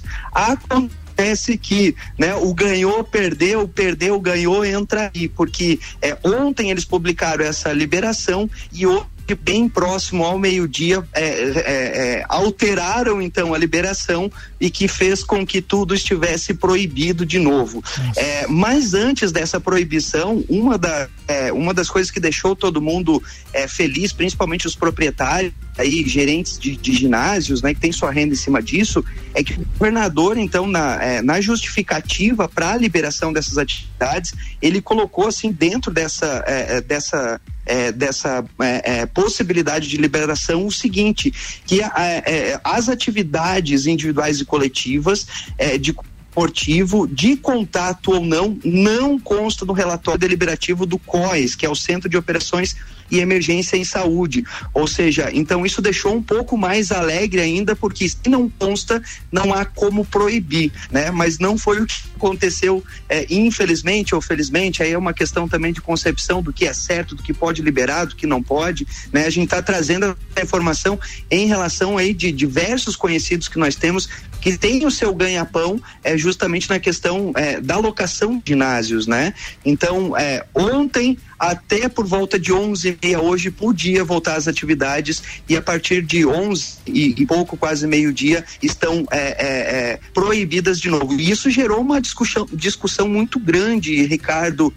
Acontece 1.23 1.57
que 1.57 1.95
né, 2.19 2.35
o 2.35 2.53
ganhou, 2.53 3.05
perdeu, 3.05 3.69
perdeu, 3.69 4.19
ganhou, 4.21 4.65
entra 4.65 5.13
aí, 5.15 5.29
porque 5.29 5.79
é, 6.01 6.19
ontem 6.25 6.71
eles 6.71 6.85
publicaram 6.85 7.45
essa 7.45 7.73
liberação 7.73 8.51
e 8.73 8.85
hoje 8.85 9.07
bem 9.35 9.69
próximo 9.69 10.25
ao 10.25 10.39
meio-dia 10.39 11.03
é, 11.13 11.25
é, 11.25 11.63
é, 11.65 12.25
alteraram 12.29 13.23
então 13.23 13.55
a 13.55 13.59
liberação 13.59 14.31
e 14.61 14.71
que 14.71 14.87
fez 14.87 15.25
com 15.25 15.47
que 15.47 15.63
tudo 15.63 15.95
estivesse 15.95 16.55
proibido 16.55 17.25
de 17.25 17.39
novo. 17.39 17.83
É, 18.17 18.47
mas 18.47 18.95
antes 18.95 19.33
dessa 19.33 19.61
proibição, 19.61 20.45
uma, 20.49 20.77
da, 20.77 21.09
é, 21.27 21.53
uma 21.53 21.73
das 21.73 21.89
coisas 21.89 22.11
que 22.11 22.21
deixou 22.21 22.55
todo 22.55 22.81
mundo 22.83 23.23
feliz, 23.69 24.13
principalmente 24.13 24.67
os 24.67 24.75
proprietários 24.75 25.53
aí 25.79 26.07
gerentes 26.07 26.59
de, 26.59 26.77
de 26.77 26.93
ginásios, 26.93 27.63
né, 27.63 27.73
que 27.75 27.81
tem 27.81 27.93
sua 27.93 28.11
renda 28.11 28.35
em 28.35 28.37
cima 28.37 28.63
disso, 28.63 29.05
é 29.35 29.43
que 29.43 29.55
o 29.55 29.67
governador 29.79 30.37
então 30.37 30.67
na, 30.67 31.03
é, 31.03 31.23
na 31.23 31.41
justificativa 31.41 32.49
para 32.49 32.73
a 32.73 32.77
liberação 32.77 33.33
dessas 33.33 33.59
atividades, 33.59 34.35
ele 34.61 34.81
colocou 34.83 35.27
assim 35.27 35.51
dentro 35.51 35.93
dessa 35.93 36.45
é, 36.47 36.81
dessa 36.81 37.41
é, 37.67 37.93
dessa 37.93 38.45
é, 38.61 39.01
é, 39.01 39.07
possibilidade 39.07 39.89
de 39.89 39.97
liberação 39.97 40.67
o 40.67 40.73
seguinte, 40.73 41.33
que 41.67 41.83
a- 41.83 41.93
é, 41.97 42.61
as 42.65 42.89
atividades 42.89 43.87
individuais 43.87 44.41
e 44.41 44.45
coletivas 44.45 45.27
é, 45.59 45.79
de 45.79 45.95
esportivo, 46.33 47.07
de 47.07 47.37
contato 47.37 48.13
ou 48.13 48.25
não, 48.25 48.59
não 48.65 49.19
consta 49.19 49.67
no 49.67 49.75
relatório 49.75 50.19
deliberativo 50.19 50.87
do 50.87 50.99
COES, 50.99 51.55
que 51.55 51.67
é 51.67 51.69
o 51.69 51.75
Centro 51.77 52.09
de 52.09 52.17
Operações 52.17 52.75
e 53.13 53.21
Emergência 53.21 53.77
em 53.77 53.85
Saúde. 53.85 54.43
Ou 54.73 54.87
seja, 54.87 55.31
então 55.35 55.67
isso 55.67 55.83
deixou 55.83 56.15
um 56.17 56.23
pouco 56.23 56.57
mais 56.57 56.91
alegre 56.91 57.43
ainda, 57.43 57.77
porque 57.77 58.09
se 58.09 58.17
não 58.27 58.49
consta, 58.49 59.03
não 59.31 59.53
há 59.53 59.67
como 59.67 60.03
proibir, 60.03 60.73
né? 60.91 61.11
Mas 61.11 61.39
não 61.39 61.59
foi 61.59 61.83
o 61.83 61.87
que 61.87 61.95
aconteceu, 62.17 62.83
é, 63.11 63.27
infelizmente 63.29 64.15
ou 64.15 64.23
felizmente, 64.23 64.83
aí 64.83 64.93
é 64.93 64.99
uma 64.99 65.13
questão 65.13 65.47
também 65.47 65.75
de 65.75 65.83
concepção 65.83 66.43
do 66.43 66.53
que 66.53 66.65
é 66.65 66.73
certo, 66.73 67.15
do 67.15 67.23
que 67.23 67.35
pode 67.35 67.61
liberar, 67.61 68.07
do 68.07 68.17
que 68.17 68.27
não 68.27 68.43
pode, 68.43 68.87
né? 69.13 69.27
A 69.27 69.31
gente 69.31 69.45
está 69.45 69.61
trazendo 69.61 70.17
a 70.35 70.41
informação 70.41 70.99
em 71.31 71.47
relação 71.47 71.99
aí 71.99 72.15
de 72.15 72.33
diversos 72.33 72.97
conhecidos 72.97 73.47
que 73.47 73.59
nós 73.59 73.77
temos 73.77 74.09
que 74.41 74.59
tem 74.59 74.85
o 74.85 74.91
seu 74.91 75.15
ganha-pão 75.15 75.81
é 76.03 76.19
justamente 76.19 76.69
na 76.69 76.81
questão 76.81 77.33
é, 77.37 77.61
da 77.61 77.77
locação 77.77 78.43
de 78.45 78.53
ginásios, 78.53 79.07
né? 79.07 79.33
Então, 79.65 80.17
é, 80.17 80.45
ontem 80.55 81.17
até 81.43 81.89
por 81.89 82.07
volta 82.07 82.39
de 82.39 82.53
11 82.53 82.89
e 82.89 82.99
meia 83.05 83.21
hoje 83.21 83.51
podia 83.51 84.05
voltar 84.05 84.37
às 84.37 84.47
atividades 84.47 85.21
e 85.49 85.57
a 85.57 85.61
partir 85.61 86.01
de 86.01 86.25
11 86.25 86.75
e, 86.87 87.21
e 87.21 87.27
pouco, 87.27 87.57
quase 87.57 87.85
meio-dia, 87.85 88.45
estão 88.63 89.05
é, 89.11 89.19
é, 89.19 89.47
é, 89.49 90.01
proibidas 90.15 90.79
de 90.79 90.89
novo. 90.89 91.19
E 91.19 91.33
isso 91.33 91.51
gerou 91.51 91.81
uma 91.81 92.01
discussão, 92.01 92.47
discussão 92.53 93.09
muito 93.09 93.41
grande, 93.41 94.07
Ricardo, 94.07 94.73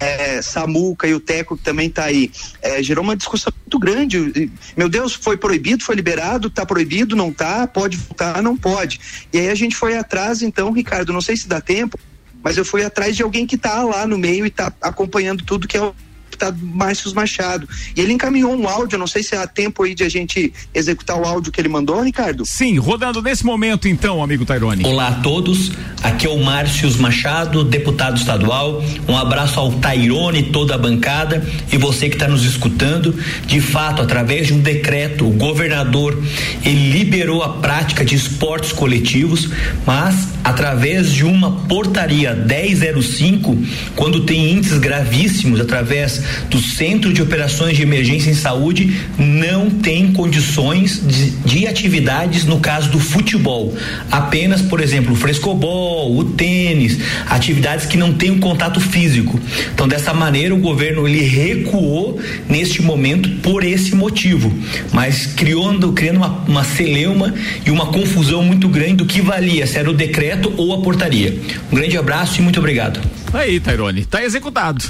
é, 0.00 0.40
Samuca 0.40 1.06
e 1.06 1.12
o 1.12 1.20
Teco 1.20 1.54
que 1.54 1.62
também 1.62 1.88
está 1.88 2.04
aí, 2.04 2.30
é, 2.62 2.82
gerou 2.82 3.04
uma 3.04 3.14
discussão 3.14 3.52
muito 3.60 3.78
grande. 3.78 4.50
Meu 4.74 4.88
Deus, 4.88 5.12
foi 5.12 5.36
proibido, 5.36 5.84
foi 5.84 5.96
liberado, 5.96 6.48
tá 6.48 6.64
proibido, 6.64 7.14
não 7.14 7.30
tá, 7.30 7.66
pode 7.66 7.98
voltar, 7.98 8.42
não 8.42 8.56
pode. 8.56 8.98
E 9.34 9.38
aí 9.38 9.50
a 9.50 9.54
gente 9.54 9.76
foi 9.76 9.98
atrás, 9.98 10.40
então, 10.40 10.72
Ricardo, 10.72 11.12
não 11.12 11.20
sei 11.20 11.36
se 11.36 11.46
dá 11.46 11.60
tempo, 11.60 11.98
mas 12.42 12.56
eu 12.56 12.64
fui 12.64 12.82
atrás 12.82 13.14
de 13.14 13.22
alguém 13.22 13.46
que 13.46 13.58
tá 13.58 13.82
lá 13.82 14.06
no 14.06 14.16
meio 14.16 14.46
e 14.46 14.50
tá 14.50 14.72
acompanhando 14.80 15.44
tudo 15.44 15.68
que 15.68 15.76
é 15.76 15.92
deputado 16.36 16.58
Márcio 16.62 17.12
Machado. 17.14 17.68
E 17.96 18.00
ele 18.00 18.12
encaminhou 18.12 18.54
um 18.54 18.68
áudio, 18.68 18.98
não 18.98 19.06
sei 19.06 19.22
se 19.22 19.34
há 19.34 19.46
tempo 19.46 19.82
aí 19.82 19.94
de 19.94 20.04
a 20.04 20.08
gente 20.08 20.52
executar 20.74 21.18
o 21.18 21.24
áudio 21.24 21.50
que 21.50 21.60
ele 21.60 21.68
mandou, 21.68 22.02
Ricardo. 22.02 22.44
Sim, 22.44 22.78
rodando 22.78 23.22
nesse 23.22 23.44
momento 23.44 23.88
então, 23.88 24.22
amigo 24.22 24.44
Tairone. 24.44 24.84
Olá 24.84 25.08
a 25.08 25.12
todos, 25.14 25.72
aqui 26.02 26.26
é 26.26 26.30
o 26.30 26.38
Márcio 26.42 26.86
Machado, 26.98 27.64
deputado 27.64 28.18
estadual. 28.18 28.84
Um 29.08 29.16
abraço 29.16 29.58
ao 29.58 29.72
Tairone, 29.72 30.44
toda 30.44 30.74
a 30.74 30.78
bancada 30.78 31.44
e 31.72 31.76
você 31.78 32.08
que 32.08 32.16
está 32.16 32.28
nos 32.28 32.44
escutando. 32.44 33.14
De 33.46 33.60
fato, 33.60 34.02
através 34.02 34.48
de 34.48 34.54
um 34.54 34.60
decreto, 34.60 35.26
o 35.26 35.30
governador 35.30 36.22
ele 36.64 36.90
liberou 36.90 37.42
a 37.42 37.54
prática 37.54 38.04
de 38.04 38.14
esportes 38.14 38.72
coletivos, 38.72 39.48
mas 39.86 40.28
através 40.44 41.12
de 41.12 41.24
uma 41.24 41.50
portaria 41.66 42.34
1005, 42.34 43.56
quando 43.94 44.24
tem 44.24 44.52
índices 44.52 44.78
gravíssimos, 44.78 45.60
através 45.60 46.22
do 46.50 46.58
Centro 46.60 47.12
de 47.12 47.22
Operações 47.22 47.76
de 47.76 47.82
Emergência 47.82 48.30
em 48.30 48.34
Saúde, 48.34 49.00
não 49.18 49.70
tem 49.70 50.12
condições 50.12 51.00
de, 51.06 51.30
de 51.30 51.66
atividades 51.66 52.44
no 52.44 52.60
caso 52.60 52.90
do 52.90 52.98
futebol. 52.98 53.74
Apenas, 54.10 54.62
por 54.62 54.80
exemplo, 54.80 55.12
o 55.12 55.16
frescobol, 55.16 56.16
o 56.16 56.24
tênis, 56.24 56.98
atividades 57.26 57.86
que 57.86 57.96
não 57.96 58.12
têm 58.12 58.30
um 58.30 58.40
contato 58.40 58.80
físico. 58.80 59.40
Então, 59.72 59.86
dessa 59.88 60.12
maneira, 60.12 60.54
o 60.54 60.58
governo 60.58 61.06
ele 61.06 61.22
recuou 61.22 62.20
neste 62.48 62.82
momento 62.82 63.28
por 63.42 63.64
esse 63.64 63.94
motivo, 63.94 64.52
mas 64.92 65.26
criando, 65.26 65.92
criando 65.92 66.18
uma, 66.18 66.28
uma 66.46 66.64
celeuma 66.64 67.34
e 67.64 67.70
uma 67.70 67.86
confusão 67.86 68.42
muito 68.42 68.68
grande 68.68 68.94
do 68.94 69.06
que 69.06 69.20
valia, 69.20 69.66
se 69.66 69.78
era 69.78 69.90
o 69.90 69.94
decreto 69.94 70.52
ou 70.56 70.72
a 70.74 70.82
portaria. 70.82 71.38
Um 71.70 71.76
grande 71.76 71.96
abraço 71.96 72.38
e 72.38 72.42
muito 72.42 72.58
obrigado. 72.58 73.00
Aí, 73.32 73.60
Tairone, 73.60 74.04
tá 74.04 74.22
executado. 74.22 74.84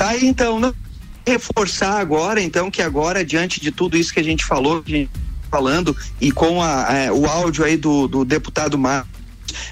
Tá 0.00 0.08
aí, 0.08 0.24
então, 0.24 0.58
não 0.58 0.74
reforçar 1.26 2.00
agora, 2.00 2.40
então, 2.40 2.70
que 2.70 2.80
agora, 2.80 3.22
diante 3.22 3.60
de 3.60 3.70
tudo 3.70 3.98
isso 3.98 4.14
que 4.14 4.18
a 4.18 4.24
gente 4.24 4.46
falou, 4.46 4.82
que 4.82 4.94
a 4.94 4.96
gente 4.96 5.10
tá 5.10 5.18
falando, 5.50 5.94
e 6.18 6.32
com 6.32 6.62
a, 6.62 6.86
é, 6.90 7.12
o 7.12 7.26
áudio 7.26 7.66
aí 7.66 7.76
do, 7.76 8.08
do 8.08 8.24
deputado 8.24 8.78
Márcio 8.78 9.20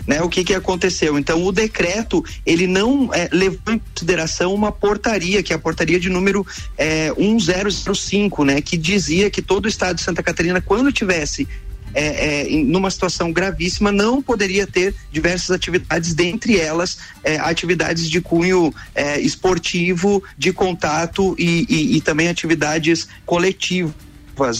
né, 0.06 0.20
o 0.20 0.28
que 0.28 0.44
que 0.44 0.54
aconteceu? 0.54 1.18
Então 1.18 1.42
o 1.44 1.50
decreto 1.50 2.22
ele 2.44 2.66
não 2.66 3.08
é, 3.14 3.30
levou 3.32 3.72
em 3.72 3.78
consideração 3.78 4.52
uma 4.52 4.70
portaria 4.70 5.42
que 5.42 5.52
é 5.52 5.56
a 5.56 5.58
portaria 5.58 5.98
de 5.98 6.10
número 6.10 6.46
é, 6.76 7.10
1005, 7.16 8.44
né, 8.44 8.60
que 8.60 8.76
dizia 8.76 9.30
que 9.30 9.40
todo 9.40 9.66
o 9.66 9.68
estado 9.68 9.96
de 9.96 10.02
Santa 10.02 10.22
Catarina 10.22 10.60
quando 10.60 10.92
tivesse 10.92 11.48
é, 11.94 12.42
é, 12.42 12.62
numa 12.64 12.90
situação 12.90 13.32
gravíssima, 13.32 13.90
não 13.92 14.22
poderia 14.22 14.66
ter 14.66 14.94
diversas 15.12 15.50
atividades, 15.50 16.14
dentre 16.14 16.58
elas 16.58 16.98
é, 17.24 17.36
atividades 17.38 18.08
de 18.08 18.20
cunho 18.20 18.72
é, 18.94 19.20
esportivo, 19.20 20.22
de 20.36 20.52
contato 20.52 21.34
e, 21.38 21.66
e- 21.68 21.96
e 21.96 22.00
também 22.00 22.28
atividades 22.28 23.08
coletivas. 23.24 24.07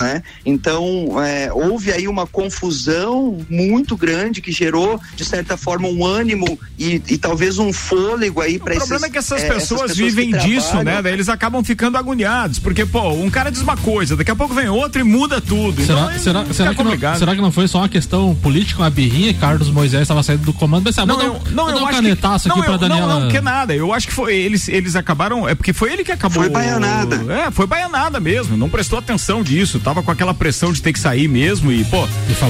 Né? 0.00 0.22
Então 0.44 1.22
é, 1.22 1.50
houve 1.52 1.92
aí 1.92 2.08
uma 2.08 2.26
confusão 2.26 3.38
muito 3.48 3.96
grande 3.96 4.40
que 4.40 4.52
gerou 4.52 5.00
de 5.14 5.24
certa 5.24 5.56
forma 5.56 5.88
um 5.88 6.04
ânimo 6.04 6.58
e, 6.78 7.02
e 7.08 7.18
talvez 7.18 7.58
um 7.58 7.72
fôlego 7.72 8.40
aí 8.40 8.58
para 8.58 8.74
O 8.74 8.78
problema 8.78 9.06
é 9.06 9.10
que 9.10 9.18
essas 9.18 9.42
pessoas 9.44 9.96
vivem 9.96 10.30
disso, 10.30 10.76
né? 10.82 11.00
Daí 11.02 11.12
eles 11.12 11.28
acabam 11.28 11.62
ficando 11.62 11.96
agoniados, 11.96 12.58
porque, 12.58 12.84
pô, 12.84 13.10
um 13.10 13.30
cara 13.30 13.50
diz 13.50 13.60
uma 13.60 13.76
coisa, 13.76 14.16
daqui 14.16 14.30
a 14.30 14.36
pouco 14.36 14.54
vem 14.54 14.68
outro 14.68 15.00
e 15.00 15.04
muda 15.04 15.40
tudo. 15.40 15.84
Será, 15.84 16.00
então, 16.00 16.18
será, 16.18 16.40
fica 16.40 16.54
será, 16.54 16.74
que 16.74 16.82
não, 16.82 17.16
será 17.16 17.34
que 17.34 17.40
não 17.40 17.52
foi 17.52 17.68
só 17.68 17.78
uma 17.78 17.88
questão 17.88 18.34
política, 18.36 18.82
uma 18.82 18.90
birrinha? 18.90 19.34
Carlos 19.34 19.70
Moisés 19.70 20.02
estava 20.02 20.22
saindo 20.22 20.44
do 20.44 20.52
comando, 20.52 20.84
mas 20.84 20.98
ah, 20.98 21.06
Não, 21.06 21.20
eu, 21.20 21.40
não, 21.50 21.64
vou 21.66 21.74
eu 21.74 21.82
um 21.82 21.86
acho 21.86 21.96
canetaço 21.96 22.44
que, 22.44 22.50
aqui 22.50 22.58
não, 22.58 22.64
pra 22.64 22.74
eu, 22.74 22.78
Daniela. 22.78 23.14
Não, 23.14 23.20
não, 23.20 23.28
que 23.28 23.40
nada. 23.40 23.74
Eu 23.74 23.92
acho 23.92 24.06
que 24.06 24.12
foi 24.12 24.34
eles, 24.34 24.68
eles 24.68 24.96
acabaram, 24.96 25.48
é 25.48 25.54
porque 25.54 25.72
foi 25.72 25.92
ele 25.92 26.04
que 26.04 26.12
acabou. 26.12 26.42
Foi 26.42 26.50
baianada. 26.50 27.16
É, 27.32 27.50
foi 27.50 27.66
baianada 27.66 28.20
mesmo. 28.20 28.56
Não 28.56 28.68
prestou 28.68 28.98
atenção 28.98 29.42
disso. 29.42 29.67
Tava 29.78 30.02
com 30.02 30.10
aquela 30.10 30.32
pressão 30.32 30.72
de 30.72 30.80
ter 30.80 30.92
que 30.92 30.98
sair 31.00 31.26
mesmo 31.28 31.72
e, 31.72 31.84
pô. 31.84 32.06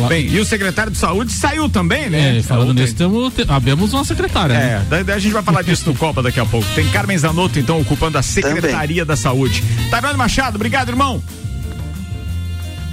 Bem, 0.09 0.27
e 0.27 0.39
o 0.39 0.45
secretário 0.45 0.93
de 0.93 0.99
saúde 0.99 1.33
saiu 1.33 1.69
também, 1.69 2.11
né? 2.11 2.39
É, 2.39 2.43
falando 2.43 2.75
nisso, 2.75 2.95
temos, 2.95 3.33
te- 3.33 3.47
abemos 3.49 3.93
uma 3.95 4.05
secretária. 4.05 4.53
É, 4.55 4.57
né? 4.79 4.87
daí, 4.91 5.05
daí 5.05 5.16
a 5.16 5.19
gente 5.19 5.33
vai 5.33 5.43
falar 5.43 5.62
disso 5.62 5.85
no 5.87 5.95
Copa 5.97 6.23
daqui 6.23 6.39
a 6.39 6.45
pouco. 6.47 6.66
Tem 6.75 6.87
Carmen 6.91 7.16
Zanotto, 7.16 7.59
então, 7.59 7.81
ocupando 7.81 8.19
a 8.19 8.23
Secretaria 8.23 9.05
da 9.05 9.16
Saúde. 9.16 9.64
Tairone 9.91 10.16
Machado, 10.16 10.57
obrigado, 10.57 10.91
irmão. 10.91 11.23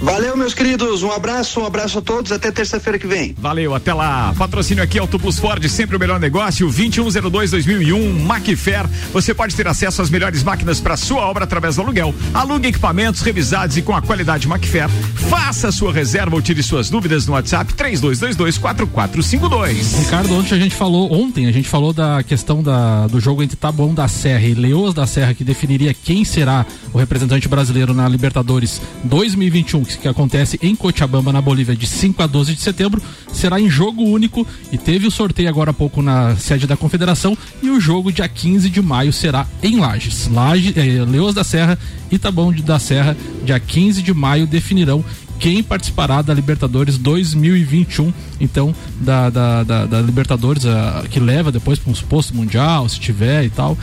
Valeu, 0.00 0.36
meus 0.36 0.52
queridos. 0.52 1.02
Um 1.02 1.10
abraço, 1.10 1.58
um 1.60 1.66
abraço 1.66 1.98
a 1.98 2.02
todos. 2.02 2.30
Até 2.30 2.52
terça-feira 2.52 2.98
que 2.98 3.06
vem. 3.06 3.34
Valeu, 3.38 3.74
até 3.74 3.94
lá. 3.94 4.34
Patrocínio 4.36 4.84
aqui 4.84 4.98
Auto 4.98 5.18
Plus 5.18 5.38
Ford, 5.38 5.66
sempre 5.68 5.96
o 5.96 5.98
melhor 5.98 6.20
negócio, 6.20 6.68
2102-2001, 6.68 8.20
Macfer. 8.20 8.86
Você 9.12 9.32
pode 9.32 9.56
ter 9.56 9.66
acesso 9.66 10.02
às 10.02 10.10
melhores 10.10 10.42
máquinas 10.42 10.78
para 10.80 10.94
sua 10.96 11.22
obra 11.22 11.44
através 11.44 11.76
do 11.76 11.82
aluguel. 11.82 12.14
Alugue 12.34 12.68
equipamentos 12.68 13.22
revisados 13.22 13.78
e 13.78 13.82
com 13.82 13.96
a 13.96 14.02
qualidade 14.02 14.46
Macfer. 14.46 14.90
Faça 15.30 15.68
a 15.68 15.72
sua 15.72 15.90
reserva 15.92 16.36
ou 16.36 16.42
tire 16.42 16.62
suas 16.62 16.90
dúvidas 16.90 17.26
no 17.26 17.32
WhatsApp 17.32 17.72
3222-4452. 17.74 19.98
Ricardo, 19.98 20.34
ontem 20.34 20.54
a 20.54 20.58
gente 20.58 20.74
falou, 20.74 21.10
ontem 21.12 21.46
a 21.46 21.52
gente 21.52 21.68
falou 21.68 21.94
da 21.94 22.22
questão 22.22 22.62
da, 22.62 23.06
do 23.06 23.18
jogo 23.18 23.42
entre 23.42 23.56
Taboão 23.56 23.94
da 23.94 24.06
Serra 24.08 24.46
e 24.46 24.52
Leoas 24.54 24.92
da 24.92 25.06
Serra, 25.06 25.32
que 25.32 25.42
definiria 25.42 25.94
quem 25.94 26.22
será 26.24 26.66
o 26.92 26.98
representante 26.98 27.48
brasileiro 27.48 27.94
na 27.94 28.06
Libertadores 28.08 28.82
2021, 29.04 29.85
que, 29.86 30.08
acontece 30.08 30.58
em 30.62 30.74
Cochabamba, 30.74 31.32
na 31.32 31.40
Bolívia, 31.40 31.76
de 31.76 31.86
5 31.86 32.22
a 32.22 32.26
12 32.26 32.54
de 32.54 32.60
setembro, 32.60 33.02
será 33.32 33.60
em 33.60 33.68
jogo 33.68 34.02
único 34.02 34.46
e 34.72 34.78
teve 34.78 35.06
o 35.06 35.10
sorteio 35.10 35.48
agora 35.48 35.70
há 35.70 35.74
pouco 35.74 36.02
na 36.02 36.36
sede 36.36 36.66
da 36.66 36.76
Confederação 36.76 37.36
e 37.62 37.70
o 37.70 37.80
jogo 37.80 38.12
dia 38.12 38.28
15 38.28 38.68
de 38.68 38.82
maio 38.82 39.12
será 39.12 39.46
em 39.62 39.78
Lages. 39.78 40.28
Laje, 40.28 40.72
eh, 40.76 41.04
Leoas 41.04 41.34
da 41.34 41.44
Serra 41.44 41.78
e 42.10 42.18
Taboão 42.18 42.52
da 42.52 42.78
Serra, 42.78 43.16
dia 43.44 43.58
15 43.58 44.02
de 44.02 44.12
maio, 44.12 44.46
definirão 44.46 45.04
quem 45.38 45.62
participará 45.62 46.22
da 46.22 46.32
Libertadores 46.32 46.96
2021, 46.98 48.12
então 48.40 48.74
da, 49.00 49.28
da, 49.30 49.62
da, 49.62 49.86
da 49.86 50.00
Libertadores 50.00 50.64
ah, 50.64 51.04
que 51.10 51.20
leva 51.20 51.52
depois 51.52 51.78
para 51.78 51.92
um 51.92 51.94
suposto 51.94 52.34
mundial, 52.34 52.88
se 52.88 52.98
tiver 52.98 53.44
e 53.44 53.50
tal. 53.50 53.76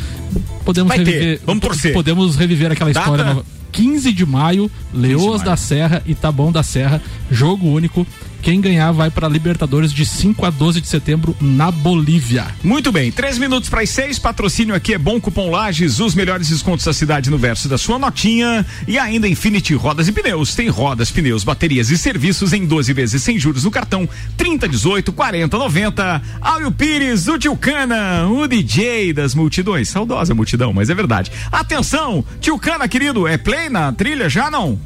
Podemos 0.66 0.90
Vai 0.90 1.04
ter, 1.04 1.12
reviver, 1.12 1.42
vamos 1.46 1.62
po- 1.62 1.68
torcer. 1.68 1.94
Podemos 1.94 2.36
reviver 2.36 2.72
aquela 2.72 2.92
Data? 2.92 3.06
história 3.06 3.26
nova. 3.26 3.46
15 3.74 4.14
de 4.14 4.26
maio, 4.26 4.72
Leoas 4.94 5.42
maio. 5.42 5.46
da 5.46 5.58
Serra 5.58 6.02
e 6.06 6.16
Taboão 6.16 6.52
da 6.52 6.64
Serra, 6.64 7.02
jogo 7.30 7.68
único. 7.68 8.08
Quem 8.44 8.60
ganhar 8.60 8.92
vai 8.92 9.10
para 9.10 9.30
Libertadores 9.30 9.94
de 9.94 10.06
5 10.06 10.46
a 10.46 10.50
12 10.50 10.82
de 10.82 10.88
setembro 10.90 11.34
na 11.40 11.72
Bolívia. 11.72 12.46
Muito 12.62 12.92
bem, 12.92 13.10
três 13.10 13.38
minutos 13.38 13.70
para 13.70 13.82
as 13.82 13.90
seis. 13.90 14.20
Patrocínio 14.20 14.76
aqui 14.76 14.94
é 14.94 14.98
Bom 14.98 15.18
Cupom 15.20 15.50
Lages, 15.50 16.02
os 16.02 16.14
melhores 16.14 16.50
descontos 16.50 16.84
da 16.84 16.92
cidade 16.92 17.30
no 17.30 17.38
verso 17.38 17.70
da 17.70 17.78
sua 17.78 17.98
notinha. 17.98 18.66
E 18.86 19.00
ainda 19.00 19.30
Infinity 19.30 19.74
Rodas 19.76 20.10
e 20.10 20.12
Pneus. 20.12 20.56
Tem 20.56 20.68
rodas, 20.68 21.10
pneus, 21.10 21.46
baterias 21.46 21.90
e 21.90 21.98
serviços 21.98 22.52
em 22.52 22.66
12 22.66 22.92
vezes 22.92 23.24
sem 23.24 23.40
juros 23.40 23.64
no 23.64 23.72
cartão 23.72 24.10
30, 24.36 24.68
18, 24.68 25.14
40, 25.14 25.58
90. 25.58 26.22
Áureo 26.42 26.72
Pires, 26.74 27.30
o 27.30 27.40
Tio 27.40 27.56
Cana, 27.56 28.28
o 28.28 28.46
DJ 28.46 29.14
das 29.14 29.34
multidões. 29.34 29.88
Saudosa 29.88 30.36
multidão, 30.36 30.74
mas 30.74 30.90
é 30.90 30.94
verdade. 30.94 31.32
Atenção, 31.50 32.26
Tio 32.42 32.60
Cana, 32.60 32.90
querido, 32.90 33.26
é 33.26 33.38
play 33.38 33.70
na 33.70 33.94
trilha 33.94 34.28
já 34.28 34.52
não? 34.52 34.78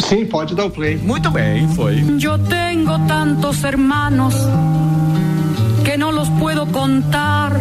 Sim, 0.00 0.24
pode 0.26 0.54
dar 0.54 0.66
o 0.66 0.70
play. 0.70 0.96
Muito 0.96 1.30
bem, 1.30 1.68
foi. 1.74 1.96
Yo 2.18 2.38
tengo 2.38 2.98
tantos 3.06 3.62
hermanos 3.64 4.34
que 5.84 5.96
no 5.96 6.10
los 6.12 6.28
puedo 6.38 6.66
contar. 6.66 7.52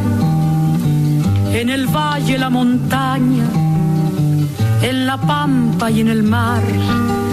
En 1.53 1.69
el 1.69 1.87
valle, 1.87 2.37
la 2.37 2.49
montaña, 2.49 3.43
en 4.83 5.07
la 5.07 5.17
pampa 5.17 5.89
y 5.89 6.01
en 6.01 6.07
el 6.09 6.21
mar. 6.21 6.61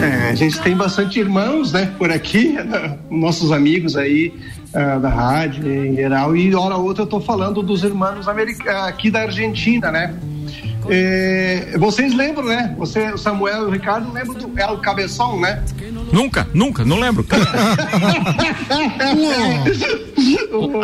É, 0.01 0.31
a 0.31 0.35
gente 0.35 0.59
tem 0.61 0.75
bastante 0.77 1.21
irmãos, 1.21 1.73
né, 1.73 1.91
por 1.99 2.11
aqui, 2.11 2.53
né, 2.53 2.97
nossos 3.11 3.53
amigos 3.53 3.97
aí 3.97 4.33
ah, 4.73 4.99
da 4.99 5.09
rádio 5.09 5.71
em 5.71 5.95
geral, 5.95 6.35
e 6.37 6.55
hora 6.55 6.77
ou 6.77 6.85
outra 6.85 7.03
eu 7.03 7.07
tô 7.07 7.21
falando 7.21 7.63
dos 7.63 7.85
irmãos 7.85 8.27
america- 8.29 8.87
aqui 8.87 9.11
da 9.11 9.23
Argentina, 9.23 9.91
né? 9.91 10.15
É, 10.89 11.77
vocês 11.79 12.15
lembram, 12.15 12.45
né? 12.47 12.75
Você, 12.79 13.11
o 13.13 13.19
Samuel 13.19 13.63
e 13.63 13.67
o 13.67 13.71
Ricardo 13.71 14.13
lembram 14.13 14.35
do 14.35 14.59
El 14.59 14.79
Cabeção, 14.79 15.41
né? 15.41 15.63
Nunca, 16.13 16.47
nunca, 16.55 16.85
não 16.85 16.99
lembro. 17.01 17.27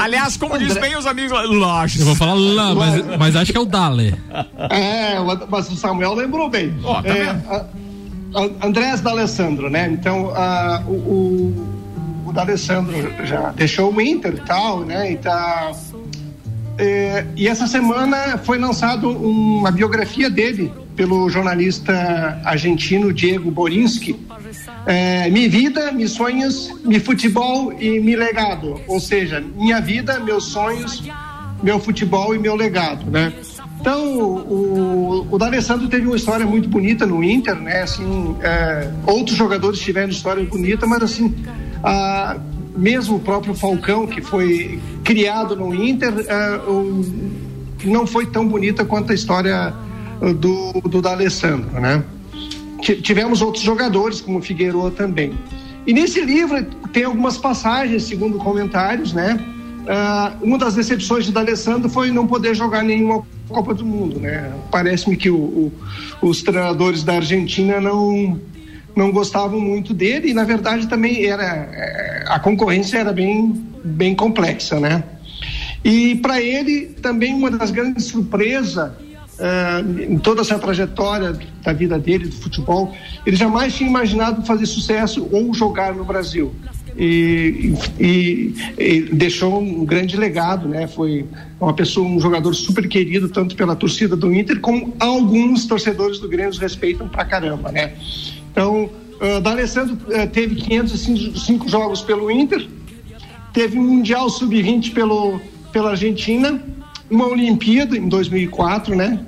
Aliás, 0.00 0.36
como 0.36 0.58
diz 0.58 0.76
bem 0.76 0.96
os 0.96 1.06
amigos, 1.06 1.32
Lages. 1.50 2.00
Eu 2.00 2.06
vou 2.06 2.16
falar 2.16 2.34
lá, 2.34 2.74
mas, 2.74 3.18
mas 3.18 3.36
acho 3.36 3.52
que 3.52 3.58
é 3.58 3.60
o 3.60 3.64
Dale. 3.66 4.14
É, 4.70 5.16
mas 5.48 5.70
o 5.70 5.76
Samuel 5.76 6.14
lembrou 6.14 6.48
bem. 6.48 6.74
Ó, 6.82 7.00
tá 7.02 7.08
é, 7.08 7.28
a- 7.30 7.66
a- 8.34 8.66
Andrés 8.66 9.00
D'Alessandro, 9.00 9.70
né? 9.70 9.88
Então, 9.90 10.32
ah, 10.34 10.82
o, 10.86 10.92
o, 10.92 12.24
o 12.26 12.32
D'Alessandro 12.32 12.94
já 13.24 13.50
deixou 13.50 13.92
o 13.92 14.00
Inter 14.00 14.34
e 14.34 14.40
tal, 14.46 14.80
né? 14.80 15.12
E, 15.12 15.16
tá, 15.16 15.72
é, 16.78 17.26
e 17.36 17.46
essa 17.48 17.66
semana 17.66 18.38
foi 18.38 18.58
lançado 18.58 19.10
uma 19.10 19.70
biografia 19.70 20.30
dele 20.30 20.72
pelo 20.96 21.28
jornalista 21.30 22.40
argentino 22.44 23.12
Diego 23.12 23.50
Borinski. 23.50 24.16
É, 24.86 25.28
Mi 25.30 25.48
vida, 25.48 25.92
mis 25.92 26.10
sonhos, 26.12 26.70
mi 26.84 26.98
futebol 26.98 27.72
e 27.78 28.00
mi 28.00 28.16
legado. 28.16 28.80
Ou 28.86 28.98
seja, 29.00 29.42
minha 29.56 29.80
vida, 29.80 30.18
meus 30.20 30.44
sonhos, 30.44 31.02
meu 31.62 31.78
futebol 31.78 32.34
e 32.34 32.38
meu 32.38 32.54
legado, 32.56 33.10
né? 33.10 33.32
Então, 33.80 34.04
o, 34.04 35.26
o 35.30 35.38
D'Alessandro 35.38 35.88
teve 35.88 36.06
uma 36.06 36.16
história 36.16 36.44
muito 36.44 36.68
bonita 36.68 37.06
no 37.06 37.22
Inter, 37.24 37.54
né? 37.56 37.82
Assim, 37.82 38.36
é, 38.42 38.90
outros 39.06 39.36
jogadores 39.36 39.78
tiveram 39.80 40.10
história 40.10 40.44
bonita, 40.44 40.86
mas 40.86 41.02
assim, 41.02 41.34
a- 41.82 42.36
mesmo 42.80 43.16
o 43.16 43.20
próprio 43.20 43.54
Falcão, 43.54 44.06
que 44.06 44.20
foi 44.22 44.78
criado 45.04 45.54
no 45.54 45.74
Inter, 45.74 46.12
é, 46.26 46.56
o- 46.66 47.04
não 47.84 48.06
foi 48.06 48.26
tão 48.26 48.46
bonita 48.48 48.84
quanto 48.84 49.12
a 49.12 49.14
história 49.14 49.72
uh, 50.20 50.34
do, 50.34 50.72
do 50.88 51.00
D'Alessandro, 51.00 51.80
né? 51.80 52.02
Ti- 52.82 53.00
Tivemos 53.02 53.40
outros 53.42 53.62
jogadores, 53.62 54.20
como 54.20 54.38
o 54.38 54.42
Figueiredo 54.42 54.90
também. 54.90 55.32
E 55.86 55.92
nesse 55.92 56.20
livro 56.20 56.62
tem 56.92 57.04
algumas 57.04 57.38
passagens, 57.38 58.02
segundo 58.04 58.38
comentários, 58.38 59.12
né? 59.12 59.38
Ah, 59.88 60.32
uma 60.42 60.58
das 60.58 60.74
decepções 60.74 61.24
de 61.24 61.32
D'Alessandro 61.32 61.88
foi 61.88 62.10
não 62.10 62.26
poder 62.26 62.54
jogar 62.54 62.82
nenhuma 62.84 63.22
Copa 63.48 63.72
do 63.74 63.84
Mundo, 63.84 64.20
né? 64.20 64.52
Parece-me 64.70 65.16
que 65.16 65.30
o- 65.30 65.36
o- 65.36 65.72
os 66.22 66.42
treinadores 66.42 67.02
da 67.02 67.14
Argentina 67.14 67.80
não 67.80 68.38
não 68.96 69.10
gostavam 69.10 69.60
muito 69.60 69.94
dele 69.94 70.30
e 70.30 70.34
na 70.34 70.44
verdade 70.44 70.86
também 70.88 71.24
era 71.24 71.44
eh, 71.72 72.24
a 72.28 72.38
concorrência 72.38 72.98
era 72.98 73.12
bem 73.12 73.64
bem 73.82 74.14
complexa, 74.14 74.78
né? 74.78 75.02
E 75.84 76.16
para 76.16 76.40
ele 76.40 76.86
também 77.00 77.32
uma 77.34 77.50
das 77.50 77.70
grandes 77.70 78.04
surpresas 78.04 78.90
ah, 79.38 79.82
em 80.06 80.18
toda 80.18 80.42
essa 80.42 80.58
trajetória 80.58 81.34
da 81.62 81.72
vida 81.72 81.98
dele, 81.98 82.26
do 82.26 82.36
futebol, 82.36 82.94
ele 83.24 83.36
jamais 83.36 83.74
tinha 83.74 83.88
imaginado 83.88 84.44
fazer 84.44 84.66
sucesso 84.66 85.26
ou 85.32 85.54
jogar 85.54 85.94
no 85.94 86.04
Brasil. 86.04 86.54
E, 86.94 87.72
e- 87.98 88.54
e 88.78 89.00
deixou 89.12 89.62
um 89.62 89.86
grande 89.86 90.16
legado, 90.18 90.68
né? 90.68 90.86
Foi 90.86 91.24
uma 91.58 91.72
pessoa, 91.72 92.06
um 92.06 92.20
jogador 92.20 92.52
super 92.52 92.86
querido 92.86 93.30
tanto 93.30 93.56
pela 93.56 93.74
torcida 93.74 94.14
do 94.14 94.30
Inter 94.34 94.60
como 94.60 94.94
alguns 95.00 95.64
torcedores 95.64 96.18
do 96.18 96.28
Grêmio 96.28 96.52
respeitam 96.58 97.08
pra 97.08 97.24
caramba, 97.24 97.72
né? 97.72 97.92
Então, 98.50 98.90
uh, 99.20 99.40
D'Alessandro 99.40 99.94
uh, 99.94 100.26
teve 100.28 100.56
505 100.56 101.68
jogos 101.68 102.02
pelo 102.02 102.30
Inter, 102.30 102.66
teve 103.52 103.78
um 103.78 103.82
Mundial 103.82 104.28
Sub-20 104.28 104.92
pelo, 104.92 105.40
pela 105.72 105.90
Argentina, 105.90 106.62
uma 107.10 107.26
Olimpíada 107.26 107.96
em 107.96 108.08
2004, 108.08 108.94
né? 108.94 109.20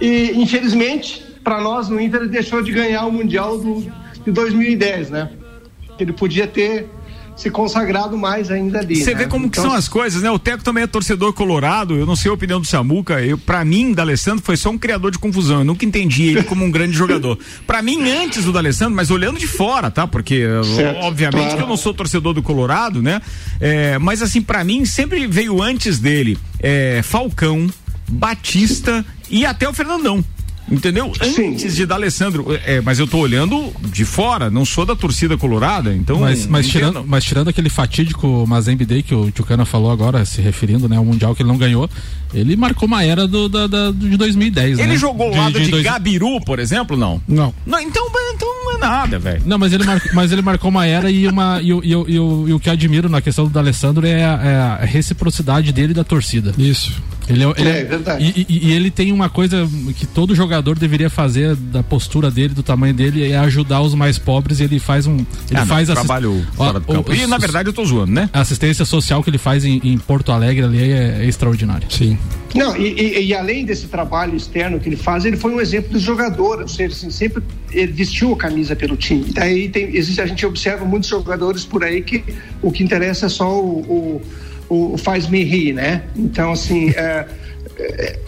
E, 0.00 0.32
infelizmente, 0.34 1.22
para 1.44 1.60
nós 1.60 1.88
no 1.88 2.00
Inter, 2.00 2.22
ele 2.22 2.30
deixou 2.30 2.62
de 2.62 2.72
ganhar 2.72 3.06
o 3.06 3.12
Mundial 3.12 3.58
do, 3.58 3.80
de 4.24 4.30
2010, 4.30 5.10
né? 5.10 5.30
Ele 5.98 6.12
podia 6.12 6.46
ter 6.46 6.88
se 7.40 7.50
consagrado 7.50 8.18
mais 8.18 8.50
ainda 8.50 8.80
ali. 8.80 8.96
Você 8.96 9.12
né? 9.12 9.20
vê 9.20 9.26
como 9.26 9.46
Então, 9.46 9.62
que 9.62 9.68
são 9.68 9.76
as 9.76 9.88
coisas, 9.88 10.22
né? 10.22 10.30
O 10.30 10.38
Teco 10.38 10.62
também 10.62 10.84
é 10.84 10.86
torcedor 10.86 11.32
colorado, 11.32 11.96
eu 11.96 12.04
não 12.04 12.14
sei 12.14 12.30
a 12.30 12.34
opinião 12.34 12.60
do 12.60 12.66
Samuca, 12.66 13.22
eu, 13.22 13.38
pra 13.38 13.64
mim, 13.64 13.92
D'Alessandro 13.92 14.44
foi 14.44 14.56
só 14.56 14.70
um 14.70 14.78
criador 14.78 15.10
de 15.10 15.18
confusão, 15.18 15.60
eu 15.60 15.64
nunca 15.64 15.84
entendi 15.84 16.28
ele 16.28 16.42
como 16.42 16.64
um 16.64 16.70
grande 16.70 16.92
jogador. 16.92 17.38
Pra 17.66 17.82
mim, 17.82 18.10
antes 18.10 18.44
do 18.44 18.52
D'Alessandro, 18.52 18.94
mas 18.94 19.10
olhando 19.10 19.38
de 19.38 19.46
fora, 19.46 19.90
tá? 19.90 20.06
Porque, 20.06 20.44
Certo, 20.76 20.98
obviamente 20.98 21.42
claro. 21.42 21.56
que 21.56 21.62
eu 21.62 21.68
não 21.68 21.76
sou 21.76 21.94
torcedor 21.94 22.34
do 22.34 22.42
colorado, 22.42 23.00
né? 23.02 23.22
É, 23.60 23.98
mas 23.98 24.22
assim, 24.22 24.42
pra 24.42 24.62
mim, 24.64 24.84
sempre 24.84 25.26
veio 25.26 25.62
antes 25.62 25.98
dele 25.98 26.38
é, 26.58 27.00
Falcão, 27.02 27.68
Batista 28.08 29.04
e 29.30 29.46
até 29.46 29.68
o 29.68 29.72
Fernandão. 29.72 30.24
Entendeu? 30.70 31.12
Antes 31.20 31.74
de 31.74 31.84
D'Alessandro. 31.84 32.46
É, 32.64 32.80
mas 32.80 32.98
eu 32.98 33.06
tô 33.06 33.18
olhando 33.18 33.72
de 33.90 34.04
fora, 34.04 34.50
não 34.50 34.64
sou 34.64 34.86
da 34.86 34.94
torcida 34.94 35.36
colorada, 35.36 35.92
então. 35.94 36.20
mas, 36.20 36.46
mas, 36.46 36.68
tirando, 36.68 37.04
mas 37.06 37.24
tirando 37.24 37.48
aquele 37.48 37.68
fatídico 37.68 38.46
Mazembe 38.46 38.84
Day 38.84 39.02
que 39.02 39.14
o 39.14 39.30
Tchucana 39.30 39.64
falou 39.64 39.90
agora, 39.90 40.24
se 40.24 40.40
referindo 40.40 40.88
né, 40.88 40.96
ao 40.96 41.04
Mundial 41.04 41.34
que 41.34 41.42
ele 41.42 41.48
não 41.48 41.58
ganhou, 41.58 41.90
ele 42.34 42.56
marcou 42.56 42.86
uma 42.86 43.02
era 43.04 43.26
do, 43.26 43.48
da, 43.48 43.66
da- 43.66 43.90
de 43.90 44.16
2010. 44.16 44.78
Ele 44.78 44.88
né? 44.88 44.96
jogou 44.96 45.28
ao 45.28 45.34
lado 45.34 45.60
de, 45.60 45.70
dois- 45.70 45.82
Gabiru, 45.84 46.40
por 46.44 46.58
exemplo, 46.58 46.96
não? 46.96 47.20
Não. 47.26 47.52
Não, 47.66 47.80
então, 47.80 48.06
então 48.34 48.48
não 48.64 48.74
é 48.74 48.78
nada, 48.78 49.18
velho. 49.18 49.42
Não, 49.44 49.58
mas 49.58 49.72
ele, 49.72 49.84
marcou, 49.84 50.10
mas 50.14 50.32
ele 50.32 50.42
marcou 50.42 50.70
uma 50.70 50.86
era 50.86 51.10
e, 51.10 51.26
uma, 51.26 51.60
e, 51.62 51.72
o- 51.72 51.80
e, 51.84 51.94
o- 51.96 52.04
e, 52.08 52.18
o- 52.20 52.48
e 52.48 52.52
o 52.54 52.60
que 52.60 52.68
eu 52.68 52.72
admiro 52.72 53.08
na 53.08 53.20
questão 53.20 53.44
do 53.44 53.50
D'Alessandro 53.50 54.06
é 54.06 54.24
a, 54.24 54.40
é 54.42 54.56
a 54.56 54.84
reciprocidade 54.84 55.72
dele 55.72 55.90
e 55.92 55.94
da 55.94 56.04
torcida. 56.04 56.52
Isso. 56.58 56.92
Ele, 57.28 57.44
é- 57.44 57.54
ele 57.58 57.68
É, 57.68 57.84
verdade. 57.84 58.24
E, 58.36 58.46
e- 58.48 58.68
e 58.68 58.72
ele 58.72 58.90
tem 58.90 59.12
uma 59.12 59.28
coisa 59.28 59.68
que 59.96 60.04
todo 60.04 60.34
jogador 60.34 60.76
deveria 60.76 61.08
fazer 61.08 61.54
da 61.54 61.80
postura 61.82 62.28
dele, 62.28 62.54
do 62.54 62.62
tamanho 62.62 62.92
dele, 62.92 63.30
é 63.30 63.38
ajudar 63.38 63.80
os 63.82 63.94
mais 63.94 64.18
pobres 64.18 64.58
e 64.58 64.64
ele 64.64 64.80
faz 64.80 65.06
um. 65.06 65.14
Ele 65.16 65.26
Ah, 65.54 65.60
não, 65.60 65.66
faz 65.66 65.88
assist- 65.88 66.06
trabalho 66.06 66.44
fora 66.54 66.80
do 66.80 66.86
campo. 66.86 67.12
o- 67.12 67.14
E 67.14 67.26
na 67.28 67.38
verdade 67.38 67.68
eu 67.68 67.72
tô 67.72 67.84
zoando, 67.84 68.10
né? 68.12 68.28
A 68.32 68.40
assistência 68.40 68.84
social 68.84 69.22
que 69.22 69.30
ele 69.30 69.38
faz 69.38 69.64
em, 69.64 69.80
em 69.84 69.96
Porto 69.96 70.32
Alegre 70.32 70.64
ali 70.64 70.78
é, 70.92 71.18
é 71.20 71.26
extraordinária. 71.26 71.86
Sim. 71.88 72.18
Não, 72.54 72.76
e, 72.76 72.92
e- 73.00 73.26
e 73.26 73.34
além 73.34 73.64
desse 73.64 73.86
trabalho 73.86 74.36
externo 74.36 74.80
que 74.80 74.88
ele 74.88 74.96
faz, 74.96 75.24
ele 75.24 75.36
foi 75.36 75.52
um 75.54 75.60
exemplo 75.60 75.96
de 75.96 76.04
jogador, 76.04 76.60
ou 76.60 76.68
seja, 76.68 76.94
assim, 76.94 77.10
sempre 77.10 77.42
ele 77.72 77.92
vestiu 77.92 78.32
a 78.32 78.36
camisa 78.36 78.74
pelo 78.74 78.96
time. 78.96 79.26
Daí 79.32 79.68
tem, 79.68 79.94
existe, 79.96 80.20
a 80.20 80.26
gente 80.26 80.44
observa 80.44 80.84
muitos 80.84 81.08
jogadores 81.08 81.64
por 81.64 81.84
aí 81.84 82.02
que 82.02 82.24
o 82.60 82.72
que 82.72 82.82
interessa 82.82 83.26
é 83.26 83.28
só 83.28 83.60
o, 83.60 84.20
o, 84.68 84.94
o 84.94 84.98
faz-me 84.98 85.44
rir, 85.44 85.72
né? 85.74 86.02
Então, 86.16 86.50
assim, 86.50 86.90
é, 86.90 87.26
é, 87.78 88.18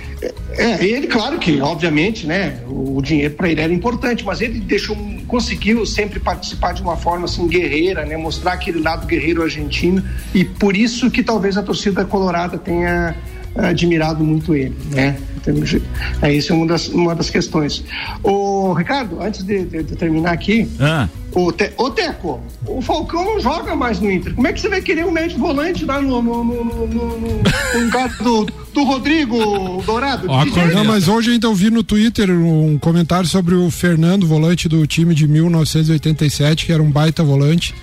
é, 0.57 0.85
ele, 0.85 1.09
claro 1.09 1.39
que, 1.39 1.61
obviamente, 1.61 2.27
né, 2.27 2.61
o, 2.69 2.99
o 2.99 3.03
dinheiro 3.03 3.35
para 3.35 3.49
ele 3.51 3.61
era 3.61 3.73
importante, 3.73 4.25
mas 4.25 4.41
ele 4.41 4.61
deixou, 4.61 4.97
conseguiu 5.27 5.85
sempre 5.85 6.21
participar 6.21 6.73
de 6.75 6.83
uma 6.83 6.97
forma 6.97 7.25
assim 7.25 7.49
guerreira, 7.49 8.05
né, 8.05 8.17
mostrar 8.17 8.53
aquele 8.53 8.79
lado 8.81 9.07
guerreiro 9.07 9.43
argentino 9.43 10.03
e 10.33 10.45
por 10.45 10.77
isso 10.77 11.11
que 11.11 11.23
talvez 11.25 11.57
a 11.57 11.63
torcida 11.63 12.05
colorada 12.05 12.57
tenha 12.57 13.17
admirado 13.55 14.23
muito 14.25 14.55
ele, 14.55 14.77
né? 14.91 15.17
Entendeu? 15.37 15.83
É 16.23 16.33
isso 16.33 16.53
é 16.53 16.57
uma 16.57 16.67
das, 16.67 16.89
uma 16.89 17.15
das 17.15 17.29
questões. 17.29 17.85
O 18.23 18.73
Ricardo, 18.75 19.21
antes 19.21 19.43
de, 19.43 19.65
de- 19.65 19.83
de 19.83 19.97
terminar 19.97 20.33
aqui, 20.33 20.69
Ah. 20.79 21.09
o, 21.33 21.51
Te, 21.51 21.73
o 21.77 21.91
Teco, 21.91 22.41
o 22.65 22.81
Falcão 22.81 23.25
não 23.25 23.41
joga 23.41 23.75
mais 23.75 23.99
no 23.99 24.09
Inter. 24.11 24.35
Como 24.35 24.47
é 24.47 24.53
que 24.53 24.61
você 24.61 24.69
vai 24.69 24.81
querer 24.81 25.05
um 25.05 25.11
médio 25.11 25.37
volante 25.39 25.85
lá 25.85 26.01
no, 26.01 26.23
no, 26.23 26.45
no, 26.45 26.65
no, 26.65 26.87
no- 27.19 27.81
lugar 27.85 28.09
do, 28.19 28.47
do 28.73 28.85
Rodrigo 28.85 29.83
Dourado? 29.85 30.29
Ó, 30.31 30.45
Não, 30.73 30.85
mas 30.85 31.09
hoje 31.09 31.33
ainda 31.33 31.49
eu 31.49 31.55
vi 31.55 31.71
no 31.71 31.83
Twitter 31.83 32.31
um 32.31 32.79
comentário 32.79 33.29
sobre 33.29 33.57
o 33.57 33.69
Fernando, 33.69 34.27
volante 34.29 34.69
do 34.69 34.87
time 34.87 35.13
de 35.13 35.27
1987, 35.27 36.67
que 36.67 36.73
era 36.73 36.83
um 36.83 36.91
baita 36.91 37.25
volante. 37.25 37.75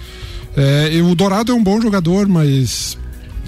É, 0.56 0.90
e 0.94 1.02
o 1.02 1.14
Dourado 1.14 1.52
é 1.52 1.56
um 1.56 1.64
bom 1.64 1.80
jogador, 1.82 2.26
mas 2.28 2.98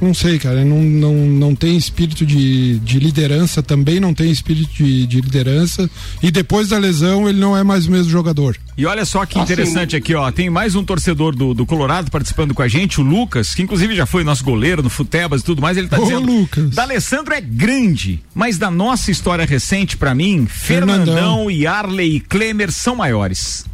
não 0.02 0.14
sei, 0.14 0.40
cara, 0.40 0.66
não, 0.66 0.82
não, 0.82 1.14
não 1.14 1.56
tem 1.56 1.78
espírito 1.78 2.26
de, 2.26 2.80
de 2.80 3.00
liderança, 3.00 3.62
também 3.62 4.00
não 4.00 4.14
tem 4.14 4.32
espírito 4.32 4.74
de, 4.74 5.06
de 5.06 5.22
liderança. 5.22 5.90
E 6.24 6.32
depois 6.32 6.70
da 6.70 6.78
lesão, 6.78 7.30
ele 7.30 7.40
não 7.40 7.56
é 7.56 7.64
mais 7.64 7.86
o 7.86 7.92
mesmo 7.92 8.10
jogador. 8.10 8.58
E 8.78 8.86
olha 8.86 9.06
só 9.06 9.26
que 9.26 9.38
Assim, 9.38 9.44
interessante 9.44 9.96
aqui, 9.96 10.16
ó. 10.16 10.32
Tem 10.32 10.50
mais 10.50 10.76
um 10.76 10.84
torcedor 10.84 11.36
do, 11.36 11.54
do 11.54 11.66
Colorado 11.66 12.10
participando 12.10 12.54
com 12.54 12.62
a 12.62 12.68
gente, 12.68 13.00
o 13.00 13.04
Lucas, 13.04 13.54
que 13.54 13.62
inclusive 13.62 13.96
já 13.96 14.06
foi 14.06 14.24
nosso 14.24 14.44
goleiro 14.44 14.82
no 14.82 14.90
Futebas 14.90 15.42
e 15.42 15.44
tudo 15.44 15.62
mais. 15.62 15.78
Ele 15.78 15.88
tá 15.88 16.00
Ô, 16.00 16.04
dizendo. 16.04 16.26
Lucas. 16.26 16.72
D'Alessandro 16.72 17.34
é 17.34 17.42
grande, 17.42 18.24
mas 18.34 18.58
da 18.58 18.72
nossa 18.72 19.12
história 19.12 19.46
recente, 19.46 19.98
pra 19.98 20.16
mim, 20.16 20.48
Fernandão, 20.48 21.06
Fernandão. 21.06 21.52
e 21.52 21.68
Arley 21.68 22.16
e 22.16 22.20
Klemer 22.20 22.72
são 22.72 22.96
maiores. 22.96 23.66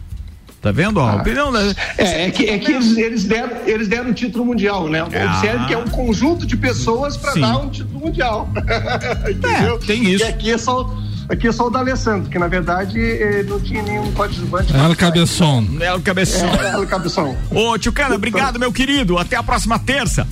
Tá 0.68 0.72
vendo? 0.74 0.97
Ó, 0.99 1.07
a 1.09 1.15
opinião 1.15 1.51
da- 1.51 1.61
É, 1.97 2.26
é 2.28 2.32
que, 2.32 2.45
é 2.49 2.57
que 2.59 2.72
eles, 2.72 2.97
eles 2.97 3.24
deram, 3.24 3.57
eles 3.65 3.88
deram 3.88 4.09
um 4.09 4.13
título 4.13 4.45
mundial, 4.45 4.88
né? 4.89 5.03
Observe 5.03 5.65
que 5.65 5.74
é 5.74 5.78
um 5.78 5.88
conjunto 5.88 6.45
de 6.45 6.55
pessoas 6.57 7.15
para 7.18 7.34
dar 7.36 7.57
um 7.59 7.70
título 7.70 7.99
mundial. 7.99 8.49
Entendeu? 9.30 9.80
tem 9.80 10.03
isso. 10.09 10.24
E 10.24 10.28
aqui 10.28 10.51
é 10.51 10.57
só, 10.57 10.93
aqui 11.30 11.47
é 11.47 11.51
só 11.51 11.68
o 11.68 11.70
D'Alessandro, 11.70 12.30
que 12.30 12.38
na 12.39 12.47
verdade 12.47 12.99
eh, 12.99 13.43
não 13.47 13.59
tinha 13.59 13.82
nenhum 13.82 14.11
coadjuvante. 14.11 14.74
El 14.76 14.95
Cabeçon. 14.95 15.65
É 15.80 15.93
o 15.93 15.99
cabeção. 16.01 16.49
É, 16.55 16.74
El 16.74 16.88
Cabeção. 16.88 17.38
Ô, 17.51 17.78
tio 17.78 17.91
Cana, 17.91 18.15
obrigado, 18.15 18.59
meu 18.59 18.72
querido. 18.72 19.18
Até 19.18 19.36
a 19.36 19.43
próxima 19.43 19.80
terça. 19.80 20.28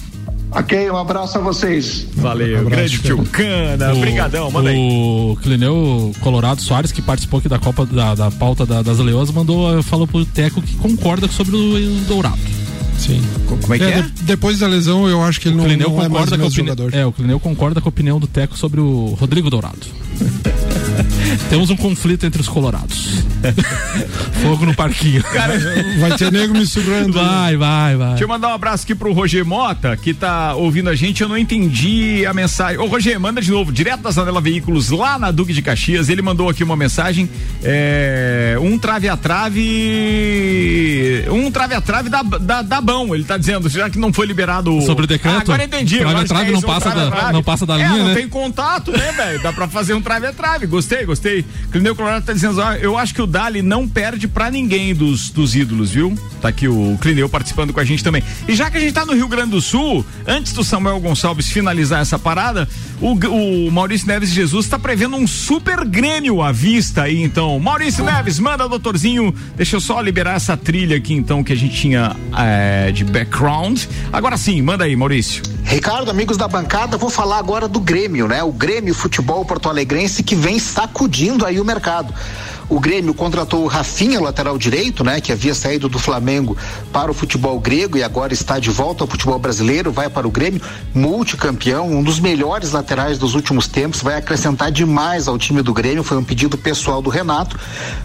Ok, 0.51 0.89
um 0.89 0.95
abraço 0.97 1.37
a 1.37 1.41
vocês. 1.41 2.07
Valeu, 2.15 2.63
grande 2.65 2.97
tio 2.99 3.17
Cana. 3.25 3.93
Obrigadão, 3.93 4.49
manda 4.49 4.69
aí. 4.69 4.77
O 4.77 5.37
Clineu 5.41 6.13
Colorado 6.21 6.61
Soares, 6.61 6.91
que 6.93 7.01
participou 7.01 7.39
aqui 7.39 7.49
da 7.49 7.59
Copa 7.59 7.85
da, 7.85 8.15
da 8.15 8.31
pauta 8.31 8.65
da- 8.65 8.81
das 8.81 8.99
Leões, 8.99 9.29
mandou, 9.31 9.81
falou 9.83 10.07
pro 10.07 10.23
Teco 10.25 10.61
que 10.61 10.75
concorda 10.77 11.27
sobre 11.27 11.55
o, 11.55 11.75
o 11.75 11.99
Dourado. 12.07 12.37
Sim. 12.97 13.21
Como 13.61 13.73
é 13.73 13.77
que 13.77 13.83
é? 13.83 14.01
de- 14.03 14.23
depois 14.23 14.59
da 14.59 14.67
lesão, 14.67 15.09
eu 15.09 15.21
acho 15.21 15.41
que 15.41 15.49
ele 15.49 15.55
O 15.55 15.57
não, 15.57 15.65
não 15.67 15.73
é 15.73 15.77
mais 16.07 16.07
concorda 16.07 16.35
o 16.35 16.39
mesmo 16.39 16.55
jogador. 16.55 16.93
É, 16.93 17.05
o 17.05 17.11
Clineu 17.11 17.39
concorda 17.39 17.81
com 17.81 17.89
a 17.89 17.91
opinião 17.91 18.19
do 18.19 18.27
Teco 18.27 18.57
sobre 18.57 18.79
o 18.79 19.17
Rodrigo 19.19 19.49
Dourado. 19.49 19.85
Temos 21.49 21.69
um 21.69 21.75
conflito 21.75 22.25
entre 22.25 22.41
os 22.41 22.47
colorados. 22.47 23.23
Fogo 24.41 24.65
no 24.65 24.73
parquinho. 24.75 25.23
Vai 25.99 26.17
ter 26.17 26.31
nego 26.31 26.53
me 26.53 26.65
segurando. 26.65 27.13
Vai, 27.13 27.55
vai, 27.57 27.95
vai. 27.95 28.09
Deixa 28.09 28.23
eu 28.23 28.27
mandar 28.27 28.49
um 28.49 28.53
abraço 28.53 28.83
aqui 28.83 28.95
pro 28.95 29.11
Roger 29.13 29.45
Mota, 29.45 29.95
que 29.97 30.13
tá 30.13 30.55
ouvindo 30.55 30.89
a 30.89 30.95
gente. 30.95 31.21
Eu 31.21 31.29
não 31.29 31.37
entendi 31.37 32.25
a 32.25 32.33
mensagem. 32.33 32.79
Ô, 32.79 32.85
Roger, 32.85 33.19
manda 33.19 33.41
de 33.41 33.51
novo, 33.51 33.71
direto 33.71 34.01
da 34.01 34.11
Zanela 34.11 34.41
Veículos, 34.41 34.89
lá 34.89 35.19
na 35.19 35.31
Duque 35.31 35.53
de 35.53 35.61
Caxias. 35.61 36.09
Ele 36.09 36.21
mandou 36.21 36.49
aqui 36.49 36.63
uma 36.63 36.75
mensagem. 36.75 37.29
é, 37.63 38.57
um 38.61 38.77
trave 38.79 39.07
a 39.09 39.17
trave. 39.17 39.65
Um 41.29 41.51
trave 41.51 41.73
a 41.75 41.81
trave 41.81 42.09
da, 42.09 42.21
da, 42.23 42.61
da 42.61 42.81
bom. 42.81 43.13
Ele 43.13 43.23
tá 43.23 43.37
dizendo, 43.37 43.69
já 43.69 43.89
que 43.89 43.99
não 43.99 44.11
foi 44.13 44.25
liberado. 44.25 44.81
Sobre 44.81 45.05
o 45.05 45.07
decreto? 45.07 45.37
Ah, 45.37 45.41
agora 45.41 45.63
entendi. 45.63 45.99
Trave 45.99 46.21
a 46.21 46.25
trave 46.25 46.49
é 46.49 46.51
não 46.51 46.57
isso, 46.59 46.67
um 46.67 46.69
passa 46.69 46.91
trave 46.91 47.01
a 47.01 47.05
da- 47.09 47.15
trave. 47.15 47.33
não 47.33 47.43
passa 47.43 47.65
da 47.65 47.75
É, 47.79 47.87
linha, 47.87 47.97
não 47.99 48.07
né? 48.09 48.15
tem 48.15 48.27
contato, 48.27 48.91
né, 48.91 49.11
velho? 49.11 49.41
Dá 49.43 49.53
pra 49.53 49.67
fazer 49.67 49.93
um 49.93 50.01
trave 50.05 50.27
a 50.27 50.31
trave. 50.31 50.67
Gostei, 50.67 51.03
gostei. 51.03 51.43
Clineu 51.71 51.95
Colorado 51.95 52.23
tá 52.23 52.31
dizendo, 52.31 52.61
eu 52.79 52.95
acho 52.95 53.13
que 53.13 53.21
o 53.21 53.25
Dali 53.25 53.63
não 53.63 53.87
perde 53.87 54.27
pra 54.27 54.51
ninguém 54.51 54.93
dos, 54.93 55.31
dos 55.31 55.55
ídolos, 55.55 55.89
viu? 55.89 56.15
Tá 56.39 56.49
aqui 56.49 56.67
o 56.67 56.95
Clineu 57.01 57.27
participando 57.27 57.73
com 57.73 57.79
a 57.79 57.83
gente 57.83 58.03
também. 58.03 58.23
E 58.47 58.55
já 58.55 58.69
que 58.69 58.77
a 58.77 58.79
gente 58.79 58.93
tá 58.93 59.03
no 59.03 59.13
Rio 59.13 59.27
Grande 59.27 59.49
do 59.51 59.61
Sul, 59.61 60.05
antes 60.27 60.53
do 60.53 60.63
Samuel 60.63 60.99
Gonçalves 60.99 61.49
finalizar 61.49 62.01
essa 62.01 62.19
parada, 62.19 62.69
o, 63.01 63.13
o 63.13 63.71
Maurício 63.71 64.07
Neves 64.07 64.29
Jesus 64.29 64.67
tá 64.67 64.77
prevendo 64.77 65.15
um 65.15 65.25
super 65.25 65.83
Grêmio 65.83 66.41
à 66.43 66.51
vista 66.51 67.03
aí, 67.03 67.23
então. 67.23 67.59
Maurício 67.59 68.05
Neves, 68.05 68.37
manda, 68.37 68.69
doutorzinho. 68.69 69.33
Deixa 69.55 69.75
eu 69.75 69.81
só 69.81 69.99
liberar 69.99 70.35
essa 70.35 70.55
trilha 70.55 70.97
aqui, 70.97 71.15
então, 71.15 71.43
que 71.43 71.51
a 71.51 71.55
gente 71.55 71.75
tinha 71.75 72.15
é, 72.37 72.91
de 72.91 73.03
background. 73.03 73.83
Agora 74.13 74.37
sim, 74.37 74.61
manda 74.61 74.83
aí, 74.83 74.95
Maurício. 74.95 75.41
Ricardo, 75.65 76.11
amigos 76.11 76.37
da 76.37 76.47
bancada, 76.47 76.95
vou 76.95 77.09
falar 77.09 77.39
agora 77.39 77.67
do 77.67 77.79
Grêmio, 77.79 78.27
né? 78.27 78.43
O 78.43 78.51
Grêmio 78.51 78.93
Futebol 78.93 79.43
Porto 79.43 79.67
Que 80.25 80.35
vem 80.35 80.59
sacudindo 80.59 81.45
aí 81.45 81.59
o 81.59 81.65
mercado. 81.65 82.13
O 82.67 82.79
Grêmio 82.79 83.13
contratou 83.13 83.63
o 83.63 83.67
Rafinha, 83.67 84.19
lateral 84.19 84.57
direito, 84.57 85.03
né? 85.03 85.21
Que 85.21 85.31
havia 85.31 85.53
saído 85.53 85.87
do 85.87 85.99
Flamengo 85.99 86.57
para 86.91 87.11
o 87.11 87.13
futebol 87.13 87.59
grego 87.59 87.95
e 87.95 88.03
agora 88.03 88.33
está 88.33 88.57
de 88.57 88.71
volta 88.71 89.03
ao 89.03 89.07
futebol 89.07 89.37
brasileiro, 89.37 89.91
vai 89.91 90.09
para 90.09 90.27
o 90.27 90.31
Grêmio, 90.31 90.59
multicampeão, 90.93 91.87
um 91.87 92.01
dos 92.01 92.19
melhores 92.19 92.71
laterais 92.71 93.19
dos 93.19 93.35
últimos 93.35 93.67
tempos, 93.67 94.01
vai 94.01 94.17
acrescentar 94.17 94.71
demais 94.71 95.27
ao 95.27 95.37
time 95.37 95.61
do 95.61 95.73
Grêmio, 95.73 96.03
foi 96.03 96.17
um 96.17 96.23
pedido 96.23 96.57
pessoal 96.57 97.03
do 97.03 97.09
Renato, 97.09 97.59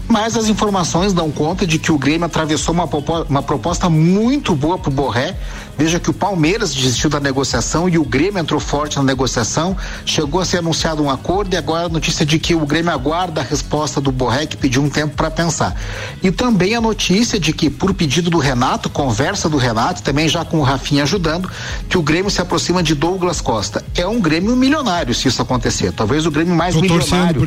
mas 0.07 0.37
as 0.37 0.47
informações 0.47 1.11
dão 1.11 1.31
conta 1.31 1.65
de 1.65 1.79
que 1.79 1.91
o 1.91 1.97
Grêmio 1.97 2.25
atravessou 2.25 2.75
uma, 2.75 2.87
uma 3.27 3.41
proposta 3.41 3.89
muito 3.89 4.55
boa 4.55 4.77
pro 4.77 4.91
Borré, 4.91 5.35
Veja 5.77 5.99
que 5.99 6.09
o 6.09 6.13
Palmeiras 6.13 6.73
desistiu 6.73 7.09
da 7.09 7.19
negociação 7.19 7.89
e 7.89 7.97
o 7.97 8.03
Grêmio 8.03 8.39
entrou 8.39 8.59
forte 8.59 8.97
na 8.97 9.03
negociação. 9.03 9.75
Chegou 10.05 10.41
a 10.41 10.45
ser 10.45 10.57
anunciado 10.57 11.01
um 11.01 11.09
acordo 11.09 11.53
e 11.53 11.57
agora 11.57 11.85
a 11.85 11.89
notícia 11.89 12.25
de 12.25 12.37
que 12.37 12.53
o 12.53 12.65
Grêmio 12.65 12.91
aguarda 12.91 13.41
a 13.41 13.43
resposta 13.43 13.99
do 13.99 14.11
Borré, 14.11 14.45
que 14.45 14.57
pedir 14.57 14.79
um 14.79 14.89
tempo 14.89 15.15
para 15.15 15.31
pensar. 15.31 15.75
E 16.21 16.31
também 16.31 16.75
a 16.75 16.81
notícia 16.81 17.39
de 17.39 17.53
que, 17.53 17.69
por 17.69 17.93
pedido 17.93 18.29
do 18.29 18.37
Renato, 18.37 18.89
conversa 18.89 19.49
do 19.49 19.57
Renato, 19.57 20.03
também 20.03 20.27
já 20.27 20.45
com 20.45 20.59
o 20.59 20.63
Rafinha 20.63 21.03
ajudando, 21.03 21.49
que 21.89 21.97
o 21.97 22.01
Grêmio 22.01 22.29
se 22.29 22.41
aproxima 22.41 22.83
de 22.83 22.93
Douglas 22.93 23.41
Costa. 23.41 23.83
É 23.95 24.05
um 24.05 24.19
Grêmio 24.21 24.55
milionário 24.55 25.13
se 25.13 25.27
isso 25.27 25.41
acontecer. 25.41 25.91
Talvez 25.91 26.25
o 26.25 26.31
Grêmio 26.31 26.55
mais 26.55 26.75
Tô 26.75 26.81
milionário 26.81 27.41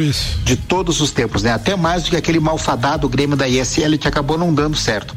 de 0.45 0.57
todos 0.57 1.01
os 1.01 1.11
tempos, 1.11 1.43
né? 1.43 1.53
Até 1.53 1.77
mais 1.77 2.05
do 2.05 2.11
que 2.11 2.17
aquele 2.17 2.41
malfadado 2.41 3.09
Grêmio 3.09 3.37
da 3.37 3.49
ISL 3.49 3.99
que 3.99 4.09
acabou 4.09 4.37
não 4.37 4.53
dando 4.53 4.77
certo. 4.77 5.15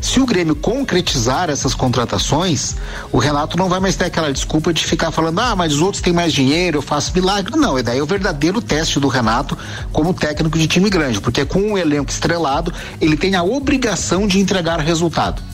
Se 0.00 0.20
o 0.20 0.26
Grêmio 0.26 0.54
concretizar 0.54 1.50
essas 1.50 1.74
contratações, 1.74 2.76
o 3.12 3.18
Renato 3.18 3.56
não 3.56 3.68
vai 3.68 3.80
mais 3.80 3.96
ter 3.96 4.06
aquela 4.06 4.32
desculpa 4.32 4.72
de 4.72 4.84
ficar 4.84 5.10
falando, 5.10 5.38
ah, 5.40 5.56
mas 5.56 5.74
os 5.74 5.80
outros 5.80 6.02
têm 6.02 6.12
mais 6.12 6.32
dinheiro, 6.32 6.78
eu 6.78 6.82
faço 6.82 7.12
milagre. 7.14 7.56
Não, 7.56 7.78
e 7.78 7.82
daí 7.82 7.98
é 7.98 8.02
o 8.02 8.06
verdadeiro 8.06 8.60
teste 8.60 8.98
do 9.00 9.08
Renato 9.08 9.56
como 9.92 10.14
técnico 10.14 10.58
de 10.58 10.66
time 10.66 10.90
grande, 10.90 11.20
porque 11.20 11.44
com 11.44 11.60
um 11.60 11.78
elenco 11.78 12.10
estrelado, 12.10 12.72
ele 13.00 13.16
tem 13.16 13.34
a 13.34 13.42
obrigação 13.42 14.26
de 14.26 14.38
entregar 14.38 14.78
resultado. 14.80 15.53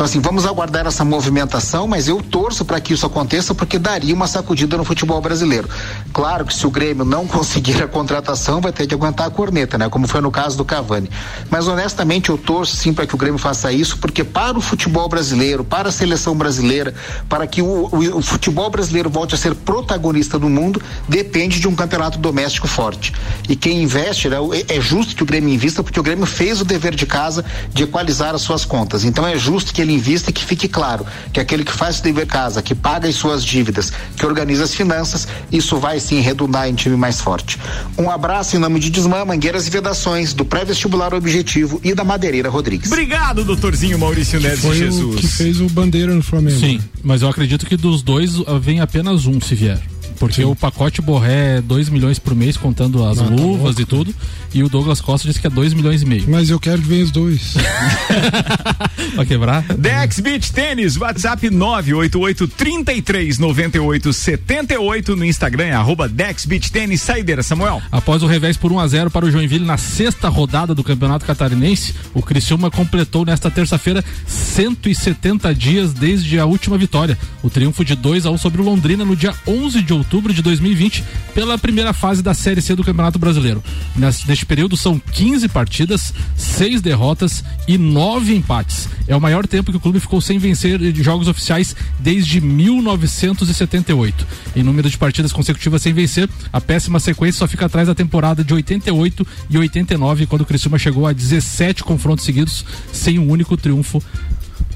Então, 0.00 0.06
assim, 0.06 0.18
vamos 0.20 0.46
aguardar 0.46 0.86
essa 0.86 1.04
movimentação, 1.04 1.86
mas 1.86 2.08
eu 2.08 2.22
torço 2.22 2.64
para 2.64 2.80
que 2.80 2.94
isso 2.94 3.04
aconteça 3.04 3.54
porque 3.54 3.78
daria 3.78 4.14
uma 4.14 4.26
sacudida 4.26 4.74
no 4.78 4.82
futebol 4.82 5.20
brasileiro. 5.20 5.68
Claro 6.10 6.46
que 6.46 6.54
se 6.54 6.66
o 6.66 6.70
Grêmio 6.70 7.04
não 7.04 7.26
conseguir 7.28 7.82
a 7.82 7.86
contratação, 7.86 8.62
vai 8.62 8.72
ter 8.72 8.86
que 8.86 8.94
aguentar 8.94 9.26
a 9.26 9.30
corneta, 9.30 9.76
né? 9.76 9.90
Como 9.90 10.08
foi 10.08 10.22
no 10.22 10.30
caso 10.30 10.56
do 10.56 10.64
Cavani. 10.64 11.10
Mas 11.50 11.68
honestamente, 11.68 12.30
eu 12.30 12.38
torço 12.38 12.76
sim 12.76 12.94
para 12.94 13.06
que 13.06 13.14
o 13.14 13.18
Grêmio 13.18 13.38
faça 13.38 13.70
isso, 13.74 13.98
porque 13.98 14.24
para 14.24 14.56
o 14.56 14.62
futebol 14.62 15.06
brasileiro, 15.06 15.62
para 15.64 15.90
a 15.90 15.92
seleção 15.92 16.34
brasileira, 16.34 16.94
para 17.28 17.46
que 17.46 17.60
o, 17.60 17.90
o- 17.92 18.16
o 18.16 18.22
futebol 18.22 18.70
brasileiro 18.70 19.10
volte 19.10 19.34
a 19.34 19.38
ser 19.38 19.54
protagonista 19.54 20.38
do 20.38 20.48
mundo, 20.48 20.80
depende 21.10 21.60
de 21.60 21.68
um 21.68 21.74
campeonato 21.74 22.18
doméstico 22.18 22.66
forte. 22.66 23.12
E 23.46 23.54
quem 23.54 23.82
investe, 23.82 24.30
né, 24.30 24.38
é- 24.66 24.76
é 24.78 24.80
justo 24.80 25.14
que 25.14 25.22
o 25.22 25.26
Grêmio 25.26 25.52
invista, 25.52 25.82
porque 25.82 26.00
o 26.00 26.02
Grêmio 26.02 26.24
fez 26.24 26.58
o 26.62 26.64
dever 26.64 26.94
de 26.94 27.04
casa 27.04 27.44
de 27.74 27.82
equalizar 27.82 28.34
as 28.34 28.40
suas 28.40 28.64
contas. 28.64 29.04
Então 29.04 29.28
é 29.28 29.36
justo 29.36 29.74
que 29.74 29.82
ele 29.82 29.89
invista 29.90 30.30
e 30.30 30.32
que 30.32 30.44
fique 30.44 30.68
claro 30.68 31.06
que 31.32 31.40
aquele 31.40 31.64
que 31.64 31.72
faz 31.72 31.98
o 31.98 32.02
dever 32.02 32.24
de 32.24 32.30
casa, 32.30 32.62
que 32.62 32.74
paga 32.74 33.08
as 33.08 33.16
suas 33.16 33.44
dívidas, 33.44 33.92
que 34.16 34.24
organiza 34.24 34.64
as 34.64 34.74
finanças, 34.74 35.26
isso 35.50 35.78
vai 35.78 36.00
sim 36.00 36.20
redundar 36.20 36.68
em 36.68 36.74
time 36.74 36.96
mais 36.96 37.20
forte. 37.20 37.58
Um 37.98 38.10
abraço 38.10 38.56
em 38.56 38.58
nome 38.58 38.78
de 38.80 38.90
Desmã, 38.90 39.24
Mangueiras 39.24 39.66
e 39.66 39.70
Vedações, 39.70 40.32
do 40.32 40.44
pré-vestibular 40.44 41.14
Objetivo 41.14 41.80
e 41.82 41.94
da 41.94 42.04
Madeireira 42.04 42.48
Rodrigues. 42.48 42.90
Obrigado, 42.90 43.44
doutorzinho 43.44 43.98
Maurício 43.98 44.40
Neves 44.40 44.60
Foi 44.60 44.76
de 44.76 44.84
o 44.84 44.86
Jesus. 44.86 45.20
que 45.20 45.28
fez 45.28 45.60
o 45.60 45.68
bandeira 45.68 46.14
no 46.14 46.22
Flamengo. 46.22 46.58
Sim, 46.58 46.80
mas 47.02 47.22
eu 47.22 47.28
acredito 47.28 47.66
que 47.66 47.76
dos 47.76 48.02
dois 48.02 48.34
ah, 48.46 48.58
vem 48.58 48.80
apenas 48.80 49.26
um 49.26 49.40
se 49.40 49.54
vier. 49.54 49.80
Porque 50.20 50.44
o 50.44 50.54
pacote 50.54 51.00
Borré 51.00 51.56
é 51.56 51.60
2 51.62 51.88
milhões 51.88 52.18
por 52.18 52.34
mês, 52.34 52.54
contando 52.56 53.04
as 53.06 53.18
Ah, 53.18 53.24
tá 53.24 53.30
luvas 53.30 53.62
louco. 53.76 53.80
e 53.80 53.84
tudo. 53.86 54.14
E 54.52 54.62
o 54.62 54.68
Douglas 54.68 55.00
Costa 55.00 55.26
disse 55.26 55.40
que 55.40 55.46
é 55.46 55.50
2 55.50 55.72
milhões 55.72 56.02
e 56.02 56.06
meio. 56.06 56.24
Mas 56.28 56.50
eu 56.50 56.60
quero 56.60 56.82
que 56.82 56.88
venha 56.88 57.02
os 57.04 57.10
dois. 57.10 57.54
Pra 59.16 59.24
quebrar? 59.24 59.62
Dex 59.78 60.20
Beach 60.20 60.52
Tênis, 60.52 60.96
WhatsApp 60.98 61.48
988 61.48 62.46
33 62.48 63.38
98 63.38 64.12
78 64.12 65.16
no 65.16 65.24
Instagram, 65.24 65.64
é 65.64 65.72
arroba 65.72 66.06
Dex 66.06 66.44
Beach 66.44 66.70
Tênis. 66.70 67.00
Saideira, 67.00 67.42
Samuel. 67.42 67.80
Após 67.90 68.22
o 68.22 68.26
revés 68.26 68.58
por 68.58 68.70
1 68.70 68.78
a 68.78 68.86
0 68.88 69.10
para 69.10 69.24
o 69.24 69.30
Joinville 69.30 69.64
na 69.64 69.78
sexta 69.78 70.28
rodada 70.28 70.74
do 70.74 70.84
Campeonato 70.84 71.24
Catarinense, 71.24 71.94
o 72.12 72.20
Criciúma 72.22 72.70
completou 72.70 73.24
nesta 73.24 73.50
terça-feira 73.50 74.04
170 74.26 75.54
dias 75.54 75.94
desde 75.94 76.38
a 76.38 76.44
última 76.44 76.76
vitória. 76.76 77.16
O 77.42 77.48
triunfo 77.48 77.82
de 77.82 77.94
2 77.96 78.26
a 78.26 78.30
1 78.30 78.36
sobre 78.36 78.60
o 78.60 78.64
Londrina 78.64 79.02
no 79.02 79.16
dia 79.16 79.34
11 79.46 79.80
de 79.80 79.94
outubro 79.94 80.09
de 80.18 80.42
2020, 80.42 81.04
pela 81.34 81.56
primeira 81.56 81.92
fase 81.92 82.22
da 82.22 82.34
Série 82.34 82.60
C 82.60 82.74
do 82.74 82.82
Campeonato 82.82 83.18
Brasileiro. 83.18 83.62
Nes- 83.94 84.24
Neste 84.26 84.44
período 84.44 84.76
são 84.76 84.98
15 84.98 85.48
partidas, 85.48 86.12
6 86.36 86.80
derrotas 86.80 87.44
e 87.68 87.78
9 87.78 88.34
empates. 88.34 88.88
É 89.06 89.14
o 89.14 89.20
maior 89.20 89.46
tempo 89.46 89.70
que 89.70 89.76
o 89.76 89.80
clube 89.80 90.00
ficou 90.00 90.20
sem 90.20 90.38
vencer 90.38 90.78
de 90.78 91.02
jogos 91.02 91.28
oficiais 91.28 91.74
desde 91.98 92.40
1978. 92.40 94.26
Em 94.56 94.62
número 94.62 94.90
de 94.90 94.98
partidas 94.98 95.32
consecutivas 95.32 95.82
sem 95.82 95.92
vencer, 95.92 96.28
a 96.52 96.60
péssima 96.60 96.98
sequência 97.00 97.38
só 97.38 97.46
fica 97.48 97.66
atrás 97.66 97.86
da 97.88 97.94
temporada 97.94 98.42
de 98.44 98.52
88 98.52 99.26
e 99.48 99.58
89, 99.58 100.26
quando 100.26 100.42
o 100.42 100.46
Criciúma 100.46 100.78
chegou 100.78 101.06
a 101.06 101.12
17 101.12 101.82
confrontos 101.84 102.24
seguidos 102.24 102.64
sem 102.92 103.18
um 103.18 103.30
único 103.30 103.56
triunfo. 103.56 104.02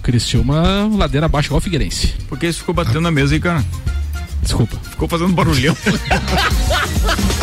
Criciúma, 0.03 0.89
ladeira 0.95 1.27
abaixo 1.27 1.49
igual 1.49 1.59
o 1.59 1.63
Figueirense. 1.63 2.15
Por 2.29 2.39
que 2.39 2.47
você 2.53 2.59
ficou 2.59 2.75
batendo 2.75 3.01
na 3.01 3.11
mesa 3.11 3.35
aí, 3.35 3.41
cara? 3.41 3.65
Desculpa. 4.43 4.77
Ficou 4.91 5.09
fazendo 5.09 5.33
barulhão. 5.33 5.77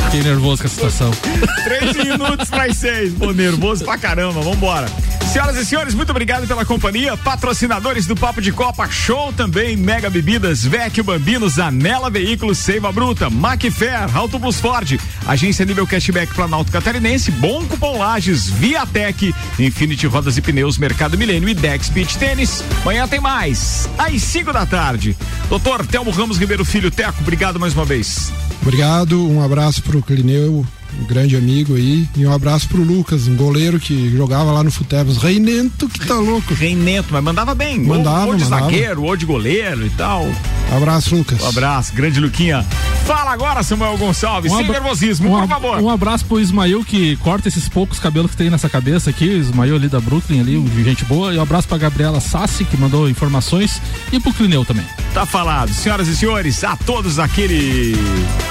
Fiquei 0.05 0.23
nervoso 0.23 0.61
com 0.61 0.67
a 0.67 0.69
situação. 0.69 1.11
Três 1.63 1.95
minutos 1.95 2.49
para 2.49 2.73
seis. 2.73 3.13
Pô, 3.13 3.31
nervoso 3.31 3.85
pra 3.85 3.97
caramba. 3.97 4.41
Vambora. 4.41 4.87
Senhoras 5.31 5.55
e 5.55 5.65
senhores, 5.65 5.93
muito 5.93 6.09
obrigado 6.09 6.45
pela 6.45 6.65
companhia. 6.65 7.15
Patrocinadores 7.15 8.05
do 8.05 8.17
Papo 8.17 8.41
de 8.41 8.51
Copa, 8.51 8.89
show 8.89 9.31
também, 9.31 9.77
Mega 9.77 10.09
Bebidas, 10.09 10.65
Vecchio 10.65 11.05
Bambinos, 11.05 11.57
Anela 11.57 12.09
Veículos, 12.09 12.57
Seiva 12.57 12.91
Bruta, 12.91 13.29
Macfair, 13.29 14.13
Auto 14.13 14.37
Plus 14.37 14.59
Ford, 14.59 14.99
Agência 15.25 15.63
Nível 15.65 15.87
Cashback 15.87 16.33
Planalto 16.33 16.69
Catarinense, 16.69 17.31
Bom 17.31 17.65
Cupom 17.65 17.97
Lages, 17.97 18.49
Viatec, 18.49 19.33
Infinity 19.57 20.05
Rodas 20.05 20.35
e 20.35 20.41
Pneus, 20.41 20.77
Mercado 20.77 21.17
Milênio 21.17 21.47
e 21.47 21.53
Dex 21.53 21.87
Beach 21.87 22.17
Tênis. 22.17 22.61
Amanhã 22.81 23.07
tem 23.07 23.21
mais, 23.21 23.87
às 23.97 24.21
5 24.21 24.51
da 24.51 24.65
tarde. 24.65 25.15
Doutor 25.47 25.85
Telmo 25.87 26.11
Ramos 26.11 26.37
Ribeiro 26.37 26.65
Filho, 26.65 26.80
Teco, 26.89 27.21
obrigado 27.21 27.59
mais 27.59 27.73
uma 27.73 27.85
vez. 27.85 28.31
Obrigado, 28.61 29.27
um 29.29 29.43
abraço 29.43 29.83
pro 29.83 30.01
Clineu, 30.01 30.65
um 30.99 31.05
grande 31.05 31.35
amigo 31.35 31.75
aí, 31.75 32.07
e 32.17 32.25
um 32.25 32.33
abraço 32.33 32.67
pro 32.67 32.81
Lucas, 32.83 33.27
um 33.27 33.35
goleiro 33.35 33.79
que 33.79 34.09
jogava 34.15 34.51
lá 34.51 34.63
no 34.63 34.71
Futebas. 34.71 35.17
Reinento 35.17 35.87
que 35.87 36.05
tá 36.05 36.15
louco. 36.15 36.53
Reinento, 36.53 37.09
mas 37.11 37.23
mandava 37.23 37.53
bem. 37.55 37.79
Mandava, 37.79 38.25
ou, 38.25 38.31
ou 38.31 38.35
de 38.35 38.43
mandava. 38.43 38.63
zagueiro, 38.65 39.03
ou 39.03 39.15
de 39.15 39.25
goleiro 39.25 39.85
e 39.85 39.89
tal. 39.91 40.27
Abraço, 40.75 41.15
Lucas. 41.15 41.41
Um 41.41 41.47
abraço, 41.49 41.93
grande 41.93 42.19
Luquinha. 42.19 42.65
Fala 43.05 43.31
agora, 43.31 43.61
Samuel 43.63 43.97
Gonçalves, 43.97 44.51
sem 44.51 44.61
abra- 44.61 44.79
nervosismo, 44.79 45.35
um 45.35 45.39
por 45.41 45.47
favor. 45.47 45.79
Um 45.81 45.89
abraço 45.89 46.23
pro 46.25 46.39
Ismael 46.39 46.83
que 46.85 47.15
corta 47.17 47.47
esses 47.47 47.67
poucos 47.67 47.99
cabelos 47.99 48.31
que 48.31 48.37
tem 48.37 48.49
nessa 48.49 48.69
cabeça 48.69 49.09
aqui. 49.09 49.25
Ismael 49.25 49.75
ali 49.75 49.89
da 49.89 49.99
Brooklyn, 49.99 50.39
ali, 50.39 50.55
um 50.57 50.63
de 50.63 50.83
gente 50.83 51.03
boa. 51.05 51.33
E 51.33 51.37
um 51.37 51.41
abraço 51.41 51.67
pra 51.67 51.77
Gabriela 51.77 52.21
Sassi, 52.21 52.63
que 52.63 52.77
mandou 52.77 53.09
informações. 53.09 53.81
E 54.13 54.19
pro 54.19 54.31
Clineu 54.33 54.63
também. 54.63 54.85
Tá 55.13 55.25
falado. 55.25 55.73
Senhoras 55.73 56.07
e 56.07 56.15
senhores, 56.15 56.63
a 56.63 56.77
todos 56.77 57.19
aquele 57.19 57.95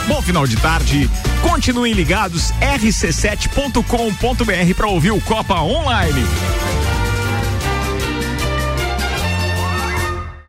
bom 0.07 0.20
final 0.20 0.47
de 0.47 0.57
tarde. 0.57 1.09
Continuem 1.41 1.95
ligados, 1.95 2.30
rc7.com.br 2.39 4.74
para 4.76 4.89
ouvir 4.89 5.11
o 5.11 5.20
Copa 5.20 5.61
Online. 5.61 6.24